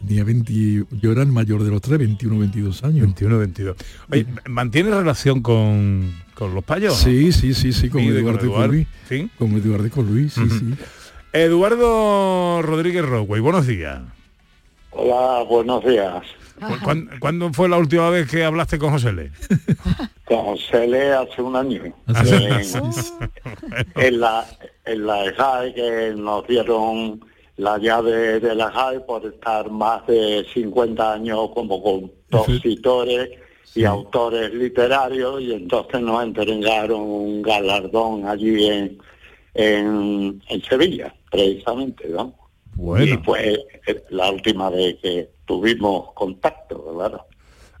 Tenía 0.07 0.23
20, 0.23 0.85
yo 1.01 1.11
era 1.11 1.23
el 1.23 1.31
mayor 1.31 1.63
de 1.63 1.71
los 1.71 1.81
tres, 1.81 1.97
21, 1.97 2.37
22 2.37 2.83
años. 2.83 3.01
21, 3.01 3.37
22. 3.39 3.75
Oye, 4.11 4.25
¿mantienes 4.47 4.93
relación 4.93 5.41
con, 5.41 6.11
con 6.35 6.53
los 6.53 6.63
payos? 6.63 6.95
Sí, 6.97 7.31
sí, 7.31 7.53
sí, 7.55 7.73
sí, 7.73 7.89
con 7.89 8.01
Eduardo 8.03 8.45
y 8.45 8.49
con. 8.49 8.67
Luis. 8.67 8.87
¿Sí? 9.09 9.29
Con 9.39 9.53
Eduardo 9.53 9.87
y 9.87 9.89
con 9.89 10.05
Luis, 10.05 10.33
sí, 10.33 10.41
Ujú. 10.41 10.55
sí. 10.59 10.65
Eduardo 11.33 12.61
Rodríguez 12.61 13.05
Rockway, 13.05 13.41
buenos 13.41 13.65
días. 13.67 14.01
Hola, 14.99 15.43
buenos 15.47 15.85
días. 15.85 16.23
¿Cu- 16.59 16.83
cuán- 16.83 17.09
¿Cuándo 17.19 17.53
fue 17.53 17.69
la 17.69 17.77
última 17.77 18.09
vez 18.09 18.27
que 18.29 18.43
hablaste 18.43 18.79
con 18.79 18.89
José 18.91 19.13
Le? 19.13 19.31
Con 20.25 20.57
Cele 20.57 21.13
hace 21.13 21.41
un 21.41 21.55
año. 21.55 21.83
En, 23.95 24.03
en 24.03 24.19
la 24.19 24.45
en 24.85 25.05
la 25.05 25.25
EJAE 25.25 25.73
que 25.73 26.13
nos 26.17 26.45
dieron 26.47 27.23
la 27.57 27.77
llave 27.77 28.39
de 28.41 28.55
la 28.55 28.67
EJAE 28.69 28.99
por 29.01 29.25
estar 29.25 29.69
más 29.71 30.05
de 30.07 30.45
50 30.53 31.13
años 31.13 31.49
como 31.53 31.81
compositores 31.81 33.29
y 33.75 33.85
autores 33.85 34.53
literarios 34.53 35.41
y 35.41 35.53
entonces 35.53 36.01
nos 36.01 36.23
entregaron 36.23 36.99
un 37.01 37.41
galardón 37.43 38.27
allí 38.27 38.65
en, 38.67 38.97
en, 39.53 40.41
en 40.49 40.61
Sevilla, 40.63 41.13
precisamente, 41.31 42.09
¿no? 42.09 42.33
Bueno. 42.77 43.05
Y 43.05 43.17
fue 43.17 43.65
eh, 43.87 44.03
la 44.11 44.31
última 44.31 44.69
vez 44.69 44.97
que 45.01 45.29
tuvimos 45.45 46.13
contacto, 46.13 46.93
claro. 46.95 47.25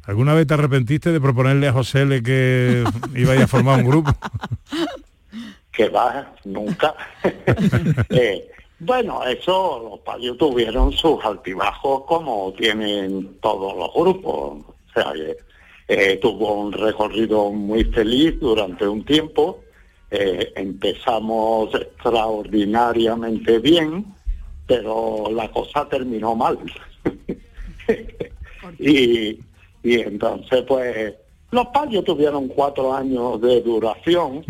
¿Alguna 0.05 0.33
vez 0.33 0.47
te 0.47 0.55
arrepentiste 0.55 1.11
de 1.11 1.21
proponerle 1.21 1.67
a 1.67 1.73
José 1.73 2.05
Le 2.05 2.23
que 2.23 2.83
iba 3.15 3.33
a 3.33 3.47
formar 3.47 3.79
un 3.79 3.89
grupo? 3.89 4.11
que 5.71 5.89
va 5.89 6.33
nunca. 6.45 6.95
Eh, 8.09 8.49
bueno, 8.79 9.23
eso 9.23 9.89
los 9.89 9.99
payos 9.99 10.37
tuvieron 10.37 10.91
sus 10.93 11.23
altibajos 11.23 12.03
como 12.05 12.53
tienen 12.57 13.37
todos 13.41 13.77
los 13.77 13.93
grupos. 13.93 14.31
O 14.31 14.75
sea, 14.93 15.13
eh, 15.87 16.17
tuvo 16.21 16.61
un 16.61 16.71
recorrido 16.71 17.51
muy 17.51 17.83
feliz 17.85 18.39
durante 18.39 18.87
un 18.87 19.03
tiempo. 19.03 19.63
Empezamos 20.09 21.73
extraordinariamente 21.75 23.59
bien, 23.59 24.05
pero 24.67 25.29
la 25.31 25.49
cosa 25.49 25.87
terminó 25.89 26.35
mal. 26.35 26.57
y, 28.79 29.39
y 29.83 29.99
entonces 30.01 30.63
pues 30.67 31.13
los 31.51 31.67
payos 31.67 32.03
tuvieron 32.03 32.47
cuatro 32.49 32.93
años 32.93 33.39
de 33.41 33.61
duración, 33.61 34.43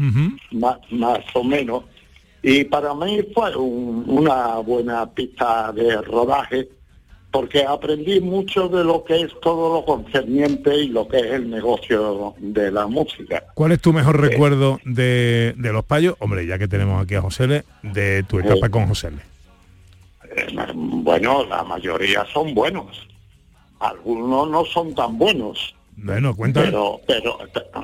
más, 0.51 0.77
más 0.91 1.19
o 1.35 1.43
menos, 1.43 1.83
y 2.41 2.63
para 2.63 2.93
mí 2.95 3.19
fue 3.33 3.55
un- 3.55 4.05
una 4.07 4.55
buena 4.57 5.05
pista 5.11 5.71
de 5.73 6.01
rodaje 6.01 6.67
porque 7.29 7.63
aprendí 7.63 8.19
mucho 8.19 8.67
de 8.69 8.83
lo 8.83 9.03
que 9.03 9.21
es 9.21 9.31
todo 9.41 9.75
lo 9.75 9.85
concerniente 9.85 10.75
y 10.75 10.87
lo 10.87 11.07
que 11.07 11.17
es 11.17 11.25
el 11.33 11.49
negocio 11.49 12.33
de 12.39 12.71
la 12.71 12.87
música. 12.87 13.43
¿Cuál 13.53 13.73
es 13.73 13.81
tu 13.81 13.93
mejor 13.93 14.19
recuerdo 14.19 14.79
de, 14.85 15.53
de 15.57 15.73
los 15.73 15.83
payos? 15.85 16.15
Hombre, 16.19 16.47
ya 16.47 16.57
que 16.57 16.67
tenemos 16.67 17.03
aquí 17.03 17.13
a 17.15 17.21
José 17.21 17.63
de 17.83 18.23
tu 18.23 18.39
etapa 18.39 18.65
Sí. 18.67 18.71
con 18.71 18.87
José 18.87 19.09
L. 19.09 19.17
Eh, 20.37 20.71
Bueno, 20.73 21.43
la 21.45 21.63
mayoría 21.63 22.25
son 22.33 22.53
buenos. 22.53 23.07
Algunos 23.79 24.49
no 24.49 24.65
son 24.65 24.93
tan 24.95 25.17
buenos. 25.17 25.73
Bueno, 25.97 26.35
cuéntame. 26.35 26.67
Pero, 26.67 26.99
pero 27.07 27.37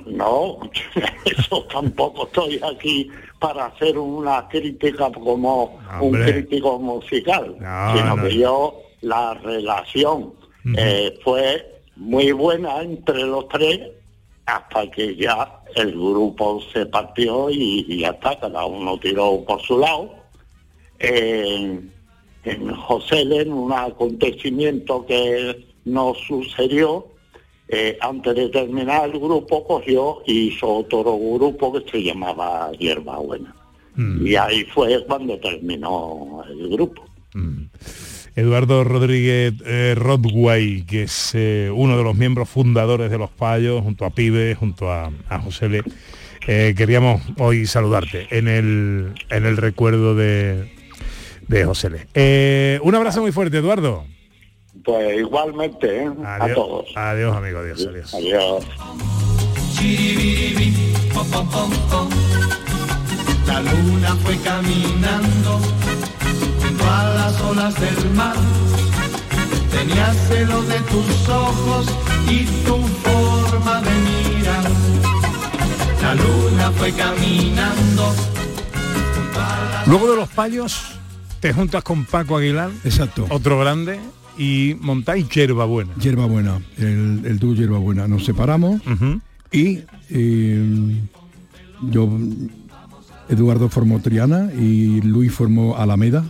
no, 0.06 0.60
eso 1.26 1.64
tampoco 1.72 2.26
estoy 2.28 2.60
aquí 2.64 3.10
para 3.40 3.66
hacer 3.66 3.98
una 3.98 4.48
crítica 4.48 5.12
como 5.12 5.80
un 6.00 6.12
crítico 6.14 6.78
musical, 6.80 7.56
No, 7.60 7.98
sino 7.98 8.16
no. 8.16 8.24
que 8.24 8.38
yo 8.38 8.76
la 9.02 9.34
relación 9.36 10.34
eh, 10.78 11.18
fue 11.24 11.82
muy 11.96 12.32
buena 12.32 12.82
entre 12.82 13.24
los 13.24 13.48
tres 13.50 13.80
hasta 14.46 14.90
que 14.92 15.16
ya 15.16 15.62
el 15.76 15.92
grupo 15.94 16.62
se 16.72 16.86
partió 16.86 17.50
y, 17.50 17.86
y 17.88 18.00
ya 18.02 18.10
está, 18.10 18.40
cada 18.40 18.66
uno 18.66 18.98
tiró 19.00 19.44
por 19.46 19.62
su 19.62 19.80
lado. 19.80 20.14
En, 21.00 21.93
en 22.44 22.74
José 22.76 23.22
en 23.22 23.52
un 23.52 23.72
acontecimiento 23.72 25.06
que 25.06 25.66
nos 25.86 26.18
sucedió, 26.20 27.08
eh, 27.68 27.98
antes 28.02 28.36
de 28.36 28.50
terminar 28.50 29.10
el 29.10 29.20
grupo 29.20 29.66
cogió 29.66 30.22
y 30.26 30.50
hizo 30.50 30.68
otro 30.68 31.04
grupo 31.04 31.74
que 31.74 31.90
se 31.90 32.04
llamaba 32.04 32.72
Hierba 32.74 33.18
Buena. 33.20 33.56
Y 33.96 34.36
ahí 34.36 34.64
fue 34.66 35.06
cuando 35.06 35.38
terminó 35.38 36.44
el 36.50 36.70
grupo. 36.70 37.06
Eduardo 38.36 38.84
Rodríguez 38.84 39.54
eh, 39.66 39.94
Rodway, 39.96 40.82
que 40.84 41.04
es 41.04 41.32
eh, 41.36 41.70
uno 41.72 41.96
de 41.96 42.04
los 42.04 42.16
miembros 42.16 42.50
fundadores 42.50 43.12
de 43.12 43.20
Los 43.20 43.30
Payos, 43.30 43.84
junto 43.84 44.06
a 44.06 44.10
Pibe, 44.10 44.56
junto 44.56 44.92
a, 44.92 45.12
a 45.30 45.40
José 45.40 45.70
Le. 45.70 45.84
Eh, 46.48 46.74
queríamos 46.76 47.22
hoy 47.38 47.68
saludarte 47.68 48.28
en 48.32 48.48
el, 48.48 49.14
en 49.30 49.46
el 49.46 49.58
recuerdo 49.58 50.16
de, 50.16 50.74
de 51.48 51.66
José 51.66 51.90
Le. 51.90 52.08
Eh, 52.14 52.80
un 52.84 52.96
abrazo 52.96 53.22
muy 53.22 53.32
fuerte, 53.32 53.58
Eduardo. 53.58 54.06
Pues 54.84 55.18
igualmente, 55.20 56.04
¿eh? 56.04 56.12
a 56.26 56.36
Adiós, 56.36 56.56
todos. 56.56 56.86
adiós 56.96 57.36
amigo, 57.38 57.60
adiós, 57.60 57.88
adiós. 57.88 58.14
Adiós. 58.14 58.66
La 63.46 63.60
luna 63.62 64.16
fue 64.24 64.38
caminando 64.38 65.60
junto 66.62 66.84
a 66.90 67.04
las 67.16 67.42
olas 67.42 67.74
del 67.80 68.10
mar. 68.12 68.36
Tenía 69.72 70.14
celo 70.28 70.62
de 70.64 70.80
tus 70.82 71.30
ojos 71.30 71.88
y 72.30 72.46
tu 72.66 72.78
forma 73.04 73.82
de 73.82 73.92
mirar. 73.92 74.64
La 76.02 76.16
luna 76.16 76.72
fue 76.78 76.92
caminando. 76.94 78.14
Luego 79.86 80.10
de 80.12 80.16
Los 80.16 80.30
Payos, 80.30 81.00
te 81.44 81.52
juntas 81.52 81.84
con 81.84 82.06
Paco 82.06 82.38
Aguilar, 82.38 82.72
Exacto. 82.86 83.28
otro 83.30 83.60
grande, 83.60 84.00
y 84.38 84.78
montáis 84.80 85.28
Yerba 85.28 85.66
Buena. 85.66 85.94
Hierba 85.96 86.26
Buena, 86.26 86.62
el, 86.78 87.20
el 87.26 87.38
dúo 87.38 87.54
Hierba 87.54 87.80
Buena. 87.80 88.08
Nos 88.08 88.24
separamos 88.24 88.82
y 89.52 89.82
eh, 90.10 91.02
yo, 91.82 92.10
Eduardo 93.28 93.68
formó 93.68 94.00
Triana 94.00 94.54
y 94.58 95.02
Luis 95.02 95.34
formó 95.34 95.76
Alameda, 95.76 96.24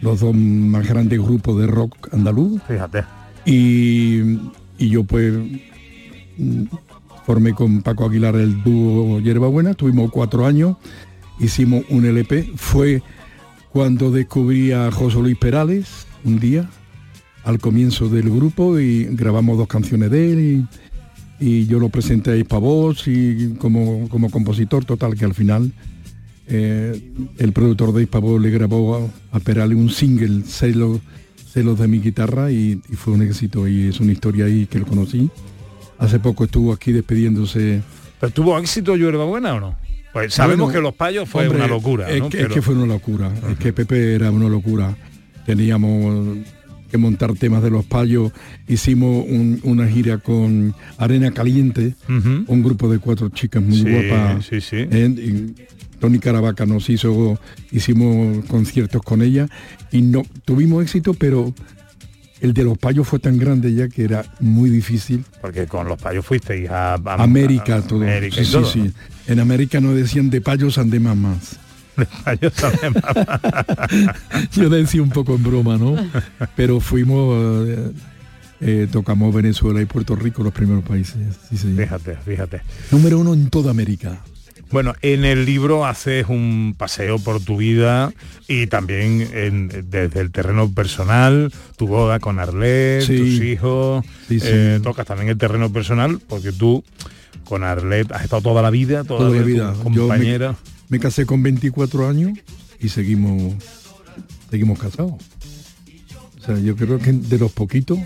los 0.00 0.20
dos 0.20 0.32
más 0.32 0.86
grandes 0.86 1.18
grupos 1.18 1.58
de 1.58 1.66
rock 1.66 2.14
andaluz. 2.14 2.62
Fíjate. 2.68 3.02
Y, 3.44 4.20
y 4.78 4.90
yo 4.90 5.02
pues 5.02 5.34
mm, 6.38 6.62
formé 7.26 7.52
con 7.52 7.82
Paco 7.82 8.04
Aguilar 8.04 8.36
el 8.36 8.62
dúo 8.62 9.18
Hierba 9.18 9.48
Buena, 9.48 9.74
tuvimos 9.74 10.12
cuatro 10.12 10.46
años, 10.46 10.76
hicimos 11.40 11.82
un 11.90 12.04
LP, 12.04 12.52
fue 12.54 13.02
cuando 13.72 14.10
descubrí 14.10 14.70
a 14.72 14.90
José 14.92 15.18
Luis 15.18 15.38
Perales 15.38 16.06
un 16.24 16.38
día, 16.38 16.68
al 17.42 17.58
comienzo 17.58 18.08
del 18.08 18.30
grupo, 18.30 18.78
y 18.78 19.04
grabamos 19.04 19.56
dos 19.56 19.66
canciones 19.66 20.10
de 20.10 20.32
él, 20.32 20.68
y, 21.40 21.66
yo 21.66 21.80
lo 21.80 21.88
presenté 21.88 22.30
a 22.30 22.36
Hispavoz 22.36 23.08
y 23.08 23.54
como, 23.58 24.08
como 24.08 24.30
compositor 24.30 24.84
total, 24.84 25.16
que 25.16 25.24
al 25.24 25.34
final 25.34 25.72
eh, 26.46 27.12
el 27.38 27.52
productor 27.52 27.92
de 27.92 28.02
Hispavoz 28.02 28.40
le 28.40 28.50
grabó 28.50 29.10
a, 29.32 29.40
Perales 29.40 29.76
un 29.76 29.90
single, 29.90 30.42
Celos, 30.44 31.00
Celos 31.50 31.78
de 31.78 31.88
mi 31.88 31.98
guitarra, 31.98 32.52
y, 32.52 32.80
y 32.88 32.94
fue 32.94 33.14
un 33.14 33.22
éxito, 33.22 33.66
y 33.66 33.88
es 33.88 33.98
una 34.00 34.12
historia 34.12 34.44
ahí 34.44 34.66
que 34.66 34.78
lo 34.78 34.86
conocí. 34.86 35.30
Hace 35.98 36.20
poco 36.20 36.44
estuvo 36.44 36.72
aquí 36.72 36.92
despidiéndose 36.92 37.82
¿Pero 38.22 38.32
tuvo 38.32 38.56
éxito 38.56 38.94
Yerba 38.94 39.24
Buena 39.24 39.54
o 39.54 39.58
no? 39.60 39.74
Pues 40.12 40.34
sabemos 40.34 40.66
Bueno, 40.66 40.78
que 40.78 40.82
Los 40.82 40.94
Payos 40.94 41.28
fue 41.28 41.44
hombre, 41.46 41.58
una 41.58 41.68
locura, 41.68 42.10
Es, 42.10 42.20
que, 42.22 42.26
es 42.26 42.30
Pero- 42.44 42.54
que 42.54 42.62
fue 42.62 42.74
una 42.74 42.86
locura. 42.86 43.32
Es 43.50 43.58
que 43.58 43.72
Pepe 43.72 44.14
era 44.14 44.30
una 44.30 44.48
locura. 44.48 44.94
Teníamos 45.46 46.38
que 46.90 46.98
montar 46.98 47.32
temas 47.34 47.62
de 47.62 47.70
los 47.70 47.84
payos. 47.86 48.30
Hicimos 48.68 49.24
un- 49.28 49.60
una 49.64 49.88
gira 49.88 50.18
con 50.18 50.74
Arena 50.98 51.30
Caliente, 51.32 51.94
un 52.08 52.62
grupo 52.62 52.90
de 52.90 52.98
cuatro 52.98 53.28
chicas 53.30 53.62
muy 53.62 53.78
Sí, 53.78 53.84
guapas. 53.90 54.44
sí, 54.46 54.60
sí. 54.60 54.76
Eh, 54.90 55.52
Tony 55.98 56.18
Caravaca 56.18 56.66
nos 56.66 56.90
hizo, 56.90 57.38
hicimos 57.70 58.44
conciertos 58.46 59.02
con 59.02 59.22
ella 59.22 59.46
y 59.92 60.02
no 60.02 60.22
tuvimos 60.44 60.82
éxito, 60.82 61.14
pero 61.14 61.54
el 62.40 62.52
de 62.54 62.64
los 62.64 62.76
payos 62.76 63.06
fue 63.06 63.20
tan 63.20 63.38
grande 63.38 63.72
ya 63.72 63.88
que 63.88 64.02
era 64.02 64.24
muy 64.40 64.68
difícil. 64.68 65.24
Porque 65.40 65.66
con 65.66 65.86
Los 65.86 66.00
Payos 66.02 66.26
fuisteis 66.26 66.68
a, 66.68 66.94
a- 66.94 67.22
América, 67.22 67.76
a- 67.76 67.82
todo. 67.82 68.02
América 68.02 68.34
sí, 68.36 68.42
y 68.42 68.44
sí, 68.46 68.52
todo, 68.52 68.64
sí. 68.64 68.92
En 69.26 69.40
América 69.40 69.80
no 69.80 69.92
decían 69.94 70.30
de 70.30 70.40
payos 70.40 70.78
ande 70.78 71.00
más. 71.00 71.56
De 71.96 72.06
Payos 72.24 72.54
además. 72.64 73.04
Yo 74.52 74.70
decía 74.70 75.02
un 75.02 75.10
poco 75.10 75.34
en 75.34 75.42
broma, 75.42 75.76
¿no? 75.76 75.94
Pero 76.56 76.80
fuimos, 76.80 77.68
eh, 77.68 77.90
eh, 78.60 78.88
tocamos 78.90 79.34
Venezuela 79.34 79.80
y 79.82 79.84
Puerto 79.84 80.16
Rico, 80.16 80.42
los 80.42 80.52
primeros 80.54 80.84
países. 80.84 81.16
Sí, 81.50 81.56
sí. 81.58 81.74
Fíjate, 81.76 82.16
fíjate. 82.24 82.62
Número 82.90 83.18
uno 83.18 83.34
en 83.34 83.50
toda 83.50 83.70
América. 83.72 84.20
Bueno, 84.70 84.94
en 85.02 85.26
el 85.26 85.44
libro 85.44 85.84
haces 85.84 86.24
un 86.30 86.74
paseo 86.78 87.18
por 87.18 87.42
tu 87.44 87.58
vida 87.58 88.10
y 88.48 88.68
también 88.68 89.28
en- 89.34 89.68
desde 89.90 90.20
el 90.20 90.30
terreno 90.32 90.70
personal, 90.72 91.52
tu 91.76 91.86
boda 91.88 92.20
con 92.20 92.38
Arlet, 92.38 93.02
Sí. 93.02 93.18
tus 93.18 93.44
hijos, 93.44 94.02
Sí, 94.28 94.40
sí. 94.40 94.46
eh, 94.48 94.80
tocas 94.82 95.04
también 95.06 95.28
el 95.28 95.36
terreno 95.36 95.70
personal 95.70 96.20
porque 96.26 96.52
tú 96.52 96.82
con 97.52 97.64
Arlet 97.64 98.10
has 98.12 98.24
estado 98.24 98.40
toda 98.40 98.62
la 98.62 98.70
vida, 98.70 99.04
toda, 99.04 99.26
Toda 99.26 99.36
la 99.38 99.42
vida. 99.42 99.74
Yo 99.84 99.90
me- 99.90 99.96
compañera. 99.98 100.56
Me, 100.88 100.98
casé 100.98 101.26
con 101.26 101.42
24 101.42 102.08
años 102.08 102.38
y 102.80 102.88
seguimos, 102.88 103.52
seguimos 104.50 104.78
casados. 104.78 105.12
O 106.40 106.44
sea, 106.46 106.58
yo 106.58 106.74
creo 106.76 106.98
que 106.98 107.12
de 107.12 107.38
los 107.38 107.52
poquitos, 107.52 107.98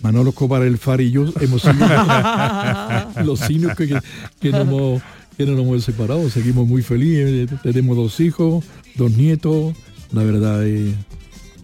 Manolo 0.00 0.30
Escobar, 0.30 0.62
el 0.62 0.78
Far 0.78 1.00
y 1.00 1.10
yo 1.10 1.24
hemos 1.40 1.62
sido 1.62 1.74
los 3.24 3.40
signos 3.40 3.76
que, 3.76 3.88
que, 3.88 3.98
que 4.40 4.50
no 4.52 4.58
hemos, 4.60 5.02
que 5.36 5.44
no 5.44 5.52
nos 5.56 5.62
hemos 5.62 5.82
separado. 5.84 6.30
Seguimos 6.30 6.68
muy 6.68 6.82
felices, 6.82 7.50
tenemos 7.64 7.96
dos 7.96 8.20
hijos, 8.20 8.64
dos 8.94 9.10
nietos, 9.10 9.74
la 10.12 10.22
verdad 10.22 10.64
es 10.64 10.94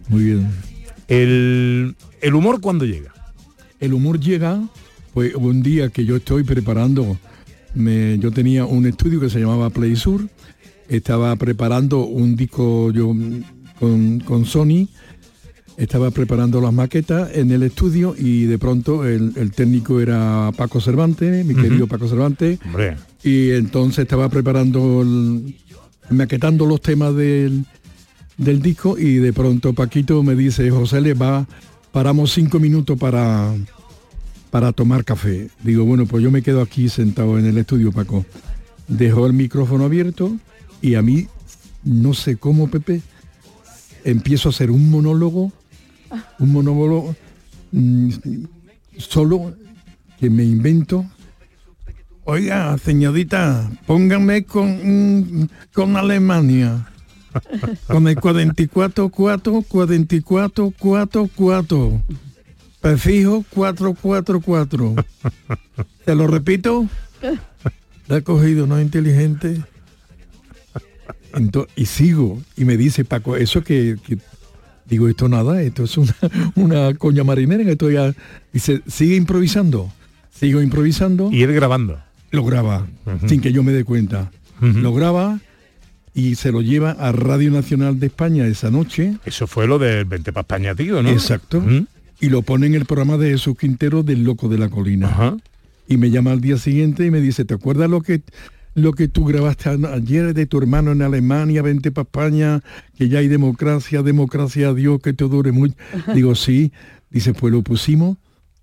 muy 0.09 0.25
bien. 0.25 0.49
El, 1.07 1.95
el 2.19 2.35
humor 2.35 2.59
cuando 2.59 2.83
llega. 2.83 3.13
El 3.79 3.93
humor 3.93 4.19
llega, 4.19 4.61
pues 5.19 5.35
un 5.35 5.61
día 5.61 5.89
que 5.89 6.05
yo 6.05 6.15
estoy 6.15 6.43
preparando, 6.43 7.17
me- 7.75 8.17
yo 8.19 8.31
tenía 8.31 8.63
un 8.63 8.85
estudio 8.85 9.19
que 9.19 9.29
se 9.29 9.41
llamaba 9.41 9.69
Play 9.69 9.97
Sur, 9.97 10.21
estaba 10.87 11.35
preparando 11.35 12.05
un 12.05 12.37
disco 12.37 12.89
yo 12.93 13.13
con, 13.81 14.21
con 14.21 14.45
Sony, 14.45 14.87
estaba 15.75 16.09
preparando 16.11 16.61
las 16.61 16.71
maquetas 16.71 17.31
en 17.35 17.51
el 17.51 17.63
estudio 17.63 18.15
y 18.17 18.45
de 18.45 18.57
pronto 18.57 19.05
el, 19.05 19.33
el 19.35 19.51
técnico 19.51 19.99
era 19.99 20.53
Paco 20.55 20.79
Cervantes, 20.79 21.45
mi 21.45 21.53
querido 21.53 21.85
Paco 21.85 22.07
Cervantes, 22.07 22.57
Hombre. 22.65 22.95
y 23.21 23.49
entonces 23.49 23.99
estaba 24.03 24.29
preparando, 24.29 25.01
el- 25.01 25.53
maquetando 26.11 26.65
los 26.65 26.79
temas 26.81 27.13
del, 27.13 27.65
del 28.37 28.61
disco 28.61 28.97
y 28.97 29.15
de 29.15 29.33
pronto 29.33 29.73
Paquito 29.73 30.23
me 30.23 30.33
dice, 30.37 30.71
José 30.71 31.01
le 31.01 31.13
va, 31.13 31.45
paramos 31.91 32.31
cinco 32.31 32.57
minutos 32.57 32.97
para, 32.97 33.53
para 34.49 34.71
tomar 34.71 35.05
café. 35.05 35.49
Digo, 35.63 35.85
bueno, 35.85 36.05
pues 36.05 36.23
yo 36.23 36.31
me 36.31 36.41
quedo 36.41 36.61
aquí 36.61 36.89
sentado 36.89 37.37
en 37.37 37.45
el 37.45 37.57
estudio, 37.57 37.91
Paco. 37.91 38.25
Dejó 38.87 39.27
el 39.27 39.33
micrófono 39.33 39.85
abierto 39.85 40.35
y 40.81 40.95
a 40.95 41.01
mí, 41.01 41.27
no 41.83 42.13
sé 42.13 42.37
cómo, 42.37 42.69
Pepe, 42.69 43.01
empiezo 44.03 44.49
a 44.49 44.51
hacer 44.51 44.71
un 44.71 44.89
monólogo, 44.89 45.51
un 46.39 46.51
monólogo, 46.51 47.15
mm, 47.71 48.09
solo 48.97 49.53
que 50.19 50.29
me 50.29 50.43
invento. 50.43 51.05
Oiga, 52.23 52.77
señorita, 52.77 53.71
póngame 53.85 54.43
con, 54.43 55.41
mm, 55.41 55.49
con 55.73 55.95
Alemania. 55.97 56.85
Con 57.87 58.07
el 58.07 58.19
44, 58.19 59.09
4, 59.09 59.61
44, 59.67 60.73
4, 60.79 61.29
4. 61.35 62.01
Prefijo 62.81 63.43
444. 63.49 64.95
¿Te 66.05 66.15
lo 66.15 66.27
repito? 66.27 66.87
La 68.07 68.17
he 68.17 68.23
cogido, 68.23 68.65
¿no? 68.67 68.79
Inteligente. 68.81 69.61
Ento- 71.33 71.67
y 71.75 71.85
sigo. 71.85 72.41
Y 72.57 72.65
me 72.65 72.77
dice 72.77 73.05
Paco, 73.05 73.35
eso 73.35 73.63
que, 73.63 73.97
que- 74.05 74.17
digo, 74.87 75.07
esto 75.07 75.29
nada, 75.29 75.61
esto 75.61 75.83
es 75.83 75.97
una, 75.97 76.15
una 76.55 76.93
coña 76.95 77.23
marinera. 77.23 77.63
que 77.63 77.71
Esto 77.73 77.91
ya, 77.91 78.13
dice, 78.51 78.81
sigue 78.87 79.15
improvisando. 79.15 79.91
Sigo 80.31 80.61
improvisando. 80.61 81.29
Y 81.31 81.43
él 81.43 81.53
grabando. 81.53 81.99
Lo 82.31 82.45
graba, 82.45 82.85
sin 83.27 83.41
que 83.41 83.51
yo 83.51 83.63
me 83.63 83.71
dé 83.73 83.83
cuenta. 83.83 84.31
Lo 84.61 84.93
graba 84.93 85.39
y 86.13 86.35
se 86.35 86.51
lo 86.51 86.61
lleva 86.61 86.91
a 86.91 87.11
Radio 87.11 87.49
Nacional 87.49 87.99
de 87.99 88.05
España 88.07 88.45
esa 88.45 88.69
noche. 88.69 89.17
Eso 89.25 89.47
fue 89.47 89.65
lo 89.67 89.79
del 89.79 90.05
20 90.05 90.31
para 90.33 90.41
España, 90.41 90.75
tío, 90.75 91.01
¿no? 91.01 91.09
Exacto. 91.09 91.63
Y 92.19 92.29
lo 92.29 92.41
pone 92.41 92.67
en 92.67 92.75
el 92.75 92.85
programa 92.85 93.17
de 93.17 93.31
Jesús 93.31 93.57
Quintero 93.57 94.03
del 94.03 94.23
Loco 94.23 94.49
de 94.49 94.57
la 94.57 94.69
Colina. 94.69 95.37
Y 95.87 95.97
me 95.97 96.11
llama 96.11 96.31
al 96.31 96.41
día 96.41 96.57
siguiente 96.57 97.05
y 97.05 97.11
me 97.11 97.21
dice, 97.21 97.45
¿te 97.45 97.53
acuerdas 97.53 97.89
lo 97.89 98.01
que 98.01 98.21
lo 98.75 98.93
que 98.93 99.07
tú 99.07 99.25
grabaste 99.25 99.69
ayer 99.69 100.33
de 100.33 100.45
tu 100.45 100.57
hermano 100.59 100.91
en 100.91 101.01
Alemania, 101.01 101.61
vente 101.61 101.91
para 101.91 102.03
España, 102.03 102.61
que 102.97 103.09
ya 103.09 103.19
hay 103.19 103.27
democracia, 103.27 104.03
democracia 104.03 104.69
a 104.69 104.73
Dios, 104.73 105.01
que 105.01 105.13
te 105.13 105.25
dure 105.25 105.51
mucho? 105.51 105.75
Digo, 106.13 106.35
sí. 106.35 106.71
Dice, 107.09 107.33
pues 107.33 107.51
lo 107.51 107.63
pusimos, 107.63 108.17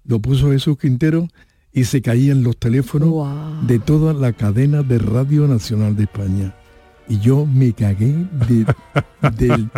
lo 0.04 0.20
puso 0.20 0.52
Jesús 0.52 0.78
Quintero 0.78 1.28
y 1.72 1.84
se 1.84 2.00
caían 2.00 2.42
los 2.42 2.56
teléfonos 2.56 3.66
de 3.66 3.78
toda 3.78 4.14
la 4.14 4.32
cadena 4.32 4.82
de 4.82 4.98
Radio 4.98 5.48
Nacional 5.48 5.96
de 5.96 6.04
España. 6.04 6.54
Y 7.08 7.18
yo 7.20 7.46
me 7.46 7.72
cagué 7.72 8.12
de, 8.48 8.66
del- 9.38 9.68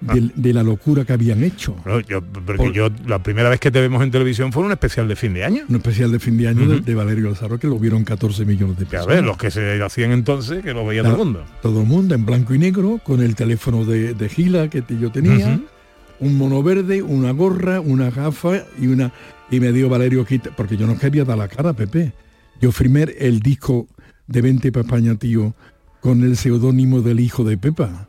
del- 0.00 0.32
de 0.34 0.52
la 0.52 0.62
locura 0.62 1.04
que 1.04 1.12
habían 1.14 1.42
hecho. 1.42 1.74
Yo- 2.08 2.22
porque 2.22 2.72
yo 2.72 2.88
la 3.06 3.22
primera 3.22 3.48
vez 3.48 3.58
que 3.60 3.70
te 3.70 3.80
vemos 3.80 4.02
en 4.02 4.10
televisión 4.10 4.52
fue 4.52 4.62
un 4.64 4.72
especial 4.72 5.08
de 5.08 5.16
fin 5.16 5.32
de 5.34 5.44
año. 5.44 5.62
Un 5.68 5.76
especial 5.76 6.12
de 6.12 6.18
fin 6.18 6.36
de 6.36 6.48
año 6.48 6.68
de- 6.80 6.94
Valerio 6.94 7.28
Alzaro 7.28 7.58
que 7.58 7.66
lo 7.66 7.78
vieron 7.78 8.04
14 8.04 8.44
millones 8.44 8.76
de 8.78 8.84
A 8.84 8.88
personas. 8.88 9.16
ver, 9.16 9.24
los 9.24 9.36
que 9.38 9.50
se 9.50 9.82
hacían 9.82 10.12
entonces, 10.12 10.62
que 10.62 10.72
lo 10.74 10.84
veía 10.86 11.02
todo 11.02 11.12
el 11.12 11.18
mundo. 11.18 11.44
Todo 11.62 11.80
el 11.80 11.86
mundo 11.86 12.14
en 12.14 12.26
blanco 12.26 12.54
y 12.54 12.58
negro, 12.58 13.00
con 13.02 13.22
el 13.22 13.34
teléfono 13.34 13.84
de, 13.84 14.14
de 14.14 14.28
Gila 14.28 14.68
que 14.68 14.82
yo 15.00 15.10
tenía, 15.10 15.60
un 16.20 16.36
mono 16.38 16.62
verde, 16.62 17.02
una 17.02 17.32
gorra, 17.32 17.80
una 17.80 18.10
gafa 18.10 18.62
y 18.80 18.86
una 18.86 19.10
y 19.50 19.60
me 19.60 19.72
dio 19.72 19.88
Valerio 19.88 20.24
quita, 20.24 20.50
porque 20.56 20.76
yo 20.76 20.86
no 20.86 20.98
quería 20.98 21.24
dar 21.24 21.38
la 21.38 21.48
cara, 21.48 21.72
Pepe. 21.72 22.12
Yo 22.60 22.72
firmé 22.72 23.06
el 23.18 23.40
disco 23.40 23.88
de 24.26 24.40
Vente 24.40 24.70
para 24.72 24.84
España, 24.86 25.14
tío, 25.16 25.54
con 26.04 26.22
el 26.22 26.36
seudónimo 26.36 27.00
del 27.00 27.18
hijo 27.18 27.44
de 27.44 27.56
Pepa. 27.56 28.08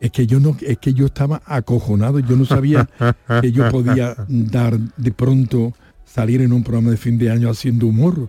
Es 0.00 0.10
que 0.10 0.26
yo 0.26 0.38
no, 0.38 0.54
es 0.60 0.76
que 0.76 0.92
yo 0.92 1.06
estaba 1.06 1.40
acojonado, 1.46 2.18
yo 2.18 2.36
no 2.36 2.44
sabía 2.44 2.86
que 3.40 3.50
yo 3.52 3.70
podía 3.70 4.14
dar 4.28 4.78
de 4.78 5.12
pronto 5.12 5.72
salir 6.04 6.42
en 6.42 6.52
un 6.52 6.62
programa 6.62 6.90
de 6.90 6.98
fin 6.98 7.16
de 7.16 7.30
año 7.30 7.48
haciendo 7.48 7.86
humor. 7.86 8.28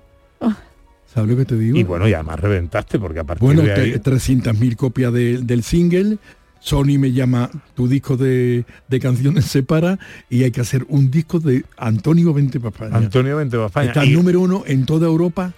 ¿Sabes 1.13 1.29
lo 1.29 1.35
que 1.35 1.43
te 1.45 1.57
digo? 1.57 1.77
Y 1.77 1.83
bueno, 1.83 2.07
y 2.07 2.13
además 2.13 2.39
reventaste, 2.39 2.97
porque 2.97 3.19
a 3.19 3.23
partir 3.25 3.43
Bueno, 3.45 3.61
de 3.61 3.73
ahí... 3.73 3.91
te- 3.99 4.01
300.000 4.11 4.75
copias 4.77 5.11
de- 5.11 5.39
del 5.39 5.63
single. 5.63 6.17
Sony 6.61 6.97
me 6.97 7.11
llama, 7.11 7.49
tu 7.75 7.89
disco 7.89 8.15
de, 8.15 8.63
de 8.87 8.99
canciones 9.01 9.43
se 9.45 9.63
para 9.63 9.99
y 10.29 10.43
hay 10.43 10.51
que 10.51 10.61
hacer 10.61 10.85
un 10.87 11.11
disco 11.11 11.41
de 11.41 11.65
Antonio 11.77 12.33
Vente 12.33 12.57
para 12.61 12.69
España. 12.85 12.97
Antonio 12.97 13.35
Vente 13.35 13.57
para 13.57 13.67
España. 13.67 13.87
Está 13.89 14.05
Y- 14.05 14.13
número 14.13 14.39
uno 14.39 14.63
en 14.65 14.85
toda 14.85 15.07
Europa 15.07 15.53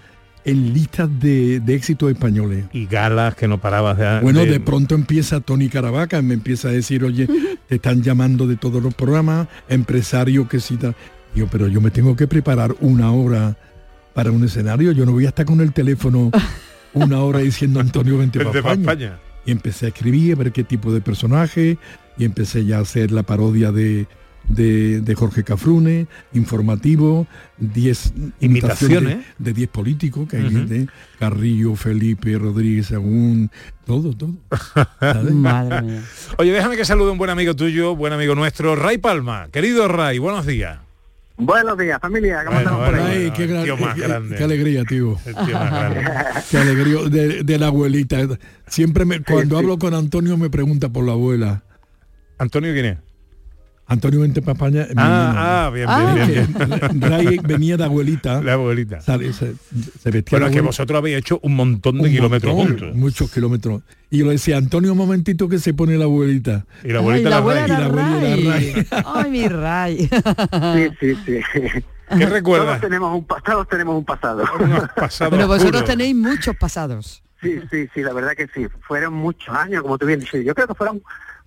en 0.46 0.74
listas 0.74 1.10
de, 1.20 1.60
de 1.60 1.74
éxitos 1.76 2.12
españoles. 2.12 2.66
y 2.72 2.86
galas 2.86 3.36
que 3.36 3.48
no 3.48 3.60
parabas 3.60 3.98
de... 3.98 4.20
Bueno, 4.22 4.42
de- 4.42 4.52
de 4.52 4.60
pronto 4.60 4.94
empieza 4.96 5.40
Tony 5.42 5.70
Caravaca, 5.70 6.22
me 6.22 6.36
empieza 6.36 6.68
a 6.68 6.72
decir, 6.72 7.04
oye, 7.04 7.28
te 7.68 7.76
están 7.76 8.04
llamando 8.04 8.46
de 8.48 8.56
todos 8.56 8.82
los 8.82 8.94
programas, 8.94 9.48
empresario 9.70 10.48
que 10.48 10.60
cita. 10.60 10.94
Yo, 11.34 11.48
pero 11.48 11.68
yo 11.68 11.82
me 11.82 11.92
tengo 11.92 12.16
que 12.16 12.28
preparar 12.28 12.76
una 12.80 13.12
hora 13.12 13.58
para 14.14 14.32
un 14.32 14.44
escenario, 14.46 14.92
yo 14.94 15.06
no 15.06 15.12
voy 15.12 15.26
a 15.26 15.30
estar 15.30 15.46
con 15.46 15.60
el 15.62 15.74
teléfono 15.74 16.32
una 16.94 17.20
hora 17.20 17.40
diciendo 17.40 17.80
Antonio 17.80 18.18
Vente 18.18 18.40
para 18.40 18.52
pa' 18.52 18.58
España. 18.60 18.82
España. 18.82 19.20
Y 19.46 19.52
empecé 19.52 19.88
a 19.88 19.90
escribir, 19.90 20.34
a 20.34 20.36
ver 20.38 20.52
qué 20.52 20.64
tipo 20.64 20.94
de 20.94 21.02
personaje, 21.02 21.78
y 22.18 22.24
empecé 22.26 22.66
ya 22.66 22.78
a 22.78 22.82
hacer 22.82 23.12
la 23.12 23.24
parodia 23.24 23.72
de, 23.72 24.08
de, 24.48 25.02
de 25.02 25.16
Jorge 25.16 25.44
Cafrune, 25.44 26.08
informativo, 26.34 27.28
10 27.58 28.14
imitaciones 28.40 29.18
de 29.38 29.54
10 29.54 29.70
políticos, 29.70 30.28
que 30.30 30.38
hay 30.38 30.50
gente, 30.50 30.88
Carrillo, 31.20 31.76
Felipe, 31.76 32.38
Rodríguez, 32.38 32.92
Agún, 32.92 33.50
todo, 33.86 34.14
todo. 34.14 34.34
¿sabes? 35.00 35.32
Madre 35.34 35.82
mía. 35.82 36.02
Oye, 36.38 36.52
déjame 36.52 36.78
que 36.78 36.86
salude 36.86 37.10
a 37.10 37.12
un 37.14 37.18
buen 37.18 37.30
amigo 37.30 37.56
tuyo, 37.56 37.96
buen 37.96 38.14
amigo 38.14 38.36
nuestro, 38.36 38.76
Ray 38.76 38.98
Palma. 38.98 39.48
Querido 39.52 39.88
Ray, 39.88 40.20
buenos 40.20 40.46
días. 40.46 40.80
Buenos 41.38 41.78
días, 41.78 42.00
familia. 42.00 42.46
¿Cómo 42.46 42.56
Bueno, 42.56 42.70
estamos 42.72 42.86
por 42.90 42.96
ahí? 42.96 43.18
Bueno, 43.30 43.34
qué, 43.36 43.44
el 43.44 43.50
gran- 43.50 43.64
tío 43.66 43.78
más 43.78 43.96
qué- 43.96 44.02
grande. 44.02 44.36
qué 44.38 44.44
alegría, 44.46 44.84
tío. 44.86 45.18
El 45.26 45.36
tío 45.36 45.60
más 45.60 45.72
grande. 45.72 46.02
Qué 46.50 46.58
alegría 46.58 47.02
de, 47.10 47.44
de 47.44 47.60
la 47.60 47.68
abuelita. 47.68 48.20
Siempre 48.68 49.04
me, 49.04 49.22
cuando 49.22 49.56
sí. 49.58 49.62
hablo 49.62 49.78
con 49.78 49.94
Antonio 49.94 50.38
me 50.38 50.50
pregunta 50.50 50.88
por 50.88 51.06
la 51.06 51.12
abuela. 51.12 51.64
¿Antonio 52.38 52.72
quién 52.74 52.86
es? 52.86 52.98
Antonio 53.88 54.22
Vente 54.22 54.42
para 54.42 54.54
España. 54.54 54.82
es 54.84 54.90
mi 54.90 54.96
Ah, 54.98 55.66
ah, 55.68 55.70
bien, 55.70 55.88
bien, 55.88 56.28
bien, 56.28 56.80
bien. 56.90 57.02
Ray 57.02 57.38
venía 57.44 57.78
de 57.78 57.84
abuelita. 57.84 58.42
La 58.42 58.54
abuelita. 58.54 59.00
Sale, 59.02 59.32
se, 59.34 59.54
se 60.02 60.12
vestía 60.12 60.40
la 60.40 60.48
es 60.48 60.54
que 60.54 60.62
vosotros 60.62 60.98
habéis 60.98 61.18
hecho 61.18 61.40
un 61.44 61.56
montón 61.56 61.98
de 62.00 62.04
un 62.06 62.10
kilómetros 62.10 62.56
montón, 62.56 62.78
juntos. 62.80 62.96
Muchos 62.96 63.32
kilómetros. 63.32 63.82
Y 64.10 64.20
yo 64.20 64.26
le 64.26 64.32
decía, 64.34 64.58
Antonio, 64.58 64.92
un 64.94 64.98
momentito 64.98 65.48
que 65.50 65.60
se 65.60 65.74
pone 65.74 65.98
la 65.98 66.06
abuelita. 66.06 66.66
Y 66.84 66.90
la 66.90 67.00
abuelita 67.00 67.28
Ay, 67.28 67.30
la 67.30 67.30
la 67.30 67.38
abuela 67.38 67.68
Ray. 67.68 67.70
Y 67.70 68.44
la 68.44 68.54
Ray. 68.54 68.74
Ray. 68.74 68.88
Ay, 69.06 69.32
mi 69.32 69.48
Ray. 69.48 70.10
Sí, 71.00 71.16
sí, 71.26 71.42
sí. 71.54 71.62
¿Qué 72.08 72.18
Todos 72.20 72.30
recuerdas? 72.32 72.82
tenemos 72.82 73.16
un, 73.16 73.26
pa- 73.26 73.42
todos 73.42 73.68
tenemos 73.68 73.96
un 73.98 74.06
pasado. 74.06 74.44
Pero 74.96 75.48
vosotros 75.48 75.52
oscuros. 75.60 75.86
tenéis 75.86 76.16
muchos 76.16 76.56
pasados. 76.56 77.24
Sí, 77.42 77.60
sí, 77.72 77.88
sí, 77.94 78.02
la 78.02 78.14
verdad 78.14 78.32
que 78.36 78.48
sí. 78.54 78.68
Fueron 78.88 79.14
muchos 79.14 79.54
años, 79.56 79.82
como 79.84 79.98
tú 79.98 80.06
bien 80.06 80.20
dices. 80.20 80.44
Yo 80.46 80.54
creo 80.56 80.68
que 80.68 80.76
fueron 80.76 81.02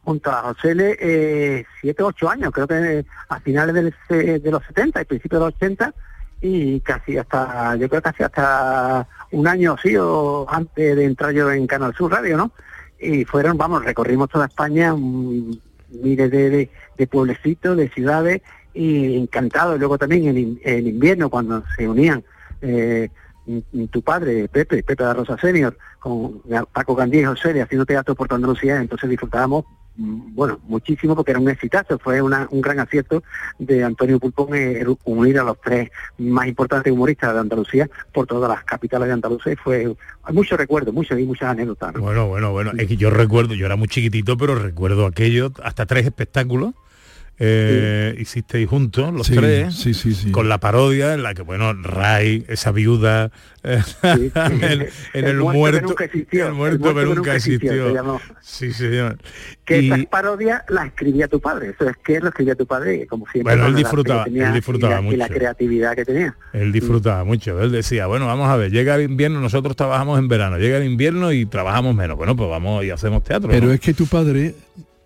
junto 0.08 0.30
a 0.30 0.40
José 0.42 0.74
eh, 1.00 1.64
siete, 1.82 2.02
ocho 2.02 2.30
años, 2.30 2.50
creo 2.50 2.66
que 2.66 2.98
eh, 3.00 3.04
a 3.28 3.40
finales 3.40 3.74
del, 3.74 3.94
se- 4.08 4.38
de 4.38 4.50
los 4.50 4.64
70 4.64 5.02
y 5.02 5.04
principios 5.04 5.40
de 5.40 5.46
los 5.46 5.54
80 5.56 5.94
y 6.40 6.80
casi 6.80 7.18
hasta, 7.18 7.76
yo 7.76 7.88
creo 7.90 8.00
casi 8.00 8.22
hasta 8.22 9.06
un 9.32 9.46
año 9.46 9.76
sí 9.82 9.94
o 9.98 10.46
antes 10.48 10.96
de 10.96 11.04
entrar 11.04 11.32
yo 11.32 11.50
en 11.52 11.66
Canal 11.66 11.94
Sur 11.94 12.10
Radio, 12.12 12.38
¿no? 12.38 12.52
Y 12.98 13.24
fueron, 13.26 13.58
vamos, 13.58 13.84
recorrimos 13.84 14.30
toda 14.30 14.46
España, 14.46 14.94
mm, 14.94 15.58
miles 16.02 16.30
de, 16.30 16.70
de, 16.96 17.06
pueblecitos, 17.06 17.76
de 17.76 17.90
ciudades 17.90 18.40
y 18.72 19.16
encantado. 19.18 19.76
Luego 19.76 19.98
también 19.98 20.26
en, 20.28 20.58
en 20.64 20.86
invierno 20.86 21.28
cuando 21.28 21.62
se 21.76 21.86
unían 21.86 22.24
eh, 22.62 23.10
m- 23.46 23.62
m- 23.74 23.88
tu 23.88 24.00
padre, 24.00 24.48
Pepe, 24.48 24.82
Pepe 24.82 25.04
de 25.04 25.12
Rosa 25.14 25.36
Senior, 25.38 25.76
con 25.98 26.40
Paco 26.72 26.94
Gandía 26.94 27.20
y 27.22 27.24
José 27.24 27.60
haciendo 27.60 27.84
teatro 27.84 28.14
por 28.14 28.32
Andalucía, 28.32 28.76
entonces 28.80 29.10
disfrutábamos, 29.10 29.64
mm, 29.64 29.87
bueno, 30.00 30.60
muchísimo 30.68 31.16
porque 31.16 31.32
era 31.32 31.40
un 31.40 31.50
exitazo, 31.50 31.98
fue 31.98 32.22
una- 32.22 32.46
un 32.52 32.60
gran 32.60 32.78
acierto 32.78 33.24
de 33.58 33.82
Antonio 33.82 34.20
Pulpón 34.20 34.50
eh, 34.54 34.84
unir 35.04 35.40
a 35.40 35.42
los 35.42 35.60
tres 35.60 35.90
más 36.18 36.46
importantes 36.46 36.92
humoristas 36.92 37.34
de 37.34 37.40
Andalucía 37.40 37.90
por 38.12 38.26
todas 38.26 38.48
las 38.48 38.62
capitales 38.64 39.08
de 39.08 39.14
Andalucía 39.14 39.52
y 39.54 39.56
fue 39.56 39.92
hay 40.22 40.34
muchos 40.34 40.56
recuerdos, 40.56 40.94
muchos 40.94 41.18
y 41.18 41.24
muchas 41.24 41.50
anécdotas. 41.50 41.94
¿no? 41.94 42.00
Bueno, 42.00 42.28
bueno, 42.28 42.52
bueno. 42.52 42.70
Es 42.78 42.86
que 42.86 42.96
yo 42.96 43.10
recuerdo, 43.10 43.54
yo 43.54 43.66
era 43.66 43.74
muy 43.76 43.88
chiquitito, 43.88 44.36
pero 44.36 44.54
recuerdo 44.54 45.04
aquello, 45.04 45.52
hasta 45.64 45.84
tres 45.86 46.04
espectáculos. 46.06 46.74
Eh, 47.40 48.16
hicisteis 48.18 48.68
juntos 48.68 49.12
los 49.14 49.26
Sí, 49.28 49.34
tres 49.36 49.74
sí, 49.74 49.94
sí, 49.94 50.12
sí. 50.14 50.30
con 50.32 50.48
la 50.48 50.58
parodia 50.58 51.14
en 51.14 51.22
la 51.22 51.34
que 51.34 51.42
bueno 51.42 51.72
Ray 51.72 52.44
esa 52.48 52.72
viuda 52.72 53.30
eh, 53.62 53.80
en, 54.02 54.62
el, 54.64 54.88
El 55.12 55.36
muerto 55.36 55.58
muerto 55.58 55.80
que 55.80 55.86
nunca 55.86 56.04
existió, 56.04 56.46
el 56.48 56.54
muerto 56.54 56.94
que 56.94 57.04
nunca 57.04 57.34
existió, 57.36 58.20
sí 58.40 58.72
señor 58.72 59.18
que 59.64 59.82
Y- 59.82 59.86
esas 59.92 60.06
parodias 60.06 60.62
las 60.68 60.86
escribía 60.86 61.28
tu 61.28 61.40
padre, 61.40 61.70
eso 61.78 61.88
es 61.88 61.96
que 61.98 62.18
lo 62.20 62.28
escribía 62.28 62.54
tu 62.54 62.66
padre, 62.66 63.06
como 63.06 63.26
siempre. 63.30 63.54
Bueno, 63.54 63.68
él 63.68 63.74
disfrutaba- 63.76 64.24
tenía 64.24 64.48
él 64.48 64.54
disfrutaba 64.54 65.00
y 65.00 65.04
la, 65.04 65.12
y 65.12 65.16
la 65.16 65.24
mucho. 65.26 65.34
creatividad 65.38 65.94
que 65.94 66.04
tenía. 66.06 66.34
Él 66.54 66.72
disfrutaba 66.72 67.22
mucho. 67.24 67.60
Él 67.62 67.70
decía, 67.70 68.06
bueno, 68.06 68.26
vamos 68.26 68.48
a 68.48 68.56
ver, 68.56 68.70
llega 68.72 68.94
el 68.94 69.02
invierno, 69.02 69.40
nosotros 69.42 69.76
trabajamos 69.76 70.18
en 70.18 70.26
verano, 70.28 70.56
llega 70.56 70.78
el 70.78 70.84
invierno 70.84 71.32
y 71.32 71.44
trabajamos 71.44 71.94
menos. 71.94 72.16
Bueno, 72.16 72.34
pues 72.34 72.48
vamos 72.48 72.82
y 72.82 72.90
hacemos 72.90 73.22
teatro. 73.22 73.50
Pero 73.50 73.66
¿no? 73.66 73.72
es 73.74 73.80
que 73.80 73.92
tu 73.92 74.06
padre 74.06 74.54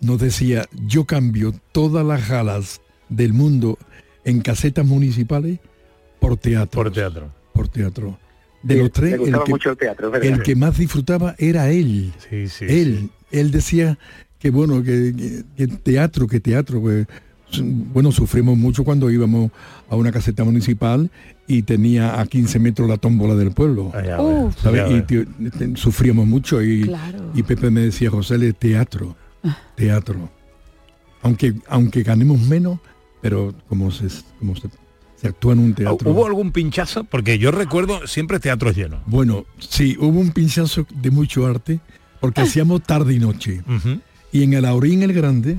nos 0.03 0.21
decía, 0.21 0.65
yo 0.87 1.05
cambio 1.05 1.55
todas 1.73 2.05
las 2.05 2.29
galas 2.29 2.81
del 3.09 3.33
mundo 3.33 3.79
en 4.25 4.41
casetas 4.41 4.85
municipales 4.87 5.59
por 6.21 6.37
teatro. 6.37 6.83
Por 6.83 6.93
teatro. 6.93 7.33
Por 7.53 7.69
teatro. 7.69 8.19
De 8.63 8.75
Sí, 8.75 8.81
los 8.81 8.93
tres, 8.93 9.13
el 9.15 9.33
que, 9.43 9.51
mucho 9.51 9.71
el 9.71 9.77
teatro, 9.77 10.07
es 10.07 10.13
verdad. 10.13 10.29
el 10.29 10.43
que 10.43 10.55
más 10.55 10.79
disfrutaba 10.79 11.35
era 11.39 11.71
él. 11.71 12.13
Sí, 12.31 12.49
sí, 12.49 12.65
él. 12.69 13.11
Él 13.33 13.51
decía 13.51 13.99
que 14.39 14.51
bueno, 14.51 14.83
que, 14.83 15.13
que- 15.17 15.43
que 15.57 15.67
teatro, 15.67 16.27
que 16.29 16.39
teatro, 16.41 16.81
pues, 16.81 17.07
bueno, 17.93 18.13
sufrimos 18.13 18.57
mucho 18.57 18.85
cuando 18.85 19.11
íbamos 19.11 19.51
a 19.91 19.97
una 19.97 20.11
caseta 20.13 20.43
municipal 20.45 21.11
y 21.47 21.63
tenía 21.63 22.21
a 22.21 22.27
15 22.27 22.59
metros 22.61 22.89
la 22.89 22.97
tómbola 22.97 23.35
del 23.35 23.51
pueblo. 23.53 23.93
Uf. 24.19 24.57
¿sabes? 24.63 24.89
Ya 24.89 24.97
Y 24.97 25.03
te- 25.03 25.77
sufríamos 25.77 26.27
mucho 26.27 26.63
y, 26.63 26.83
Claro. 26.83 27.31
y 27.35 27.43
Pepe 27.43 27.71
me 27.71 27.81
decía, 27.83 28.11
José, 28.11 28.39
le 28.39 28.53
teatro, 28.53 29.17
teatro. 29.75 30.31
Aunque, 31.23 31.55
aunque 31.69 32.03
ganemos 32.03 32.41
menos, 32.41 32.79
pero 33.21 33.55
como 33.69 33.91
se, 33.91 34.09
como 34.39 34.57
se, 34.57 34.69
se 35.17 35.29
actúa 35.29 35.53
en 35.53 35.61
un 35.61 35.75
teatro. 35.75 36.11
¿Hubo 36.11 36.27
algún 36.27 36.51
pinchazo? 36.51 37.05
Porque 37.05 37.39
yo 37.39 37.51
recuerdo 37.51 38.07
siempre 38.07 38.41
teatros 38.41 38.77
llenos. 38.77 39.01
Bueno, 39.07 39.47
sí, 39.59 39.97
hubo 39.99 40.19
un 40.19 40.31
pinchazo 40.31 40.87
de 40.95 41.11
mucho 41.11 41.47
arte, 41.47 41.81
porque 42.21 42.43
hacíamos 42.43 42.83
tarde 42.83 43.15
y 43.15 43.19
noche. 43.19 43.63
Y 44.33 44.43
en 44.43 44.55
el 44.55 44.65
Aurín 44.65 45.03
el 45.03 45.13
Grande 45.13 45.59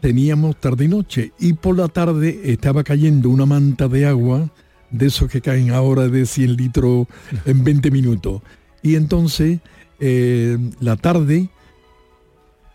teníamos 0.00 0.56
tarde 0.56 0.84
y 0.84 0.88
noche. 0.88 1.32
Y 1.38 1.54
por 1.54 1.76
la 1.76 1.88
tarde 1.88 2.40
estaba 2.44 2.82
cayendo 2.84 3.30
una 3.30 3.46
manta 3.46 3.88
de 3.88 4.04
agua, 4.04 4.50
de 4.90 5.06
esos 5.06 5.30
que 5.30 5.40
caen 5.40 5.70
ahora 5.70 6.08
de 6.08 6.26
100 6.26 6.56
litros 6.56 7.06
en 7.46 7.64
20 7.64 7.90
minutos. 7.90 8.42
Y 8.82 8.96
entonces, 8.96 9.60
eh, 10.00 10.58
la 10.80 10.96
tarde, 10.96 11.48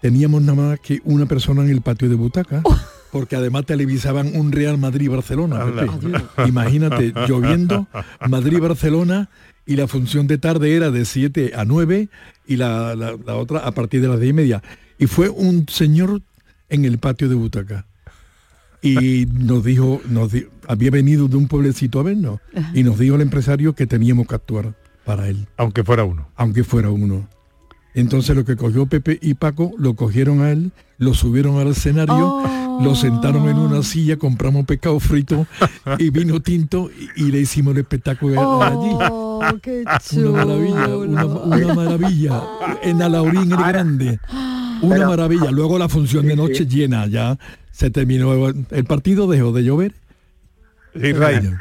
teníamos 0.02 0.42
nada 0.42 0.56
más 0.70 0.80
que 0.80 1.02
una 1.04 1.26
persona 1.26 1.64
en 1.64 1.70
el 1.70 1.82
patio 1.82 2.10
de 2.10 2.16
butaca. 2.16 2.62
Porque 3.12 3.36
además 3.38 3.66
televisaban 3.66 4.36
un 4.36 4.52
Real 4.52 4.78
Madrid-Barcelona. 4.78 5.60
Imagínate, 6.46 7.14
lloviendo, 7.28 7.88
Madrid-Barcelona, 8.28 9.30
y 9.66 9.76
la 9.76 9.88
función 9.88 10.28
de 10.28 10.38
tarde 10.38 10.76
era 10.76 10.92
de 10.92 11.06
7 11.06 11.54
a 11.56 11.66
9 11.66 12.10
y 12.48 12.56
la, 12.58 12.96
la- 12.96 13.18
la 13.26 13.36
otra 13.36 13.60
a 13.60 13.72
partir 13.72 14.02
de 14.02 14.08
las 14.10 14.20
10 14.20 14.30
y 14.30 14.34
media. 14.34 14.64
Y 15.00 15.08
fue 15.08 15.30
un 15.30 15.66
señor 15.70 16.22
en 16.70 16.86
el 16.86 16.98
patio 16.98 17.30
de 17.30 17.36
butaca. 17.36 17.86
Y 18.82 19.26
nos 19.34 19.64
dijo, 19.64 20.02
nos 20.10 20.32
di- 20.32 20.46
había 20.68 20.92
venido 20.92 21.28
de 21.28 21.38
un 21.38 21.48
pueblecito 21.48 22.00
a 22.00 22.04
vernos, 22.04 22.40
y 22.74 22.84
nos 22.84 23.00
dijo 23.00 23.16
el 23.16 23.22
empresario 23.22 23.74
que 23.74 23.88
teníamos 23.88 24.28
que 24.28 24.36
actuar 24.36 24.74
para 25.06 25.28
él. 25.30 25.48
Aunque 25.58 25.84
fuera 25.84 26.04
uno. 26.04 26.28
Aunque 26.36 26.64
fuera 26.64 26.90
uno. 26.90 27.28
Entonces 27.98 28.36
lo 28.36 28.46
que 28.46 28.56
cogió 28.56 28.86
Pepe 28.86 29.18
y 29.22 29.34
Paco, 29.34 29.72
lo 29.78 29.96
cogieron 29.96 30.42
a 30.42 30.52
él, 30.52 30.72
lo 31.00 31.14
subieron 31.14 31.58
al 31.58 31.68
escenario, 31.70 32.44
lo 32.80 32.96
sentaron 32.96 33.50
en 33.50 33.58
una 33.58 33.82
silla, 33.82 34.18
compramos 34.18 34.66
pescado 34.66 35.00
frito 35.00 35.48
y 35.98 36.12
vino 36.12 36.40
tinto 36.40 36.90
y, 37.16 37.24
y 37.24 37.32
le 37.32 37.40
hicimos 37.40 37.74
el 37.74 37.80
espectáculo 37.82 38.62
allí. 38.62 38.90
Oh, 39.12 39.42
qué 39.62 39.84
Una 40.16 40.46
maravilla, 40.46 40.88
una, 40.98 41.26
una 41.26 41.74
maravilla. 41.74 42.44
En 42.84 43.02
Alaurín 43.02 43.52
el 43.52 43.58
Grande. 43.58 44.20
Una 44.82 44.96
Pero- 44.96 45.08
maravilla. 45.10 45.52
Luego 45.52 45.80
la 45.80 45.90
función 45.90 46.28
de 46.28 46.36
noche 46.36 46.66
llena, 46.68 47.08
ya 47.08 47.38
se 47.72 47.90
terminó. 47.90 48.48
El 48.48 48.86
partido 48.86 49.28
dejó 49.28 49.52
de 49.52 49.64
llover. 49.64 49.94
Sí, 50.94 51.14
Ray. 51.14 51.52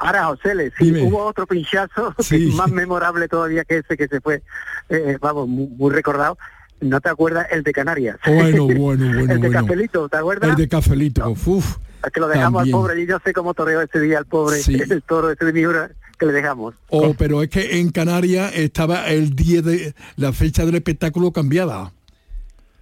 Ahora, 0.00 0.24
José, 0.24 0.54
le- 0.54 0.70
sí, 0.70 0.86
Dime. 0.86 1.02
hubo 1.04 1.24
otro 1.26 1.46
pinchazo 1.46 2.14
Sí. 2.18 2.50
más 2.56 2.70
memorable 2.70 3.28
todavía 3.28 3.64
que 3.64 3.78
ese 3.78 3.96
que 3.96 4.08
se 4.08 4.20
fue, 4.20 4.42
eh, 4.88 5.18
vamos, 5.20 5.46
muy, 5.46 5.68
muy 5.68 5.92
recordado. 5.92 6.36
¿No 6.80 6.98
te 7.00 7.10
acuerdas 7.10 7.46
el 7.52 7.62
de 7.62 7.72
Canarias? 7.72 8.16
Bueno, 8.26 8.64
bueno, 8.64 8.78
bueno, 8.78 9.20
el 9.20 9.26
de 9.28 9.36
bueno. 9.38 9.52
Cafelito, 9.60 10.08
¿te 10.08 10.16
acuerdas? 10.16 10.50
El 10.50 10.56
de 10.56 10.68
Cafelito. 10.68 11.28
Uf, 11.30 11.76
Es 12.04 12.10
que 12.10 12.20
lo 12.20 12.28
dejamos 12.28 12.60
también. 12.60 12.74
al 12.74 12.80
pobre, 12.80 13.02
y 13.02 13.06
yo 13.06 13.18
sé 13.22 13.32
cómo 13.34 13.52
torreó 13.52 13.82
ese 13.82 14.00
día 14.00 14.16
al 14.18 14.24
pobre, 14.24 14.56
Sí. 14.62 14.74
el 14.90 15.02
toro 15.02 15.30
ese 15.30 15.44
de 15.44 15.52
Miura 15.52 15.90
que 16.18 16.24
le 16.26 16.32
dejamos. 16.32 16.74
Oh, 16.88 17.14
pero 17.18 17.42
es 17.42 17.50
que 17.50 17.78
en 17.80 17.90
Canarias 17.90 18.52
estaba 18.54 19.06
el 19.08 19.36
día 19.36 19.60
de 19.62 19.94
la 20.16 20.32
fecha 20.32 20.64
del 20.64 20.74
espectáculo 20.76 21.30
cambiada. 21.32 21.92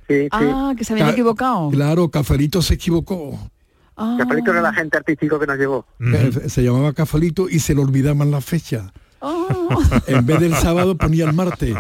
Sí, 0.08 0.28
Ah, 0.30 0.72
que 0.76 0.84
se 0.84 0.92
habían 0.92 1.08
Ca- 1.08 1.12
equivocado. 1.12 1.70
Claro, 1.70 2.08
Cafelito 2.10 2.62
se 2.62 2.74
equivocó. 2.74 3.38
Ah. 3.99 4.16
Cafelito 4.18 4.53
era 4.53 4.61
el 4.61 4.66
agente 4.66 4.96
artístico 4.96 5.38
que 5.38 5.46
nos 5.46 5.59
llevó. 5.59 5.84
Eh, 6.01 6.49
Se 6.49 6.62
llamaba 6.62 6.92
Cafelito 6.92 7.49
y 7.49 7.59
se 7.59 7.74
le 7.74 7.82
olvidaban 7.82 8.30
las 8.30 8.44
fechas. 8.44 8.90
Oh. 9.20 9.68
En 10.07 10.24
vez 10.24 10.40
del 10.40 10.55
sábado 10.55 10.96
ponía 10.96 11.24
el 11.24 11.32
martes. 11.32 11.74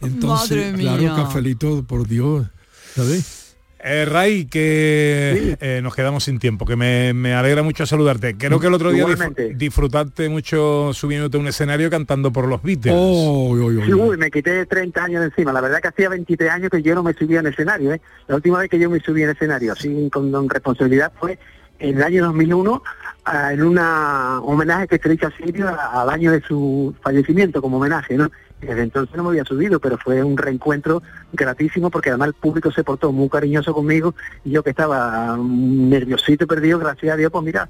Entonces, 0.00 0.72
madre 0.72 0.98
claro. 1.06 1.16
Cafelito, 1.24 1.84
por 1.84 2.06
Dios, 2.08 2.46
¿sabes? 2.94 3.39
Eh, 3.82 4.04
Ray, 4.04 4.44
que 4.44 5.56
eh, 5.60 5.80
nos 5.82 5.94
quedamos 5.94 6.24
sin 6.24 6.38
tiempo, 6.38 6.66
que 6.66 6.76
me, 6.76 7.14
me 7.14 7.34
alegra 7.34 7.62
mucho 7.62 7.86
saludarte. 7.86 8.36
Creo 8.36 8.60
que 8.60 8.66
el 8.66 8.74
otro 8.74 8.90
día 8.90 9.02
Igualmente. 9.02 9.54
disfrutaste 9.54 10.28
mucho 10.28 10.92
subiéndote 10.92 11.36
a 11.36 11.40
un 11.40 11.46
escenario 11.46 11.88
cantando 11.88 12.30
por 12.30 12.46
los 12.46 12.62
Beatles. 12.62 12.94
Oh, 12.96 13.50
oh, 13.50 13.64
oh, 13.64 13.84
Sí, 13.84 13.94
uy, 13.94 14.16
me 14.18 14.30
quité 14.30 14.66
30 14.66 15.04
años 15.04 15.20
de 15.20 15.26
encima. 15.28 15.52
La 15.52 15.60
verdad 15.60 15.80
que 15.80 15.88
hacía 15.88 16.08
23 16.10 16.50
años 16.50 16.70
que 16.70 16.82
yo 16.82 16.94
no 16.94 17.02
me 17.02 17.14
subía 17.14 17.40
en 17.40 17.46
escenario. 17.46 17.94
¿eh? 17.94 18.00
La 18.28 18.36
última 18.36 18.58
vez 18.58 18.68
que 18.68 18.78
yo 18.78 18.90
me 18.90 19.00
subí 19.00 19.22
en 19.22 19.30
escenario, 19.30 19.72
así 19.72 20.10
con, 20.12 20.30
con 20.30 20.48
responsabilidad, 20.48 21.12
fue 21.18 21.38
en 21.78 21.96
el 21.96 22.02
año 22.02 22.24
2001, 22.26 22.82
ah, 23.24 23.52
en 23.54 23.62
una 23.62 24.40
homenaje 24.42 24.86
que 24.88 24.98
se 24.98 25.08
le 25.08 25.14
hizo 25.14 25.28
a 25.28 25.32
Silvio 25.36 25.68
al 25.68 26.10
año 26.10 26.30
de 26.32 26.42
su 26.42 26.94
fallecimiento, 27.02 27.62
como 27.62 27.78
homenaje, 27.78 28.16
¿no? 28.16 28.30
Desde 28.60 28.82
entonces 28.82 29.16
no 29.16 29.24
me 29.24 29.30
había 29.30 29.44
subido, 29.44 29.80
pero 29.80 29.96
fue 29.98 30.22
un 30.22 30.36
reencuentro 30.36 31.02
gratísimo 31.32 31.90
porque 31.90 32.10
además 32.10 32.28
el 32.28 32.34
público 32.34 32.70
se 32.70 32.84
portó 32.84 33.10
muy 33.12 33.28
cariñoso 33.28 33.72
conmigo 33.72 34.14
y 34.44 34.50
yo 34.50 34.62
que 34.62 34.70
estaba 34.70 35.38
nerviosito 35.38 36.44
y 36.44 36.46
perdido, 36.46 36.78
gracias 36.78 37.14
a 37.14 37.16
Dios, 37.16 37.32
pues 37.32 37.44
mira, 37.44 37.68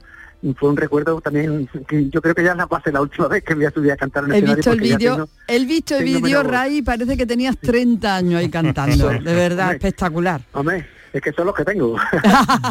fue 0.56 0.70
un 0.70 0.76
recuerdo 0.76 1.20
también, 1.20 1.68
que 1.86 2.08
yo 2.08 2.20
creo 2.22 2.34
que 2.34 2.42
ya 2.42 2.54
la 2.54 2.66
pasé 2.66 2.90
la 2.90 3.02
última 3.02 3.28
vez 3.28 3.44
que 3.44 3.54
me 3.54 3.58
voy 3.58 3.66
a 3.66 3.70
subir 3.70 3.92
a 3.92 3.96
cantar 3.96 4.24
en 4.24 4.32
He 4.32 4.38
escenario 4.38 4.56
visto 4.56 4.72
el 4.72 4.80
vídeo, 4.80 5.28
el 5.46 5.66
visto 5.66 5.96
el 5.96 6.04
vídeo. 6.04 6.42
Ray, 6.42 6.82
parece 6.82 7.16
que 7.16 7.26
tenías 7.26 7.56
30 7.58 8.16
años 8.16 8.40
ahí 8.40 8.48
cantando. 8.48 9.08
De 9.08 9.34
verdad, 9.34 9.66
Hombre. 9.66 9.76
espectacular. 9.76 10.40
Hombre, 10.52 10.86
es 11.12 11.22
que 11.22 11.32
son 11.32 11.46
los 11.46 11.54
que 11.54 11.64
tengo. 11.64 11.96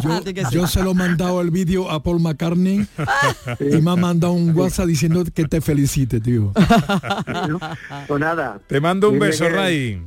Yo 0.52 0.68
se 0.68 0.84
lo 0.84 0.92
he 0.92 0.96
mandado 0.96 1.42
el 1.42 1.52
vídeo 1.52 1.90
a 1.90 2.02
Paul 2.02 2.22
McCartney 2.22 2.88
y 3.60 3.82
me 3.82 3.92
ha 3.92 3.96
mandado 3.96 4.34
un 4.34 4.56
WhatsApp 4.58 4.88
diciendo 4.88 5.24
que 5.34 5.46
te 5.46 5.62
felicite, 5.62 6.20
tío. 6.20 6.52
pues 8.08 8.20
nada. 8.20 8.60
Te 8.68 8.80
mando 8.80 9.10
un 9.10 9.20
beso, 9.20 9.46
que- 9.46 9.50
Ray. 9.50 10.02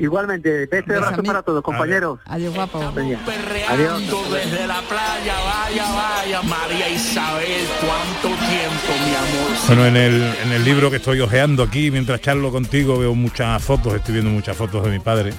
Igualmente, 0.00 0.66
beso 0.66 0.94
abrazo 0.94 1.24
para 1.24 1.42
todos, 1.42 1.60
compañeros. 1.60 2.20
Adiós, 2.26 2.54
guapo. 2.54 2.78
Adiós. 2.78 3.20
desde 3.26 4.66
la 4.68 4.80
playa, 4.82 5.34
vaya, 5.44 5.84
vaya, 5.90 6.42
María 6.42 6.88
Isabel, 6.88 7.66
cuánto 7.80 8.28
tiempo, 8.38 8.92
mi 9.04 9.14
amor. 9.16 9.58
Bueno, 9.66 9.86
en 9.86 9.96
el, 9.96 10.22
en 10.44 10.52
el 10.52 10.64
libro 10.64 10.88
que 10.88 10.98
estoy 10.98 11.18
hojeando 11.18 11.64
aquí, 11.64 11.90
mientras 11.90 12.20
charlo 12.20 12.52
contigo, 12.52 12.96
veo 12.96 13.16
muchas 13.16 13.60
fotos, 13.60 13.92
estoy 13.94 14.14
viendo 14.14 14.30
muchas 14.30 14.56
fotos 14.56 14.84
de 14.84 14.90
mi 14.90 15.00
padre. 15.00 15.32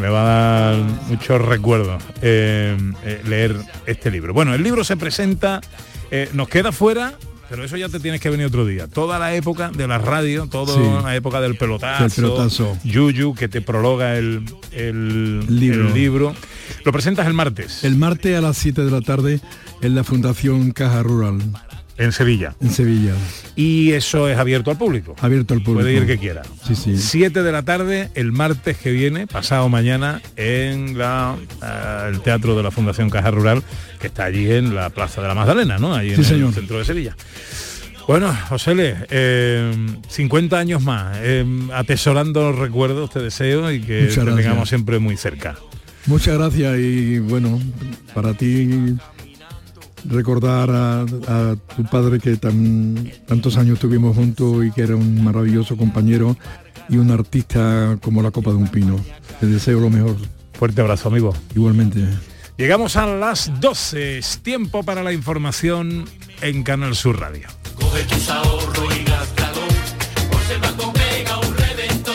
Me 0.00 0.08
va 0.08 0.20
a 0.22 0.70
dar 0.72 0.76
muchos 1.08 1.40
recuerdos 1.40 2.02
eh, 2.20 2.76
eh, 3.04 3.22
leer 3.26 3.56
este 3.86 4.10
libro. 4.10 4.34
Bueno, 4.34 4.54
el 4.54 4.62
libro 4.62 4.82
se 4.84 4.96
presenta, 4.96 5.60
eh, 6.10 6.28
nos 6.32 6.48
queda 6.48 6.72
fuera, 6.72 7.14
pero 7.48 7.62
eso 7.64 7.76
ya 7.76 7.88
te 7.88 8.00
tienes 8.00 8.20
que 8.20 8.28
venir 8.28 8.46
otro 8.46 8.66
día. 8.66 8.88
Toda 8.88 9.18
la 9.20 9.34
época 9.36 9.70
de 9.70 9.86
la 9.86 9.98
radio, 9.98 10.48
toda 10.48 10.74
Sí. 10.74 11.04
la 11.04 11.14
época 11.14 11.40
del 11.40 11.56
pelotazo, 11.56 12.04
el 12.06 12.10
pelotazo. 12.10 12.76
Yuyu, 12.82 13.34
que 13.34 13.48
te 13.48 13.60
prologa 13.60 14.16
el, 14.16 14.44
el- 14.72 15.46
Libro. 15.60 15.86
el 15.88 15.94
libro. 15.94 16.34
Lo 16.84 16.90
presentas 16.92 17.26
el 17.28 17.34
martes. 17.34 17.84
El 17.84 17.96
martes 17.96 18.36
a 18.36 18.40
las 18.40 18.56
7 18.56 18.84
de 18.84 18.90
la 18.90 19.00
tarde 19.00 19.40
en 19.80 19.94
la 19.94 20.02
Fundación 20.02 20.72
Caja 20.72 21.02
Rural. 21.04 21.38
En 21.96 22.10
Sevilla. 22.12 22.54
En 22.60 22.70
Sevilla. 22.70 23.12
Y 23.54 23.92
eso 23.92 24.28
es 24.28 24.36
abierto 24.36 24.70
al 24.72 24.78
público. 24.78 25.14
Abierto 25.20 25.54
al 25.54 25.62
público. 25.62 25.82
Puede 25.82 25.94
ir 25.94 26.06
que 26.06 26.18
quiera. 26.18 26.42
Sí, 26.66 26.74
sí. 26.74 26.96
7 26.98 27.42
de 27.42 27.52
la 27.52 27.62
tarde 27.62 28.10
el 28.14 28.32
martes 28.32 28.76
que 28.78 28.90
viene, 28.90 29.26
pasado 29.28 29.68
mañana, 29.68 30.20
en 30.36 30.98
la, 30.98 31.36
eh, 31.62 32.10
el 32.12 32.20
Teatro 32.20 32.56
de 32.56 32.62
la 32.64 32.70
Fundación 32.72 33.10
Caja 33.10 33.30
Rural, 33.30 33.62
que 34.00 34.08
está 34.08 34.24
allí 34.24 34.50
en 34.50 34.74
la 34.74 34.90
Plaza 34.90 35.22
de 35.22 35.28
la 35.28 35.34
Magdalena, 35.34 35.78
¿no? 35.78 35.98
En 35.98 36.08
Sí, 36.08 36.20
el 36.20 36.24
señor. 36.24 36.52
centro 36.52 36.78
de 36.78 36.84
Sevilla. 36.84 37.16
Bueno, 38.08 38.36
José, 38.50 38.96
eh, 39.10 39.72
50 40.08 40.58
años 40.58 40.82
más, 40.82 41.16
eh, 41.22 41.46
atesorando 41.72 42.50
los 42.50 42.58
recuerdos, 42.58 43.10
te 43.10 43.20
deseo 43.20 43.72
y 43.72 43.80
que 43.80 44.06
te 44.14 44.20
tengamos 44.24 44.68
siempre 44.68 44.98
muy 44.98 45.16
cerca. 45.16 45.54
Muchas 46.06 46.36
gracias 46.36 46.78
y 46.78 47.18
bueno, 47.20 47.58
para 48.14 48.34
ti 48.34 48.94
recordar 50.04 50.70
a, 50.70 51.02
a 51.02 51.56
tu 51.76 51.84
padre 51.84 52.20
que 52.20 52.36
tan, 52.36 53.10
tantos 53.26 53.56
años 53.56 53.74
estuvimos 53.74 54.16
juntos 54.16 54.64
y 54.64 54.70
que 54.70 54.82
era 54.82 54.96
un 54.96 55.22
maravilloso 55.22 55.76
compañero 55.76 56.36
y 56.88 56.96
un 56.96 57.10
artista 57.10 57.98
como 58.02 58.22
la 58.22 58.30
copa 58.30 58.50
de 58.50 58.56
un 58.56 58.68
pino. 58.68 58.96
Te 59.40 59.46
deseo 59.46 59.80
lo 59.80 59.90
mejor. 59.90 60.16
Fuerte 60.52 60.80
abrazo, 60.80 61.08
amigo. 61.08 61.34
Igualmente. 61.54 62.06
Llegamos 62.56 62.96
a 62.96 63.06
las 63.06 63.60
12, 63.60 64.18
es 64.18 64.38
tiempo 64.38 64.84
para 64.84 65.02
la 65.02 65.12
información 65.12 66.04
en 66.40 66.62
Canal 66.62 66.94
Sur 66.94 67.18
Radio. 67.18 67.48
Coge 67.74 68.04
tus 68.04 68.28
ahorros 68.28 68.96
y 68.96 69.02
gástalo, 69.02 69.60
por 70.30 70.40
si 70.42 70.52
el 70.52 70.60
banco 70.60 70.92
pega 70.92 71.38
un 71.40 71.56
reventón. 71.56 72.14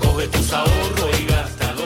Coge 0.00 0.28
tus 0.28 0.52
ahorros 0.52 1.20
y 1.20 1.24
gástalo. 1.24 1.84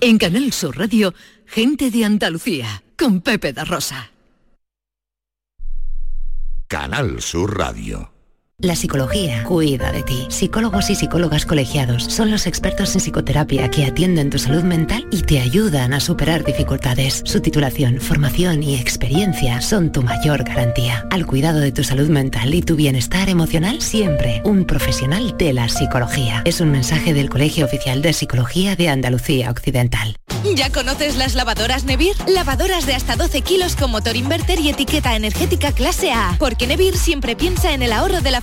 En 0.00 0.18
Canal 0.18 0.52
Sur 0.52 0.76
Radio, 0.76 1.14
gente 1.46 1.92
de 1.92 2.04
Andalucía, 2.04 2.82
con 2.98 3.20
Pepe 3.20 3.52
da 3.52 3.64
Rosa. 3.64 4.10
Canal 6.66 7.20
Sur 7.20 7.58
Radio. 7.58 8.13
La 8.58 8.76
psicología 8.76 9.42
cuida 9.42 9.90
de 9.90 10.04
ti. 10.04 10.26
Psicólogos 10.30 10.88
y 10.88 10.94
psicólogas 10.94 11.44
colegiados 11.44 12.04
son 12.04 12.30
los 12.30 12.46
expertos 12.46 12.94
en 12.94 13.00
psicoterapia 13.00 13.68
que 13.68 13.84
atienden 13.84 14.30
tu 14.30 14.38
salud 14.38 14.62
mental 14.62 15.08
y 15.10 15.22
te 15.22 15.40
ayudan 15.40 15.92
a 15.92 15.98
superar 15.98 16.44
dificultades. 16.44 17.22
Su 17.24 17.40
titulación, 17.40 18.00
formación 18.00 18.62
y 18.62 18.76
experiencia 18.76 19.60
son 19.60 19.90
tu 19.90 20.02
mayor 20.02 20.44
garantía. 20.44 21.04
Al 21.10 21.26
cuidado 21.26 21.58
de 21.58 21.72
tu 21.72 21.82
salud 21.82 22.08
mental 22.08 22.54
y 22.54 22.62
tu 22.62 22.76
bienestar 22.76 23.28
emocional, 23.28 23.82
siempre 23.82 24.40
un 24.44 24.64
profesional 24.64 25.36
de 25.36 25.52
la 25.52 25.68
psicología. 25.68 26.42
Es 26.44 26.60
un 26.60 26.70
mensaje 26.70 27.12
del 27.12 27.30
Colegio 27.30 27.64
Oficial 27.64 28.02
de 28.02 28.12
Psicología 28.12 28.76
de 28.76 28.88
Andalucía 28.88 29.50
Occidental. 29.50 30.16
¿Ya 30.54 30.70
conoces 30.70 31.16
las 31.16 31.34
lavadoras 31.34 31.84
Nevir? 31.84 32.14
Lavadoras 32.28 32.86
de 32.86 32.94
hasta 32.94 33.16
12 33.16 33.40
kilos 33.40 33.76
con 33.76 33.90
motor 33.90 34.14
inverter 34.14 34.60
y 34.60 34.68
etiqueta 34.68 35.16
energética 35.16 35.72
clase 35.72 36.12
A. 36.12 36.36
Porque 36.38 36.66
Nevir 36.66 36.96
siempre 36.96 37.34
piensa 37.34 37.72
en 37.72 37.82
el 37.82 37.92
ahorro 37.92 38.20
de 38.20 38.30
la 38.30 38.42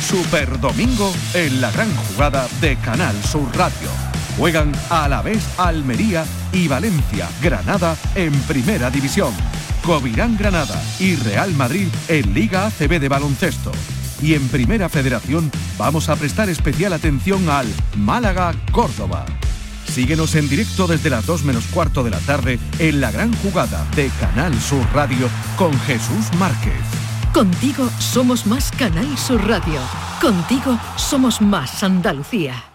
Super 0.00 0.60
Domingo 0.60 1.12
en 1.34 1.60
la 1.60 1.70
gran 1.70 1.94
jugada 1.96 2.46
de 2.60 2.76
Canal 2.76 3.14
Sur 3.24 3.48
Radio. 3.56 3.88
Juegan 4.36 4.72
a 4.90 5.08
la 5.08 5.22
vez 5.22 5.44
Almería 5.58 6.24
y 6.52 6.68
Valencia, 6.68 7.28
Granada 7.42 7.96
en 8.14 8.32
Primera 8.42 8.90
División. 8.90 9.32
Covirán 9.84 10.36
Granada 10.36 10.80
y 10.98 11.16
Real 11.16 11.52
Madrid 11.54 11.88
en 12.08 12.34
Liga 12.34 12.66
ACB 12.66 13.00
de 13.00 13.08
baloncesto. 13.08 13.72
Y 14.22 14.34
en 14.34 14.48
Primera 14.48 14.88
Federación 14.88 15.50
vamos 15.78 16.08
a 16.08 16.16
prestar 16.16 16.48
especial 16.48 16.92
atención 16.92 17.48
al 17.48 17.66
Málaga 17.96 18.54
Córdoba. 18.72 19.24
Síguenos 19.86 20.34
en 20.34 20.48
directo 20.48 20.86
desde 20.86 21.10
las 21.10 21.26
2 21.26 21.44
menos 21.44 21.64
cuarto 21.66 22.02
de 22.02 22.10
la 22.10 22.18
tarde 22.20 22.58
en 22.78 23.00
la 23.00 23.10
gran 23.10 23.32
jugada 23.36 23.86
de 23.94 24.08
Canal 24.20 24.58
Sur 24.60 24.84
Radio 24.92 25.28
con 25.56 25.78
Jesús 25.80 26.32
Márquez. 26.38 27.03
Contigo 27.34 27.90
somos 27.98 28.46
más 28.46 28.70
Canal 28.70 29.18
Sur 29.18 29.44
Radio. 29.48 29.80
Contigo 30.20 30.78
somos 30.94 31.40
más 31.40 31.82
Andalucía. 31.82 32.73